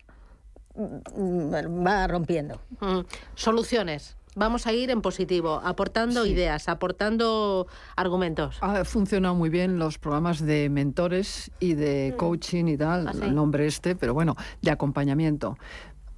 mm, 0.76 1.84
va 1.84 2.06
rompiendo. 2.06 2.60
Mm. 2.78 3.00
Soluciones 3.34 4.19
vamos 4.40 4.66
a 4.66 4.72
ir 4.72 4.90
en 4.90 5.02
positivo, 5.02 5.60
aportando 5.62 6.24
ideas, 6.24 6.68
aportando 6.68 7.66
argumentos. 7.94 8.56
Ha 8.62 8.86
funcionado 8.86 9.34
muy 9.34 9.50
bien 9.50 9.78
los 9.78 9.98
programas 9.98 10.40
de 10.40 10.70
mentores 10.70 11.50
y 11.60 11.74
de 11.74 12.12
mm. 12.14 12.16
coaching 12.16 12.64
y 12.64 12.76
tal, 12.78 13.06
¿Ah, 13.06 13.12
el 13.22 13.34
nombre 13.34 13.66
este, 13.66 13.94
pero 13.94 14.14
bueno, 14.14 14.36
de 14.62 14.70
acompañamiento 14.70 15.58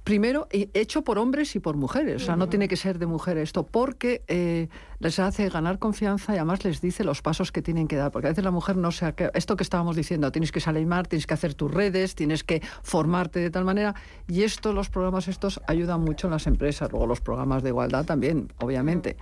primero 0.03 0.47
hecho 0.51 1.03
por 1.03 1.17
hombres 1.17 1.55
y 1.55 1.59
por 1.59 1.77
mujeres, 1.77 2.23
o 2.23 2.25
sea, 2.25 2.35
no 2.35 2.49
tiene 2.49 2.67
que 2.67 2.75
ser 2.75 2.99
de 2.99 3.05
mujer 3.05 3.37
esto, 3.37 3.65
porque 3.65 4.23
eh, 4.27 4.67
les 4.99 5.19
hace 5.19 5.49
ganar 5.49 5.79
confianza 5.79 6.33
y 6.33 6.37
además 6.37 6.65
les 6.65 6.81
dice 6.81 7.03
los 7.03 7.21
pasos 7.21 7.51
que 7.51 7.61
tienen 7.61 7.87
que 7.87 7.95
dar, 7.95 8.11
porque 8.11 8.27
a 8.27 8.31
veces 8.31 8.43
la 8.43 8.51
mujer 8.51 8.75
no 8.75 8.91
se... 8.91 9.13
Esto 9.33 9.55
que 9.55 9.63
estábamos 9.63 9.95
diciendo, 9.95 10.31
tienes 10.31 10.51
que 10.51 10.59
salir 10.59 10.85
mar, 10.85 11.07
tienes 11.07 11.25
que 11.25 11.33
hacer 11.33 11.53
tus 11.53 11.71
redes, 11.71 12.15
tienes 12.15 12.43
que 12.43 12.61
formarte 12.81 13.39
de 13.39 13.49
tal 13.49 13.63
manera, 13.63 13.95
y 14.27 14.43
esto, 14.43 14.73
los 14.73 14.89
programas 14.89 15.27
estos 15.27 15.61
ayudan 15.67 16.01
mucho 16.01 16.27
en 16.27 16.31
las 16.31 16.47
empresas, 16.47 16.91
luego 16.91 17.07
los 17.07 17.21
programas 17.21 17.63
de 17.63 17.69
igualdad 17.69 18.05
también, 18.05 18.51
obviamente. 18.59 19.15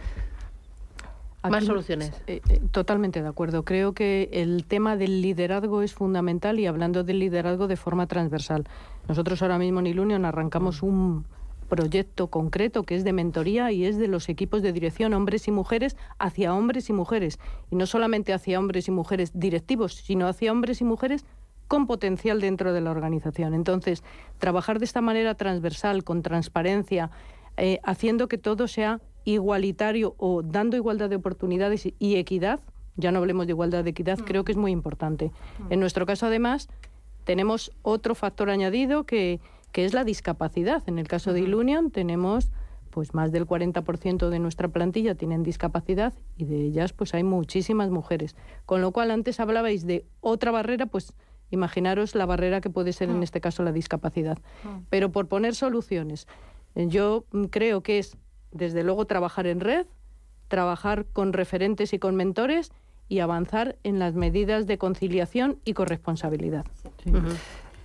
Más 1.50 1.66
soluciones. 1.66 2.12
Eh, 2.28 2.42
eh, 2.50 2.62
totalmente 2.72 3.22
de 3.22 3.28
acuerdo. 3.28 3.64
Creo 3.64 3.94
que 3.94 4.30
el 4.32 4.66
tema 4.66 4.96
del 4.96 5.22
liderazgo 5.22 5.82
es 5.82 5.94
fundamental 5.94 6.60
y 6.60 6.68
hablando 6.68 7.04
del 7.04 7.20
liderazgo 7.20 7.68
de 7.68 7.78
forma 7.78 8.08
transversal. 8.08 8.66
Nosotros 9.08 9.42
ahora 9.42 9.58
mismo 9.58 9.80
en 9.80 9.88
Ilunion 9.88 10.26
arrancamos 10.26 10.84
un 10.84 11.26
proyecto 11.68 12.28
concreto 12.28 12.84
que 12.84 12.96
es 12.96 13.04
de 13.06 13.14
mentoría 13.14 13.72
y 13.72 13.86
es 13.86 13.98
de 13.98 14.08
los 14.08 14.28
equipos 14.28 14.62
de 14.62 14.74
dirección 14.74 15.14
hombres 15.14 15.48
y 15.48 15.52
mujeres 15.52 15.96
hacia 16.20 16.54
hombres 16.54 16.90
y 16.90 16.94
mujeres. 16.94 17.40
Y 17.72 17.76
no 17.76 17.86
solamente 17.86 18.34
hacia 18.34 18.60
hombres 18.60 18.88
y 18.88 18.92
mujeres 18.92 19.32
directivos, 19.34 19.96
sino 19.96 20.28
hacia 20.28 20.52
hombres 20.52 20.82
y 20.82 20.84
mujeres 20.84 21.26
con 21.68 21.88
potencial 21.88 22.42
dentro 22.42 22.74
de 22.74 22.82
la 22.82 22.92
organización. 22.92 23.54
Entonces, 23.54 24.04
trabajar 24.38 24.80
de 24.80 24.86
esta 24.86 25.00
manera 25.00 25.36
transversal, 25.36 26.04
con 26.04 26.22
transparencia, 26.22 27.10
eh, 27.56 27.80
haciendo 27.84 28.28
que 28.28 28.38
todo 28.38 28.68
sea 28.68 29.00
igualitario 29.26 30.16
o 30.18 30.42
dando 30.42 30.78
igualdad 30.78 31.10
de 31.10 31.16
oportunidades 31.16 31.88
y 32.00 32.16
equidad, 32.16 32.60
ya 32.96 33.12
no 33.12 33.20
hablemos 33.20 33.48
de 33.48 33.52
igualdad 33.52 33.84
de 33.84 33.92
equidad, 33.92 34.20
mm. 34.20 34.24
creo 34.24 34.44
que 34.44 34.52
es 34.52 34.58
muy 34.58 34.72
importante. 34.72 35.32
Mm. 35.60 35.74
En 35.74 35.80
nuestro 35.80 36.06
caso, 36.06 36.26
además, 36.26 36.70
tenemos 37.24 37.72
otro 37.82 38.16
factor 38.16 38.50
añadido 38.50 39.06
que, 39.06 39.40
que 39.72 39.86
es 39.86 39.94
la 39.94 40.04
discapacidad. 40.04 40.84
En 40.88 41.00
el 41.00 41.08
caso 41.08 41.34
de 41.34 41.42
Ilunion 41.42 41.92
tenemos 41.92 42.52
pues 42.92 43.14
más 43.14 43.32
del 43.32 43.48
40% 43.48 44.30
de 44.30 44.40
nuestra 44.40 44.68
plantilla 44.68 45.16
tienen 45.16 45.44
discapacidad 45.44 46.14
y 46.38 46.44
de 46.44 46.58
ellas 46.58 46.92
pues 46.92 47.14
hay 47.14 47.24
muchísimas 47.24 47.90
mujeres. 47.90 48.36
Con 48.66 48.82
lo 48.82 48.92
cual 48.92 49.12
antes 49.12 49.40
hablabais 49.40 49.88
de 49.88 50.06
otra 50.20 50.52
barrera, 50.52 50.86
pues 50.88 51.14
imaginaros 51.50 52.16
la 52.16 52.26
barrera 52.26 52.62
que 52.62 52.70
puede 52.70 52.94
ser 52.94 53.10
en 53.10 53.20
mm. 53.20 53.24
este 53.24 53.42
caso 53.42 53.64
la 53.64 53.72
discapacidad. 53.72 54.38
Pero 54.90 55.12
por 55.12 55.28
poner 55.28 55.56
soluciones, 55.56 56.28
yo 56.76 57.26
creo 57.50 57.82
que 57.82 58.00
es 58.00 58.18
desde 58.52 58.84
luego 58.84 59.06
trabajar 59.06 59.48
en 59.48 59.60
red, 59.60 59.86
trabajar 60.48 61.06
con 61.14 61.34
referentes 61.34 61.94
y 61.94 62.00
con 62.00 62.16
mentores 62.16 62.72
y 63.08 63.20
avanzar 63.20 63.78
en 63.84 64.00
las 64.00 64.16
medidas 64.16 64.68
de 64.68 64.78
conciliación 64.78 65.60
y 65.66 65.74
corresponsabilidad. 65.74 66.66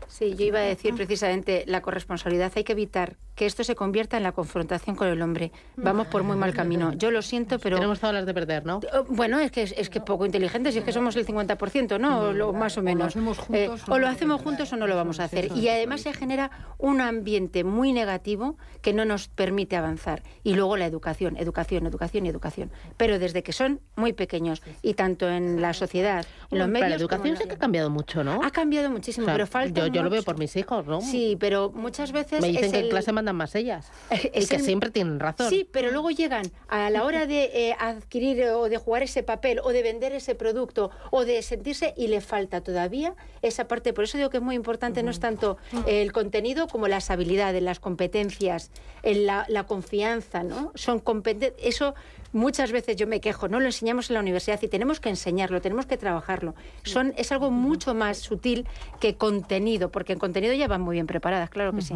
Sí, 0.08 0.34
yo 0.36 0.44
iba 0.44 0.60
a 0.60 0.62
decir 0.62 0.94
precisamente 0.94 1.64
la 1.66 1.82
corresponsabilidad. 1.82 2.52
Hay 2.54 2.64
que 2.64 2.72
evitar 2.72 3.16
que 3.36 3.44
esto 3.46 3.62
se 3.62 3.76
convierta 3.76 4.16
en 4.16 4.22
la 4.22 4.32
confrontación 4.32 4.96
con 4.96 5.08
el 5.08 5.20
hombre. 5.22 5.52
Vamos 5.76 6.06
por 6.08 6.22
muy 6.22 6.36
mal 6.36 6.54
camino. 6.54 6.94
Yo 6.94 7.10
lo 7.10 7.20
siento, 7.20 7.58
pero... 7.58 7.76
Tenemos 7.76 8.00
todas 8.00 8.14
las 8.14 8.26
de 8.26 8.32
perder, 8.32 8.64
¿no? 8.64 8.80
Oh, 8.94 9.04
bueno, 9.08 9.38
es 9.38 9.52
que 9.52 9.62
es 9.62 9.90
que 9.90 10.00
poco 10.00 10.24
inteligentes 10.24 10.74
y 10.74 10.78
es 10.78 10.84
que 10.84 10.92
somos 10.92 11.14
el 11.16 11.26
50%, 11.26 12.00
¿no? 12.00 12.32
lo, 12.32 12.52
más 12.54 12.78
o 12.78 12.82
menos. 12.82 13.14
O 13.14 13.20
lo 13.20 13.30
hacemos 13.30 13.38
juntos, 13.38 13.80
eh, 13.80 13.92
o, 13.92 13.98
lo 13.98 14.08
hacemos 14.08 14.40
juntos 14.40 14.72
o 14.72 14.76
no 14.76 14.86
lo 14.86 14.96
vamos 14.96 15.20
a 15.20 15.24
hacer. 15.24 15.52
Y 15.54 15.68
además 15.68 16.00
se 16.00 16.14
genera 16.14 16.50
un 16.78 17.02
ambiente 17.02 17.62
muy 17.62 17.92
negativo 17.92 18.56
que 18.80 18.94
no 18.94 19.04
nos 19.04 19.28
permite 19.28 19.76
avanzar. 19.76 20.22
Y 20.42 20.54
luego 20.54 20.78
la 20.78 20.86
educación, 20.86 21.36
educación, 21.36 21.86
educación 21.86 22.24
y 22.24 22.30
educación. 22.30 22.70
Pero 22.96 23.18
desde 23.18 23.42
que 23.42 23.52
son 23.52 23.80
muy 23.96 24.14
pequeños 24.14 24.62
y 24.80 24.94
tanto 24.94 25.28
en 25.28 25.60
la 25.60 25.74
sociedad, 25.74 26.24
en 26.50 26.58
los 26.58 26.68
medios... 26.68 26.88
la 26.88 26.96
educación 26.96 27.36
sí 27.36 27.44
que 27.46 27.54
ha 27.54 27.58
cambiado 27.58 27.90
mucho, 27.90 28.24
¿no? 28.24 28.40
Ha 28.42 28.50
cambiado 28.50 28.90
muchísimo, 28.90 29.26
pero 29.26 29.46
falta... 29.46 29.88
Yo, 29.88 30.02
lo 30.02 30.08
veo 30.08 30.22
por 30.22 30.38
mis 30.38 30.56
hijos, 30.56 30.86
¿no? 30.86 31.02
Sí, 31.02 31.36
pero 31.38 31.70
muchas 31.74 32.12
veces... 32.12 32.40
Me 32.40 32.48
dicen 32.48 32.72
que 32.72 32.78
en 32.78 32.88
clase 32.88 33.12
mandan 33.26 33.36
más 33.36 33.54
ellas. 33.54 33.90
y 34.34 34.46
que 34.46 34.58
siempre 34.58 34.90
tienen 34.90 35.18
razón. 35.18 35.50
Sí, 35.50 35.68
pero 35.70 35.90
luego 35.90 36.10
llegan 36.10 36.44
a 36.68 36.90
la 36.90 37.04
hora 37.04 37.26
de 37.26 37.50
eh, 37.52 37.76
adquirir 37.78 38.44
o 38.50 38.68
de 38.68 38.78
jugar 38.78 39.02
ese 39.02 39.22
papel 39.22 39.60
o 39.62 39.70
de 39.70 39.82
vender 39.82 40.12
ese 40.12 40.34
producto 40.34 40.90
o 41.10 41.24
de 41.24 41.42
sentirse 41.42 41.92
y 41.96 42.08
le 42.08 42.20
falta 42.20 42.60
todavía 42.60 43.14
esa 43.42 43.66
parte. 43.66 43.92
Por 43.92 44.04
eso 44.04 44.16
digo 44.18 44.30
que 44.30 44.36
es 44.38 44.42
muy 44.42 44.54
importante 44.54 45.02
no 45.02 45.10
es 45.10 45.20
tanto 45.20 45.58
el 45.86 46.12
contenido 46.12 46.68
como 46.68 46.88
las 46.88 47.10
habilidades, 47.10 47.62
las 47.62 47.80
competencias, 47.80 48.70
la, 49.02 49.44
la 49.48 49.64
confianza, 49.64 50.42
¿no? 50.42 50.72
Son 50.74 51.02
Eso 51.58 51.94
muchas 52.32 52.70
veces 52.70 52.96
yo 52.96 53.06
me 53.06 53.20
quejo, 53.20 53.48
no 53.48 53.60
lo 53.60 53.66
enseñamos 53.66 54.10
en 54.10 54.14
la 54.14 54.20
universidad 54.20 54.60
y 54.62 54.68
tenemos 54.68 55.00
que 55.00 55.08
enseñarlo, 55.08 55.60
tenemos 55.60 55.86
que 55.86 55.96
trabajarlo. 55.96 56.54
Son, 56.84 57.14
es 57.16 57.32
algo 57.32 57.50
mucho 57.50 57.94
más 57.94 58.18
sutil 58.18 58.66
que 59.00 59.16
contenido, 59.16 59.90
porque 59.90 60.12
en 60.12 60.18
contenido 60.18 60.54
ya 60.54 60.68
van 60.68 60.82
muy 60.82 60.94
bien 60.94 61.06
preparadas, 61.06 61.50
claro 61.50 61.72
que 61.72 61.82
sí. 61.82 61.94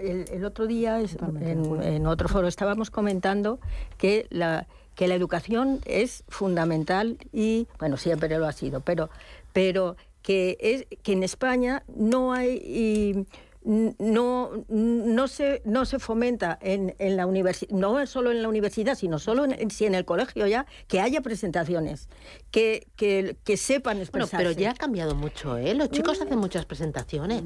El, 0.00 0.44
otro 0.44 0.66
día, 0.66 0.98
en, 1.00 2.06
otro 2.06 2.28
foro, 2.28 2.48
estábamos 2.48 2.90
comentando 2.90 3.60
que 3.98 4.26
la, 4.30 4.66
que 4.94 5.08
la 5.08 5.14
educación 5.14 5.80
es 5.84 6.24
fundamental 6.28 7.18
y, 7.32 7.68
bueno, 7.78 7.98
siempre 7.98 8.36
lo 8.38 8.46
ha 8.46 8.52
sido, 8.52 8.80
pero, 8.80 9.10
pero 9.52 9.96
que, 10.22 10.56
es, 10.60 10.86
que 11.02 11.12
en 11.12 11.22
España 11.22 11.82
no 11.94 12.32
hay 12.32 13.26
no, 13.62 14.64
no, 14.68 15.28
se, 15.28 15.60
no 15.64 15.84
se 15.84 15.98
fomenta 15.98 16.58
en, 16.62 16.94
en 16.98 17.16
la 17.16 17.26
universidad, 17.26 17.70
no 17.76 18.06
solo 18.06 18.30
en 18.30 18.42
la 18.42 18.48
universidad, 18.48 18.94
sino 18.94 19.18
solo 19.18 19.44
en, 19.44 19.70
si 19.70 19.84
en 19.84 19.94
el 19.94 20.06
colegio 20.06 20.46
ya, 20.46 20.66
que 20.88 21.00
haya 21.00 21.20
presentaciones, 21.20 22.08
que, 22.50 22.86
que, 22.96 23.36
que 23.44 23.56
sepan 23.58 23.98
expresarse. 23.98 24.36
Bueno, 24.36 24.50
pero 24.50 24.60
ya 24.60 24.70
ha 24.70 24.74
cambiado 24.74 25.14
mucho, 25.14 25.58
¿eh? 25.58 25.74
Los 25.74 25.90
chicos 25.90 26.20
hacen 26.22 26.38
muchas 26.38 26.64
presentaciones. 26.64 27.42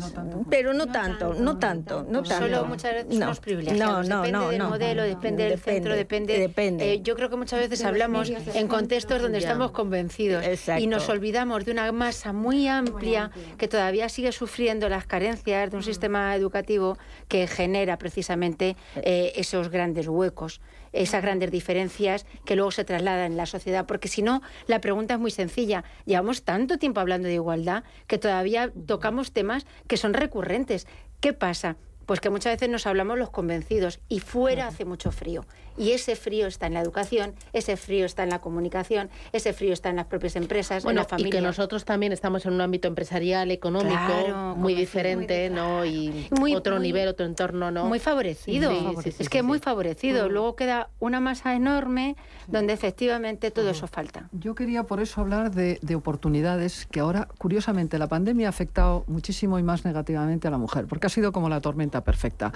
pero 0.49 0.73
no, 0.73 0.87
tanto, 0.87 1.35
no 1.35 1.59
tanto, 1.59 2.07
no 2.09 2.23
tanto. 2.23 2.47
Solo 2.47 2.65
muchas 2.67 2.95
veces 2.95 3.19
somos 3.19 3.41
privilegiados. 3.41 4.09
No, 4.09 4.23
depende 4.23 4.51
del 4.51 4.62
modelo, 4.62 5.03
depende 5.03 5.49
del 5.49 5.59
centro, 5.59 5.97
depende... 5.97 6.39
depende. 6.39 6.93
Eh, 6.93 7.03
yo 7.03 7.17
creo 7.17 7.29
que 7.29 7.37
muchas 7.37 7.59
veces 7.59 7.85
hablamos 7.85 8.31
en 8.31 8.69
contextos 8.69 9.21
donde 9.21 9.39
estamos 9.39 9.73
convencidos 9.73 10.45
y 10.79 10.87
nos 10.87 11.09
olvidamos 11.09 11.65
de 11.65 11.73
una 11.73 11.91
masa 11.91 12.33
muy 12.33 12.69
amplia 12.69 13.33
que 13.59 13.67
todavía 13.67 14.09
sigue 14.09 14.31
sufriendo 14.31 14.89
las 14.89 15.07
carencias 15.07 15.71
de 15.71 15.77
un 15.77 15.83
sistema 15.83 16.04
educativo 16.07 16.99
que 17.29 17.47
genera 17.47 17.99
precisamente 17.99 18.77
eh, 18.97 19.33
esos 19.37 19.69
grandes 19.69 20.09
huecos, 20.09 20.61
esas 20.93 21.23
grandes 21.23 21.51
diferencias 21.51 22.27
que 22.45 22.57
luego 22.57 22.71
se 22.71 22.85
trasladan 22.85 23.33
en 23.33 23.37
la 23.37 23.47
sociedad. 23.47 23.87
Porque 23.87 24.09
si 24.09 24.23
no, 24.23 24.43
la 24.67 24.81
pregunta 24.81 25.15
es 25.15 25.21
muy 25.21 25.31
sencilla. 25.31 25.85
Llevamos 26.07 26.45
tanto 26.45 26.79
tiempo 26.79 27.01
hablando 27.01 27.29
de 27.29 27.35
igualdad 27.35 27.85
que 28.07 28.19
todavía 28.19 28.73
tocamos 28.87 29.33
temas 29.33 29.67
que 29.87 29.97
son 29.97 30.15
recurrentes. 30.15 30.87
¿Qué 31.21 31.33
pasa? 31.33 31.77
Pues 32.07 32.21
que 32.21 32.31
muchas 32.31 32.55
veces 32.55 32.69
nos 32.69 32.87
hablamos 32.87 33.19
los 33.19 33.31
convencidos 33.31 34.01
y 34.09 34.21
fuera 34.21 34.67
hace 34.67 34.85
mucho 34.85 35.11
frío. 35.11 35.47
Y 35.77 35.93
ese 35.93 36.16
frío 36.16 36.47
está 36.47 36.66
en 36.66 36.75
la 36.75 36.81
educación, 36.81 37.35
ese 37.53 37.77
frío 37.77 38.07
está 38.07 38.22
en 38.22 38.31
la 38.31 38.41
comunicación, 38.41 39.11
ese 39.33 39.53
frío 39.53 39.72
está 39.72 39.91
en 39.91 39.97
las 39.97 40.07
propias 40.07 40.37
empresas, 40.37 40.85
en 40.85 40.95
la 40.95 41.05
familia. 41.05 41.29
Y 41.29 41.33
que 41.33 41.41
nosotros 41.41 41.85
también 41.85 42.12
estamos 42.12 42.47
en 42.47 42.53
un 42.53 42.61
ámbito 42.61 42.89
empresarial, 42.89 43.51
económico, 43.51 44.55
muy 44.57 44.75
diferente, 44.75 45.51
¿no? 45.51 45.85
Y 45.85 46.29
otro 46.55 46.79
nivel, 46.79 47.09
otro 47.09 47.27
entorno, 47.27 47.70
¿no? 47.70 47.87
Muy 47.87 47.99
favorecido. 47.99 48.70
es 49.05 49.29
que 49.29 49.43
muy 49.43 49.59
favorecido. 49.59 50.29
Luego 50.29 50.57
queda 50.57 50.91
una 51.01 51.20
masa 51.20 51.55
enorme 51.55 52.16
donde 52.47 52.72
efectivamente 52.72 53.51
todo 53.51 53.70
eso 53.70 53.87
falta. 53.87 54.29
Yo 54.33 54.55
quería 54.55 54.85
por 54.85 55.01
eso 55.01 55.20
hablar 55.20 55.51
de, 55.51 55.79
oportunidades 55.95 56.87
que 56.91 57.01
ahora, 57.01 57.29
curiosamente, 57.39 57.99
la 57.99 58.09
pandemia 58.09 58.49
ha 58.49 58.51
afectado 58.51 59.05
muchísimo 59.07 59.61
y 59.61 59.62
más 59.62 59.85
negativamente 59.85 60.49
a 60.49 60.51
la 60.51 60.59
mujer, 60.59 60.87
porque 60.87 61.07
ha 61.07 61.11
sido 61.11 61.31
como 61.31 61.49
la 61.49 61.61
tormenta 61.61 62.03
perfecta. 62.03 62.53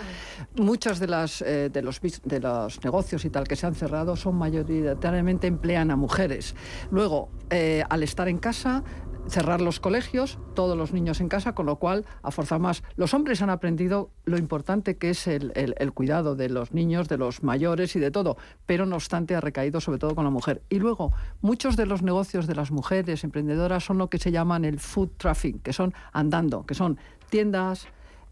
Muchas 0.56 0.98
de 0.98 1.06
las 1.06 1.40
eh, 1.42 1.70
de 1.72 1.82
los 1.82 2.00
de 2.00 2.40
los 2.40 2.84
negocios 2.84 3.07
y 3.12 3.30
tal 3.30 3.48
que 3.48 3.56
se 3.56 3.66
han 3.66 3.74
cerrado 3.74 4.16
son 4.16 4.36
mayoritariamente 4.36 5.46
emplean 5.46 5.90
a 5.90 5.96
mujeres. 5.96 6.54
Luego, 6.90 7.30
eh, 7.50 7.82
al 7.88 8.02
estar 8.02 8.28
en 8.28 8.38
casa, 8.38 8.84
cerrar 9.28 9.60
los 9.60 9.80
colegios, 9.80 10.38
todos 10.54 10.76
los 10.76 10.92
niños 10.92 11.20
en 11.20 11.28
casa, 11.28 11.54
con 11.54 11.66
lo 11.66 11.76
cual 11.76 12.04
a 12.22 12.30
fuerza 12.30 12.58
más. 12.58 12.82
Los 12.96 13.14
hombres 13.14 13.42
han 13.42 13.50
aprendido 13.50 14.10
lo 14.24 14.38
importante 14.38 14.96
que 14.96 15.10
es 15.10 15.26
el, 15.26 15.52
el, 15.54 15.92
cuidado 15.92 16.34
de 16.34 16.48
los 16.48 16.72
niños, 16.72 17.08
de 17.08 17.18
los 17.18 17.42
mayores 17.42 17.94
y 17.96 18.00
de 18.00 18.10
todo, 18.10 18.36
pero 18.66 18.86
no 18.86 18.96
obstante 18.96 19.34
ha 19.34 19.40
recaído 19.40 19.80
sobre 19.80 19.98
todo 19.98 20.14
con 20.14 20.24
la 20.24 20.30
mujer. 20.30 20.62
Y 20.68 20.78
luego, 20.78 21.12
muchos 21.40 21.76
de 21.76 21.86
los 21.86 22.02
negocios 22.02 22.46
de 22.46 22.54
las 22.54 22.70
mujeres 22.70 23.24
emprendedoras 23.24 23.84
son 23.84 23.98
lo 23.98 24.08
que 24.08 24.18
se 24.18 24.32
llaman 24.32 24.64
el 24.64 24.78
food 24.78 25.10
traffic, 25.16 25.62
que 25.62 25.72
son 25.72 25.94
andando, 26.12 26.64
que 26.64 26.74
son 26.74 26.98
tiendas, 27.28 27.86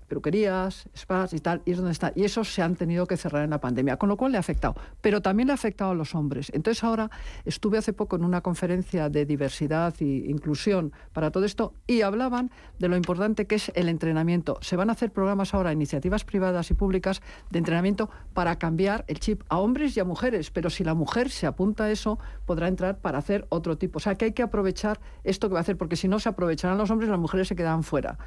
peluquerías, 0.06 0.88
spas 0.96 1.32
y 1.32 1.38
tal, 1.40 1.62
y 1.64 1.72
es 1.72 1.76
donde 1.76 1.92
está. 1.92 2.12
Y 2.14 2.24
esos 2.24 2.52
se 2.52 2.62
han 2.62 2.76
tenido 2.76 3.06
que 3.06 3.16
cerrar 3.16 3.44
en 3.44 3.50
la 3.50 3.60
pandemia, 3.60 3.96
con 3.96 4.08
lo 4.08 4.16
cual 4.16 4.32
le 4.32 4.38
ha 4.38 4.40
afectado. 4.40 4.74
Pero 5.00 5.22
también 5.22 5.48
le 5.48 5.52
ha 5.52 5.54
afectado 5.54 5.90
a 5.90 5.94
los 5.94 6.14
hombres. 6.14 6.50
Entonces 6.52 6.82
ahora 6.84 7.10
estuve 7.44 7.78
hace 7.78 7.92
poco 7.92 8.16
en 8.16 8.24
una 8.24 8.40
conferencia 8.40 9.08
de 9.08 9.26
diversidad 9.26 9.94
e 10.00 10.04
inclusión 10.04 10.92
para 11.12 11.30
todo 11.30 11.44
esto 11.44 11.74
y 11.86 12.02
hablaban 12.02 12.50
de 12.78 12.88
lo 12.88 12.96
importante 12.96 13.46
que 13.46 13.56
es 13.56 13.72
el 13.74 13.88
entrenamiento. 13.88 14.58
Se 14.60 14.76
van 14.76 14.90
a 14.90 14.92
hacer 14.92 15.12
programas 15.12 15.54
ahora, 15.54 15.72
iniciativas 15.72 16.24
privadas 16.24 16.70
y 16.70 16.74
públicas 16.74 17.22
de 17.50 17.58
entrenamiento 17.58 18.10
para 18.34 18.58
cambiar 18.58 19.04
el 19.08 19.20
chip 19.20 19.42
a 19.48 19.58
hombres 19.58 19.96
y 19.96 20.00
a 20.00 20.04
mujeres. 20.04 20.50
Pero 20.50 20.70
si 20.70 20.84
la 20.84 20.94
mujer 20.94 21.30
se 21.30 21.46
apunta 21.46 21.84
a 21.84 21.90
eso, 21.90 22.18
podrá 22.44 22.68
entrar 22.68 22.98
para 22.98 23.18
hacer 23.18 23.46
otro 23.48 23.76
tipo. 23.78 23.98
O 23.98 24.00
sea 24.00 24.14
que 24.14 24.26
hay 24.26 24.32
que 24.32 24.42
aprovechar 24.42 25.00
esto 25.24 25.48
que 25.48 25.54
va 25.54 25.60
a 25.60 25.62
hacer, 25.62 25.76
porque 25.76 25.96
si 25.96 26.08
no 26.08 26.18
se 26.18 26.28
aprovecharán 26.28 26.78
los 26.78 26.90
hombres, 26.90 27.10
las 27.10 27.18
mujeres 27.18 27.48
se 27.48 27.56
quedan 27.56 27.82
fuera. 27.82 28.18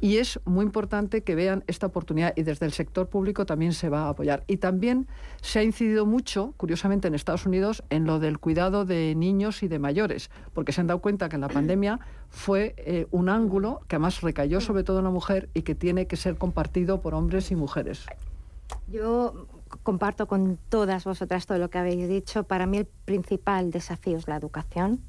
Y 0.00 0.18
es 0.18 0.38
muy 0.44 0.64
importante 0.64 1.22
que 1.22 1.34
vean 1.34 1.64
esta 1.66 1.86
oportunidad 1.86 2.34
y 2.36 2.42
desde 2.42 2.66
el 2.66 2.72
sector 2.72 3.08
público 3.08 3.46
también 3.46 3.72
se 3.72 3.88
va 3.88 4.02
a 4.02 4.08
apoyar. 4.10 4.44
Y 4.46 4.58
también 4.58 5.06
se 5.40 5.58
ha 5.58 5.62
incidido 5.62 6.04
mucho, 6.04 6.52
curiosamente 6.56 7.08
en 7.08 7.14
Estados 7.14 7.46
Unidos, 7.46 7.82
en 7.88 8.04
lo 8.04 8.18
del 8.18 8.38
cuidado 8.38 8.84
de 8.84 9.14
niños 9.14 9.62
y 9.62 9.68
de 9.68 9.78
mayores, 9.78 10.30
porque 10.52 10.72
se 10.72 10.82
han 10.82 10.86
dado 10.86 11.00
cuenta 11.00 11.28
que 11.28 11.36
en 11.36 11.40
la 11.40 11.48
pandemia 11.48 12.00
fue 12.28 12.74
eh, 12.78 13.06
un 13.10 13.28
ángulo 13.28 13.80
que 13.88 13.96
además 13.96 14.20
recayó 14.20 14.60
sobre 14.60 14.84
todo 14.84 14.98
en 14.98 15.04
la 15.04 15.10
mujer 15.10 15.48
y 15.54 15.62
que 15.62 15.74
tiene 15.74 16.06
que 16.06 16.16
ser 16.16 16.36
compartido 16.36 17.00
por 17.00 17.14
hombres 17.14 17.50
y 17.50 17.56
mujeres. 17.56 18.06
Yo 18.88 19.46
comparto 19.82 20.26
con 20.26 20.58
todas 20.68 21.04
vosotras 21.04 21.46
todo 21.46 21.58
lo 21.58 21.70
que 21.70 21.78
habéis 21.78 22.08
dicho. 22.08 22.44
Para 22.44 22.66
mí 22.66 22.78
el 22.78 22.86
principal 22.86 23.70
desafío 23.70 24.16
es 24.18 24.28
la 24.28 24.36
educación 24.36 25.00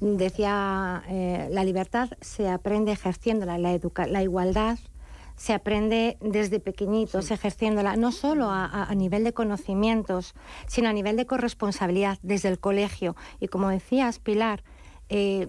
Decía, 0.00 1.02
eh, 1.08 1.48
la 1.50 1.64
libertad 1.64 2.10
se 2.20 2.48
aprende 2.48 2.92
ejerciéndola, 2.92 3.58
la, 3.58 3.78
la 4.08 4.22
igualdad 4.22 4.78
se 5.36 5.52
aprende 5.52 6.16
desde 6.20 6.60
pequeñitos, 6.60 7.30
ejerciéndola, 7.30 7.96
no 7.96 8.10
solo 8.10 8.48
a, 8.50 8.92
nivel 8.94 9.22
de 9.22 9.34
conocimientos, 9.34 10.34
sino 10.66 10.88
a 10.88 10.92
nivel 10.92 11.16
de 11.16 11.26
corresponsabilidad 11.26 12.18
desde 12.22 12.48
el 12.48 12.58
colegio. 12.58 13.16
Y 13.38 13.48
como 13.48 13.68
decías, 13.68 14.18
Pilar, 14.18 14.64
eh, 15.10 15.46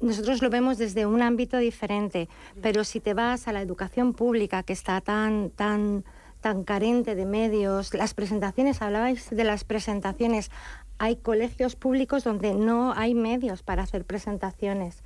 nosotros 0.00 0.40
lo 0.40 0.50
vemos 0.50 0.78
desde 0.78 1.06
un 1.06 1.20
ámbito 1.20 1.58
diferente, 1.58 2.28
pero 2.62 2.84
si 2.84 3.00
te 3.00 3.14
vas 3.14 3.48
a 3.48 3.52
la 3.52 3.60
educación 3.60 4.14
pública, 4.14 4.62
que 4.62 4.72
está 4.72 5.00
tan, 5.00 5.50
tan, 5.50 6.04
tan 6.40 6.62
carente 6.62 7.14
de 7.14 7.26
medios, 7.26 7.92
las 7.92 8.14
presentaciones, 8.14 8.82
hablabais 8.82 9.30
de 9.30 9.44
las 9.44 9.64
presentaciones, 9.64 10.50
hay 10.98 11.16
colegios 11.16 11.76
públicos 11.76 12.24
donde 12.24 12.54
no 12.54 12.92
hay 12.92 13.14
medios 13.14 13.62
para 13.62 13.82
hacer 13.82 14.04
presentaciones. 14.04 15.02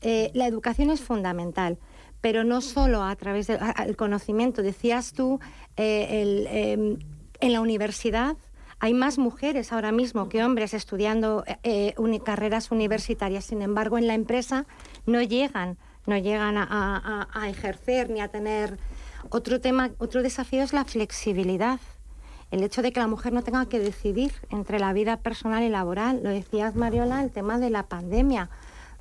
Eh, 0.00 0.30
la 0.34 0.46
educación 0.46 0.90
es 0.90 1.00
fundamental, 1.00 1.78
pero 2.20 2.44
no 2.44 2.60
solo 2.60 3.02
a 3.02 3.16
través 3.16 3.46
del 3.46 3.96
conocimiento. 3.96 4.62
Decías 4.62 5.12
tú, 5.12 5.40
eh, 5.76 6.44
em, 6.50 6.98
en 7.40 7.52
la 7.52 7.60
universidad 7.60 8.36
hay 8.80 8.92
más 8.92 9.18
mujeres 9.18 9.72
ahora 9.72 9.92
mismo 9.92 10.28
que 10.28 10.44
hombres 10.44 10.74
estudiando 10.74 11.44
eh, 11.62 11.94
carreras 12.22 12.70
universitarias. 12.70 13.46
Sin 13.46 13.62
embargo, 13.62 13.96
en 13.96 14.06
la 14.06 14.14
empresa 14.14 14.66
no 15.06 15.22
llegan, 15.22 15.78
no 16.06 16.18
llegan 16.18 16.58
a, 16.58 17.28
a 17.32 17.48
ejercer 17.48 18.10
ni 18.10 18.20
a 18.20 18.28
tener. 18.28 18.78
Otro 19.30 19.60
tema, 19.60 19.92
otro 19.96 20.22
desafío 20.22 20.62
es 20.62 20.74
la 20.74 20.84
flexibilidad 20.84 21.80
el 22.54 22.62
hecho 22.62 22.82
de 22.82 22.92
que 22.92 23.00
la 23.00 23.08
mujer 23.08 23.32
no 23.32 23.42
tenga 23.42 23.66
que 23.66 23.80
decidir 23.80 24.32
entre 24.48 24.78
la 24.78 24.92
vida 24.92 25.16
personal 25.16 25.64
y 25.64 25.68
laboral. 25.68 26.20
Lo 26.22 26.30
decías, 26.30 26.76
Mariola, 26.76 27.20
el 27.20 27.32
tema 27.32 27.58
de 27.58 27.68
la 27.68 27.82
pandemia. 27.88 28.48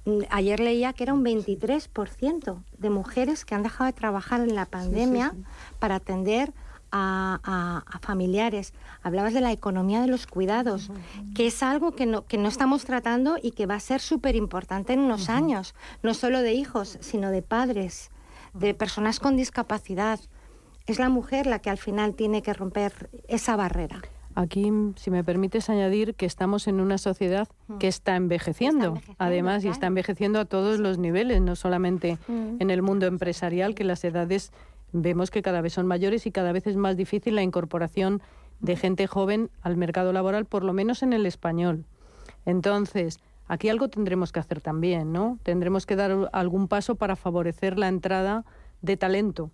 Mm, 0.06 0.22
ayer 0.32 0.60
leía 0.60 0.93
que 0.93 1.04
era 1.04 1.14
un 1.14 1.24
23% 1.24 2.64
de 2.80 2.89
mujeres 2.89 3.45
que 3.45 3.54
han 3.54 3.62
dejado 3.62 3.86
de 3.86 3.93
trabajar 3.93 4.41
en 4.41 4.56
la 4.56 4.66
pandemia 4.66 5.36
para 5.78 5.95
atender 5.95 6.51
a, 6.91 7.84
familiares. 8.01 8.74
Hablabas 9.04 9.36
de 9.36 9.41
la 9.41 9.51
economía 9.51 10.01
de 10.01 10.08
los 10.08 10.26
cuidados, 10.26 10.89
que 11.36 11.45
es 11.47 11.62
algo 11.62 11.91
que 11.91 12.08
no, 12.08 12.26
que 12.26 12.39
no 12.39 12.47
estamos 12.47 12.86
tratando 12.86 13.38
y 13.41 13.51
que 13.51 13.68
va 13.68 13.76
a 13.76 13.80
ser 13.80 14.01
súper 14.01 14.36
importante 14.36 14.93
en 14.93 14.99
unos 14.99 15.30
años, 15.30 15.76
no 16.01 16.16
solo 16.16 16.41
de 16.41 16.54
hijos, 16.54 16.97
sino 17.01 17.30
de 17.30 17.43
padres, 17.43 18.10
de 18.54 18.74
personas 18.74 19.20
con 19.20 19.38
discapacidad 19.38 20.20
es 20.86 20.99
la 20.99 21.09
mujer 21.09 21.47
la 21.47 21.59
que 21.59 21.69
al 21.69 21.77
final 21.77 22.15
tiene 22.15 22.41
que 22.41 22.53
romper 22.53 23.09
esa 23.27 23.55
barrera. 23.55 24.01
Aquí, 24.36 24.71
si 24.95 25.11
me 25.11 25.23
permites 25.23 25.69
añadir, 25.69 26.15
que 26.15 26.25
estamos 26.25 26.67
en 26.67 26.79
una 26.79 26.97
sociedad 26.97 27.47
mm. 27.67 27.77
que 27.77 27.88
está 27.88 28.15
envejeciendo, 28.15 28.99
además, 29.19 29.63
y 29.63 29.67
está 29.67 29.88
envejeciendo 29.88 30.39
a 30.39 30.45
todos 30.45 30.79
los 30.79 30.97
niveles, 30.97 31.39
no 31.39 31.55
solamente 31.55 32.17
mm. 32.27 32.55
en 32.59 32.69
el 32.71 32.81
mundo 32.81 33.05
empresarial, 33.05 33.75
que 33.75 33.84
las 33.84 34.03
edades 34.03 34.51
vemos 34.91 35.29
que 35.29 35.41
cada 35.41 35.61
vez 35.61 35.73
son 35.73 35.86
mayores 35.86 36.25
y 36.25 36.31
cada 36.31 36.51
vez 36.51 36.65
es 36.65 36.75
más 36.75 36.97
difícil 36.97 37.36
la 37.36 37.43
incorporación 37.43 38.21
de 38.59 38.75
gente 38.75 39.05
joven 39.07 39.51
al 39.61 39.77
mercado 39.77 40.13
laboral, 40.13 40.45
por 40.45 40.63
lo 40.63 40.73
menos 40.73 41.03
en 41.03 41.13
el 41.13 41.25
español. 41.25 41.86
Entonces, 42.45 43.19
aquí 43.47 43.69
algo 43.69 43.89
tendremos 43.89 44.31
que 44.31 44.39
hacer 44.39 44.61
también, 44.61 45.11
¿no? 45.11 45.38
Tendremos 45.43 45.86
que 45.86 45.95
dar 45.95 46.29
algún 46.31 46.67
paso 46.67 46.95
para 46.95 47.15
favorecer 47.15 47.77
la 47.77 47.88
entrada 47.88 48.45
de 48.81 48.97
talento. 48.97 49.51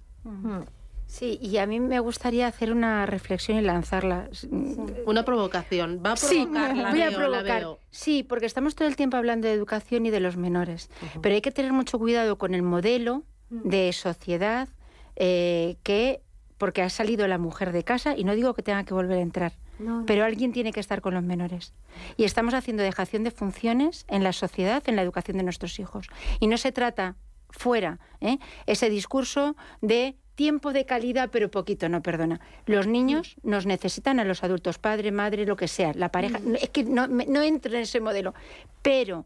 Sí, 1.10 1.39
y 1.41 1.57
a 1.57 1.66
mí 1.66 1.80
me 1.80 1.99
gustaría 1.99 2.45
hacer 2.45 2.72
una 2.72 3.07
reflexión 3.07 3.57
y 3.57 3.62
lanzarla. 3.62 4.30
Una 5.07 5.26
provocación. 5.26 6.03
Va 6.05 6.12
a 6.12 6.16
provocar, 6.16 6.76
sí, 6.76 6.82
voy 6.91 7.01
a 7.01 7.12
provocar. 7.12 7.66
Sí, 7.89 8.22
porque 8.22 8.45
estamos 8.45 8.76
todo 8.76 8.88
el 8.88 8.95
tiempo 8.95 9.18
hablando 9.18 9.47
de 9.47 9.55
educación 9.55 10.05
y 10.05 10.12
de 10.12 10.20
los 10.20 10.38
menores. 10.38 10.91
Pero 11.20 11.34
hay 11.34 11.41
que 11.41 11.49
tener 11.49 11.74
mucho 11.74 11.97
cuidado 11.97 12.38
con 12.38 12.53
el 12.53 12.62
modelo 12.62 13.24
de 13.49 13.91
sociedad 13.91 14.70
eh, 15.16 15.78
que, 15.82 16.22
porque 16.60 16.84
ha 16.84 16.89
salido 16.91 17.28
la 17.28 17.39
mujer 17.39 17.72
de 17.72 17.84
casa, 17.84 18.16
y 18.16 18.24
no 18.24 18.36
digo 18.36 18.53
que 18.53 18.62
tenga 18.62 18.84
que 18.84 18.93
volver 18.93 19.18
a 19.18 19.22
entrar, 19.22 19.53
pero 20.05 20.24
alguien 20.24 20.51
tiene 20.51 20.72
que 20.72 20.80
estar 20.80 21.01
con 21.01 21.16
los 21.16 21.24
menores. 21.24 21.74
Y 22.18 22.24
estamos 22.24 22.53
haciendo 22.53 22.84
dejación 22.84 23.24
de 23.24 23.32
funciones 23.32 24.05
en 24.10 24.24
la 24.24 24.32
sociedad, 24.32 24.84
en 24.86 24.95
la 24.95 25.01
educación 25.01 25.38
de 25.38 25.43
nuestros 25.43 25.80
hijos. 25.80 26.07
Y 26.39 26.45
no 26.45 26.57
se 26.60 26.72
trata 26.72 27.16
fuera 27.49 27.99
¿eh? 28.22 28.38
ese 28.68 28.91
discurso 28.91 29.55
de 29.82 30.16
tiempo 30.39 30.71
de 30.71 30.85
calidad, 30.85 31.31
pero 31.33 31.51
poquito, 31.51 31.89
no, 31.89 32.01
perdona. 32.01 32.39
Los 32.65 32.87
niños 32.87 33.35
nos 33.43 33.65
necesitan 33.65 34.21
a 34.21 34.23
los 34.23 34.41
adultos, 34.41 34.77
padre, 34.77 35.11
madre, 35.11 35.45
lo 35.45 35.57
que 35.57 35.67
sea, 35.67 35.91
la 35.93 36.13
pareja. 36.13 36.39
Es 36.61 36.69
que 36.69 36.85
no, 36.85 37.07
no 37.07 37.41
entro 37.41 37.73
en 37.73 37.81
ese 37.81 37.99
modelo, 37.99 38.33
pero 38.81 39.25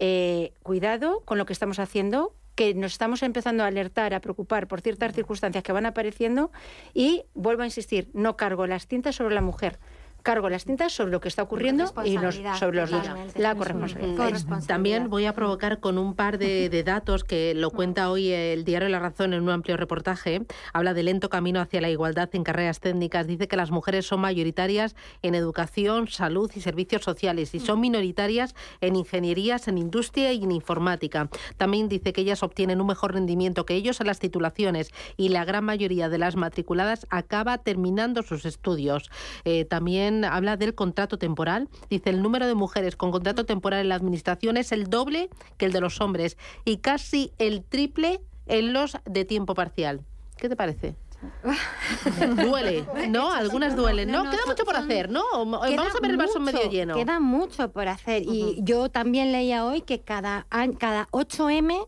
eh, 0.00 0.50
cuidado 0.64 1.20
con 1.24 1.38
lo 1.38 1.46
que 1.46 1.52
estamos 1.52 1.78
haciendo 1.78 2.34
que 2.56 2.74
nos 2.74 2.90
estamos 2.90 3.22
empezando 3.22 3.62
a 3.62 3.68
alertar, 3.68 4.14
a 4.14 4.20
preocupar 4.20 4.66
por 4.66 4.80
ciertas 4.80 5.14
circunstancias 5.14 5.62
que 5.62 5.70
van 5.70 5.86
apareciendo 5.86 6.50
y 6.92 7.22
vuelvo 7.34 7.62
a 7.62 7.66
insistir, 7.66 8.10
no 8.12 8.36
cargo 8.36 8.66
las 8.66 8.88
tintas 8.88 9.14
sobre 9.14 9.36
la 9.36 9.42
mujer 9.42 9.78
cargo 10.22 10.48
las 10.48 10.64
tintas 10.64 10.92
sobre 10.92 11.12
lo 11.12 11.20
que 11.20 11.28
está 11.28 11.42
ocurriendo 11.42 11.84
y 12.04 12.16
sobre 12.58 12.78
los 12.78 12.90
la 13.36 13.54
corresponsabilidad. 13.54 14.66
También 14.66 15.08
voy 15.08 15.26
a 15.26 15.32
provocar 15.32 15.80
con 15.80 15.98
un 15.98 16.14
par 16.14 16.38
de, 16.38 16.68
datos 16.84 17.24
que 17.24 17.54
lo 17.54 17.70
cuenta 17.70 18.10
hoy 18.10 18.30
el 18.30 18.64
diario 18.64 18.88
La 18.88 18.98
Razón 18.98 19.32
en 19.34 19.42
un 19.42 19.50
amplio 19.50 19.76
reportaje. 19.76 20.42
Habla 20.72 20.94
de 20.94 21.02
lento 21.02 21.28
camino 21.28 21.60
hacia 21.60 21.80
la 21.80 21.90
igualdad 21.90 22.28
en 22.32 22.44
carreras 22.44 22.80
técnicas. 22.80 23.26
Dice 23.26 23.48
que 23.48 23.56
las 23.56 23.70
mujeres 23.70 24.06
son 24.06 24.20
mayoritarias 24.20 24.96
en 25.22 25.34
educación, 25.34 26.08
salud 26.08 26.50
y 26.54 26.60
servicios 26.60 27.02
sociales 27.02 27.54
y 27.54 27.60
son 27.60 27.80
minoritarias 27.80 28.54
en 28.80 28.96
ingenierías, 28.96 29.68
en 29.68 29.78
industria 29.78 30.32
y 30.32 30.44
en 30.44 30.52
informática. 30.52 31.28
También 31.56 31.88
dice 31.88 32.12
que 32.12 32.20
ellas 32.20 32.42
obtienen 32.42 32.80
un 32.80 32.86
mejor 32.86 33.14
rendimiento 33.14 33.66
que 33.66 33.74
ellos 33.74 34.00
en 34.00 34.06
las 34.06 34.18
titulaciones 34.18 34.92
y 35.16 35.30
la 35.30 35.44
gran 35.44 35.64
mayoría 35.64 36.08
de 36.08 36.18
las 36.18 36.36
matriculadas 36.36 37.06
acaba 37.10 37.58
terminando 37.58 38.22
sus 38.22 38.44
estudios. 38.44 39.10
Eh, 39.44 39.64
también 39.64 40.17
habla 40.24 40.56
del 40.56 40.74
contrato 40.74 41.18
temporal. 41.18 41.68
Dice, 41.90 42.10
el 42.10 42.22
número 42.22 42.46
de 42.46 42.54
mujeres 42.54 42.96
con 42.96 43.10
contrato 43.10 43.44
temporal 43.44 43.80
en 43.80 43.88
la 43.88 43.94
administración 43.94 44.56
es 44.56 44.72
el 44.72 44.88
doble 44.88 45.30
que 45.56 45.66
el 45.66 45.72
de 45.72 45.80
los 45.80 46.00
hombres 46.00 46.36
y 46.64 46.78
casi 46.78 47.32
el 47.38 47.62
triple 47.64 48.20
en 48.46 48.72
los 48.72 48.96
de 49.04 49.24
tiempo 49.24 49.54
parcial. 49.54 50.00
¿Qué 50.36 50.48
te 50.48 50.56
parece? 50.56 50.96
Duele, 52.36 52.86
¿no? 53.08 53.32
Algunas 53.32 53.74
duelen, 53.74 54.10
¿no? 54.10 54.30
Queda 54.30 54.46
mucho 54.46 54.64
por 54.64 54.76
hacer, 54.76 55.10
¿no? 55.10 55.24
Vamos 55.32 55.62
a 55.66 56.00
ver 56.00 56.10
el 56.12 56.16
vaso 56.16 56.38
medio 56.38 56.70
lleno. 56.70 56.94
Queda 56.94 57.18
mucho 57.18 57.70
por 57.72 57.88
hacer. 57.88 58.22
Y 58.24 58.58
yo 58.62 58.88
también 58.88 59.32
leía 59.32 59.64
hoy 59.64 59.80
que 59.80 60.00
cada, 60.00 60.46
cada 60.78 61.08
8M 61.08 61.86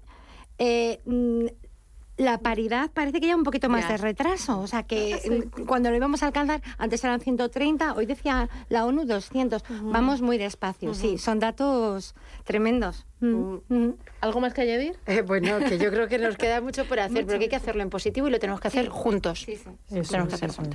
eh, 0.58 1.00
mm, 1.06 1.46
la 2.20 2.38
paridad 2.38 2.90
parece 2.92 3.20
que 3.20 3.26
lleva 3.26 3.38
un 3.38 3.44
poquito 3.44 3.68
más 3.68 3.88
de 3.88 3.96
retraso. 3.96 4.60
O 4.60 4.66
sea, 4.66 4.82
que 4.82 5.48
cuando 5.66 5.90
lo 5.90 5.96
íbamos 5.96 6.22
a 6.22 6.26
alcanzar, 6.26 6.60
antes 6.76 7.02
eran 7.02 7.20
130, 7.20 7.94
hoy 7.94 8.06
decía 8.06 8.48
la 8.68 8.84
ONU 8.84 9.06
200. 9.06 9.64
Vamos 9.82 10.20
muy 10.20 10.36
despacio, 10.36 10.94
sí, 10.94 11.18
son 11.18 11.40
datos 11.40 12.14
tremendos. 12.44 13.06
Mm. 13.20 13.56
Mm. 13.68 13.94
¿Algo 14.20 14.40
más 14.40 14.54
que 14.54 14.62
añadir? 14.62 14.96
Eh, 15.06 15.22
bueno, 15.22 15.58
que 15.58 15.78
yo 15.78 15.90
creo 15.90 16.08
que 16.08 16.18
nos 16.18 16.36
queda 16.36 16.60
mucho 16.60 16.84
por 16.86 17.00
hacer, 17.00 17.24
pero 17.26 17.38
que 17.38 17.44
hay 17.44 17.50
que 17.50 17.56
hacerlo 17.56 17.82
en 17.82 17.90
positivo 17.90 18.28
y 18.28 18.30
lo 18.30 18.38
tenemos 18.38 18.60
que 18.60 18.68
hacer 18.68 18.88
juntos. 18.88 19.46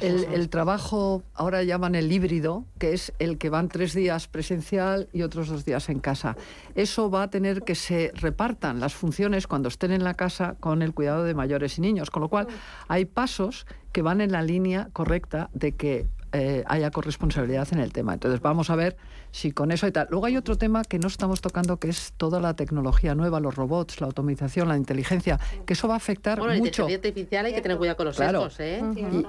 El, 0.01 0.49
trabajo, 0.49 1.23
ahora 1.33 1.63
llaman 1.63 1.95
el 1.95 2.11
híbrido, 2.11 2.65
que 2.79 2.93
es 2.93 3.13
el 3.19 3.37
que 3.37 3.49
van 3.49 3.67
tres 3.67 3.93
días 3.93 4.27
presencial 4.27 5.09
y 5.11 5.23
otros 5.23 5.49
dos 5.49 5.65
días 5.65 5.89
en 5.89 5.99
casa. 5.99 6.35
Eso 6.75 7.09
va 7.09 7.23
a 7.23 7.29
tener 7.29 7.63
que 7.63 7.75
se 7.75 8.11
repartan 8.15 8.79
las 8.79 8.93
funciones 8.93 9.47
cuando 9.47 9.69
estén 9.69 9.91
en 9.91 10.03
la 10.03 10.13
casa 10.13 10.55
con 10.59 10.81
el 10.81 10.93
cuidado 10.93 11.23
de 11.23 11.33
mayores 11.33 11.77
y 11.77 11.81
niños, 11.81 12.09
con 12.09 12.21
lo 12.21 12.29
cual 12.29 12.47
hay 12.87 13.05
pasos 13.05 13.65
que 13.91 14.01
van 14.01 14.21
en 14.21 14.31
la 14.31 14.41
línea 14.41 14.89
correcta 14.93 15.49
de 15.53 15.71
que 15.71 16.07
eh, 16.37 16.63
haya 16.67 16.91
corresponsabilidad 16.91 17.67
en 17.71 17.79
el 17.79 17.93
tema. 17.93 18.13
Entonces 18.13 18.41
vamos 18.41 18.69
a 18.69 18.75
ver 18.75 18.97
si 19.31 19.53
con 19.53 19.71
eso 19.71 19.87
y 19.87 19.91
tal. 19.91 20.07
Luego 20.09 20.25
hay 20.25 20.35
otro 20.35 20.57
tema 20.57 20.83
que 20.83 20.99
no 20.99 21.07
estamos 21.07 21.39
tocando 21.39 21.77
que 21.77 21.87
es 21.87 22.13
toda 22.17 22.41
la 22.41 22.57
tecnología 22.57 23.15
nueva, 23.15 23.39
los 23.39 23.55
robots, 23.55 24.01
la 24.01 24.07
automatización, 24.07 24.67
la 24.67 24.75
inteligencia, 24.75 25.39
que 25.65 25.73
eso 25.73 25.87
va 25.87 25.93
a 25.93 25.97
afectar 25.97 26.39
bueno, 26.39 26.55
mucho. 26.55 26.87
La 26.87 26.91
inteligencia 26.91 27.09
artificial 27.09 27.45
hay 27.45 27.53
que 27.53 27.61
tener 27.61 27.77
cuidado 27.77 27.95
con 27.95 28.05
los 28.07 28.17
claro. 28.17 28.49
¿eh? 28.59 28.83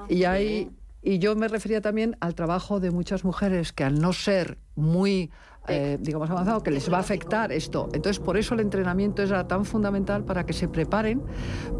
y, 0.08 0.24
hay 0.24 0.70
y 1.00 1.20
yo 1.20 1.36
me 1.36 1.46
refería 1.46 1.80
también 1.80 2.16
al 2.18 2.34
trabajo 2.34 2.80
de 2.80 2.90
muchas 2.90 3.22
mujeres 3.22 3.72
que 3.72 3.84
al 3.84 4.00
no 4.00 4.12
ser 4.12 4.58
muy 4.74 5.30
eh, 5.68 5.98
digamos, 6.00 6.30
avanzado, 6.30 6.62
que 6.62 6.70
les 6.70 6.90
va 6.92 6.98
a 6.98 7.00
afectar 7.00 7.52
esto. 7.52 7.88
Entonces, 7.92 8.20
por 8.20 8.36
eso 8.36 8.54
el 8.54 8.60
entrenamiento 8.60 9.22
es 9.22 9.30
tan 9.48 9.64
fundamental 9.64 10.24
para 10.24 10.46
que 10.46 10.52
se 10.52 10.68
preparen 10.68 11.22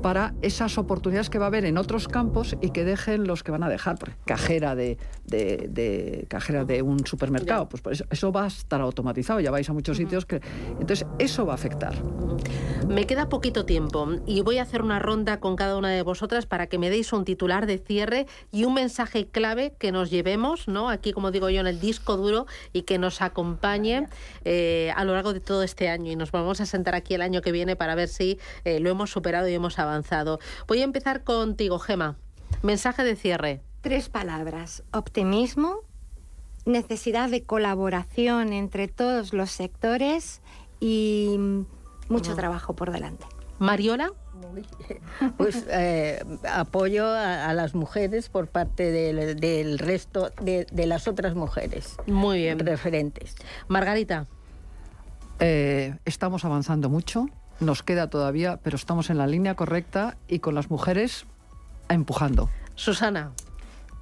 para 0.02 0.34
esas 0.42 0.78
oportunidades 0.78 1.30
que 1.30 1.38
va 1.38 1.46
a 1.46 1.48
haber 1.48 1.64
en 1.64 1.78
otros 1.78 2.08
campos 2.08 2.56
y 2.60 2.70
que 2.70 2.84
dejen 2.84 3.26
los 3.26 3.42
que 3.42 3.52
van 3.52 3.62
a 3.62 3.68
dejar. 3.68 3.96
cajera 4.24 4.74
de, 4.74 4.98
de, 5.24 6.26
cajera 6.28 6.64
de 6.64 6.82
un 6.82 7.06
supermercado, 7.06 7.68
pues, 7.68 7.82
eso, 7.90 8.04
eso, 8.10 8.32
va 8.32 8.44
a 8.44 8.46
estar 8.48 8.80
automatizado, 8.80 9.40
ya 9.40 9.50
vais 9.50 9.68
a 9.68 9.72
muchos 9.72 9.96
sitios 9.96 10.26
que... 10.26 10.40
Entonces, 10.80 11.06
eso 11.18 11.46
va 11.46 11.52
a 11.52 11.56
afectar. 11.56 11.94
Me 12.88 13.06
queda 13.06 13.28
poquito 13.28 13.64
tiempo 13.64 14.08
y 14.26 14.42
voy 14.42 14.58
a 14.58 14.62
hacer 14.62 14.82
una 14.82 14.98
ronda 14.98 15.40
con 15.40 15.56
cada 15.56 15.76
una 15.76 15.90
de 15.90 16.02
vosotras 16.02 16.46
para 16.46 16.66
que 16.66 16.78
me 16.78 16.90
deis 16.90 17.12
un 17.12 17.24
titular 17.24 17.66
de 17.66 17.78
cierre 17.78 18.26
y 18.52 18.64
un 18.64 18.74
mensaje 18.74 19.26
clave 19.26 19.74
que 19.78 19.92
nos 19.92 20.10
llevemos, 20.10 20.68
¿no? 20.68 20.88
Aquí, 20.88 21.12
como 21.12 21.30
digo 21.30 21.48
yo, 21.50 21.60
en 21.60 21.66
el 21.66 21.80
disco 21.80 22.16
duro 22.16 22.46
y 22.72 22.82
que 22.82 22.98
nos 22.98 23.22
acompañe 23.22 23.75
eh, 24.44 24.92
a 24.96 25.04
lo 25.04 25.14
largo 25.14 25.32
de 25.32 25.40
todo 25.40 25.62
este 25.62 25.88
año 25.88 26.10
y 26.10 26.16
nos 26.16 26.32
vamos 26.32 26.60
a 26.60 26.66
sentar 26.66 26.94
aquí 26.94 27.14
el 27.14 27.22
año 27.22 27.42
que 27.42 27.52
viene 27.52 27.76
para 27.76 27.94
ver 27.94 28.08
si 28.08 28.38
eh, 28.64 28.80
lo 28.80 28.90
hemos 28.90 29.10
superado 29.10 29.48
y 29.48 29.54
hemos 29.54 29.78
avanzado. 29.78 30.38
Voy 30.66 30.80
a 30.80 30.84
empezar 30.84 31.24
contigo, 31.24 31.78
Gema. 31.78 32.16
Mensaje 32.62 33.04
de 33.04 33.16
cierre. 33.16 33.60
Tres 33.80 34.08
palabras. 34.08 34.82
Optimismo, 34.92 35.80
necesidad 36.64 37.28
de 37.30 37.44
colaboración 37.44 38.52
entre 38.52 38.88
todos 38.88 39.32
los 39.32 39.50
sectores 39.50 40.40
y 40.80 41.36
mucho 42.08 42.34
trabajo 42.34 42.74
por 42.74 42.92
delante. 42.92 43.26
Mariola. 43.58 44.12
Pues 45.36 45.66
eh, 45.70 46.22
apoyo 46.50 47.06
a, 47.08 47.52
las 47.54 47.74
mujeres 47.74 48.28
por 48.28 48.48
parte 48.48 48.90
del, 48.90 49.78
resto 49.78 50.30
de, 50.40 50.66
las 50.86 51.08
otras 51.08 51.34
mujeres. 51.34 51.96
Muy 52.06 52.38
bien. 52.38 52.58
Referentes. 52.58 53.34
Margarita. 53.68 54.26
Eh, 55.38 55.94
estamos 56.04 56.44
avanzando 56.44 56.88
mucho, 56.88 57.26
nos 57.60 57.82
queda 57.82 58.08
todavía, 58.08 58.58
pero 58.62 58.76
estamos 58.76 59.10
en 59.10 59.18
la 59.18 59.26
línea 59.26 59.54
correcta 59.54 60.16
y 60.28 60.38
con 60.38 60.54
las 60.54 60.70
mujeres 60.70 61.26
empujando. 61.88 62.48
Susana. 62.74 63.32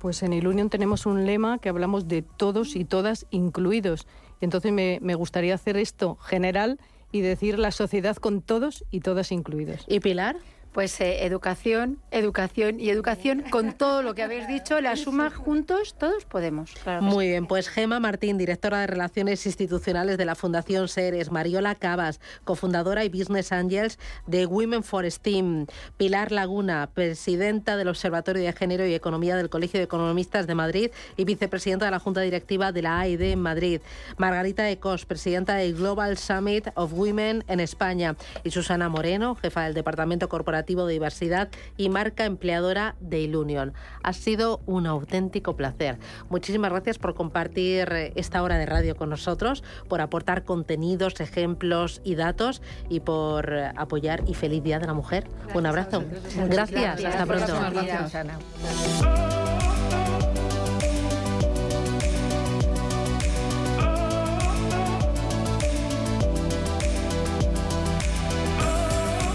Pues 0.01 0.23
en 0.23 0.33
Ilunion 0.33 0.71
tenemos 0.71 1.07
un 1.07 1.27
lema 1.27 1.59
que 1.59 1.71
hablamos 1.71 2.09
de 2.09 2.23
todos 2.23 2.77
y 2.77 2.85
todas 2.85 3.27
incluidos. 3.31 4.07
Entonces 4.41 4.71
me, 4.71 4.99
me 5.01 5.15
gustaría 5.15 5.55
hacer 5.55 5.77
esto 5.77 6.17
general 6.17 6.79
y 7.15 7.21
decir 7.21 7.61
la 7.61 7.71
sociedad 7.71 8.17
con 8.17 8.43
todos 8.43 8.85
y 8.91 8.99
todas 8.99 9.31
incluidos. 9.31 9.85
¿Y 9.87 10.01
Pilar? 10.01 10.37
Pues 10.75 11.01
eh, 11.01 11.25
educación, 11.25 12.01
educación 12.11 12.81
y 12.81 12.91
educación 12.91 13.45
con 13.49 13.75
todo 13.75 14.03
lo 14.03 14.17
que 14.17 14.25
habéis 14.25 14.49
dicho, 14.49 14.81
la 14.81 14.97
suma 14.97 15.31
juntos, 15.31 15.95
todos 15.97 16.25
podemos. 16.25 16.75
Muy 17.01 17.29
bien, 17.29 17.47
pues 17.47 17.69
Gema 17.69 18.01
Martín, 18.01 18.39
directora 18.39 18.81
de 18.81 18.89
Relaciones 18.89 19.47
Institucionales 19.47 20.19
de 20.19 20.25
la 20.25 20.35
Fundación 20.35 20.89
Seres, 20.89 21.31
Mariola 21.31 21.77
Cabas, 21.77 22.19
cofundadora 22.43 23.05
y 23.05 23.09
Business 23.09 23.53
Angels 23.53 24.01
de 24.27 24.47
Women 24.47 24.83
for 24.83 25.09
STEAM, 25.09 25.67
Pilar 25.97 26.33
Laguna, 26.33 26.91
presidenta 26.93 27.77
del 27.77 27.87
Observatorio 27.87 28.43
de 28.43 28.53
Género 28.53 28.85
y 28.85 28.95
Economía 28.95 29.37
del 29.37 29.51
Colegio 29.51 29.79
de 29.79 29.85
Economistas 29.85 30.49
de 30.49 30.57
Madrid 30.57 30.91
y 31.17 31.25
vicepresidenta 31.25 31.85
de 31.85 31.93
la 31.93 32.01
Junta 32.01 32.21
Directiva 32.23 32.73
de 32.73 32.83
la 32.83 32.99
AID 32.99 33.21
en 33.21 33.41
Madrid, 33.41 33.81
Margarita 34.17 34.69
Ecos, 34.69 35.07
presidenta 35.07 35.55
del 35.55 35.77
Global 35.77 36.19
Summit 36.19 36.71
of 36.75 36.93
Women 36.95 37.45
en 37.47 37.61
España 37.61 38.17
y 38.43 38.51
Susana 38.51 38.89
Moreno, 38.89 39.37
jefa 39.37 39.63
del 39.63 39.75
Departamento 39.75 40.29
Corporativo 40.29 40.64
de 40.65 40.93
Diversidad 40.93 41.51
y 41.77 41.89
marca 41.89 42.25
empleadora 42.25 42.97
de 43.01 43.21
Ilunion. 43.21 43.75
Ha 44.03 44.13
sido 44.13 44.61
un 44.67 44.87
auténtico 44.87 45.57
placer. 45.57 45.99
Muchísimas 46.31 46.71
gracias 46.71 46.99
por 46.99 47.15
compartir 47.15 47.93
eh, 47.93 48.13
esta 48.17 48.43
hora 48.43 48.59
de 48.59 48.67
radio 48.67 48.97
con 48.97 49.11
nosotros, 49.11 49.63
por 49.89 50.01
aportar 50.01 50.45
contenidos, 50.45 51.21
ejemplos 51.21 52.01
y 52.05 52.15
datos 52.15 52.63
y 52.89 53.01
por 53.01 53.53
eh, 53.53 53.73
apoyar 53.77 54.25
y 54.27 54.35
feliz 54.35 54.63
Día 54.63 54.79
de 54.79 54.87
la 54.87 54.95
Mujer. 54.95 55.29
un 55.55 55.67
abrazo. 55.67 56.03
Gracias. 56.49 57.05
Hasta 57.05 57.27
pronto. 57.27 57.55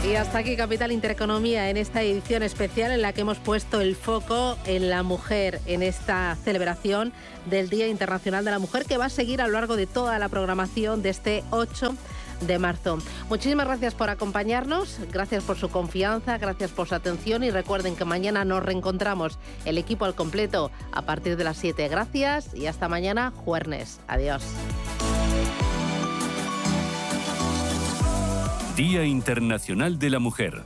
Y 0.09 0.15
hasta 0.15 0.39
aquí 0.39 0.57
Capital 0.57 0.91
Intereconomía 0.91 1.69
en 1.69 1.77
esta 1.77 2.01
edición 2.01 2.41
especial 2.41 2.91
en 2.91 3.03
la 3.03 3.13
que 3.13 3.21
hemos 3.21 3.37
puesto 3.37 3.79
el 3.79 3.95
foco 3.95 4.57
en 4.65 4.89
la 4.89 5.03
mujer 5.03 5.61
en 5.67 5.83
esta 5.83 6.35
celebración 6.43 7.13
del 7.47 7.69
Día 7.69 7.87
Internacional 7.87 8.43
de 8.43 8.49
la 8.49 8.57
Mujer 8.57 8.85
que 8.85 8.97
va 8.97 9.05
a 9.05 9.09
seguir 9.09 9.39
a 9.39 9.45
lo 9.45 9.53
largo 9.53 9.75
de 9.75 9.85
toda 9.85 10.17
la 10.17 10.27
programación 10.27 11.03
de 11.03 11.09
este 11.09 11.43
8 11.51 11.93
de 12.41 12.57
marzo. 12.57 12.97
Muchísimas 13.29 13.67
gracias 13.67 13.93
por 13.93 14.09
acompañarnos, 14.09 14.97
gracias 15.11 15.43
por 15.43 15.57
su 15.57 15.69
confianza, 15.69 16.39
gracias 16.39 16.71
por 16.71 16.87
su 16.87 16.95
atención 16.95 17.43
y 17.43 17.51
recuerden 17.51 17.95
que 17.95 18.03
mañana 18.03 18.43
nos 18.45 18.63
reencontramos 18.63 19.37
el 19.65 19.77
equipo 19.77 20.05
al 20.05 20.15
completo 20.15 20.71
a 20.91 21.03
partir 21.03 21.37
de 21.37 21.43
las 21.43 21.57
7. 21.57 21.87
Gracias 21.87 22.55
y 22.55 22.65
hasta 22.65 22.89
mañana, 22.89 23.31
jueves. 23.45 23.99
Adiós. 24.07 24.41
Día 28.79 29.03
Internacional 29.03 29.99
de 29.99 30.09
la 30.09 30.19
Mujer. 30.19 30.63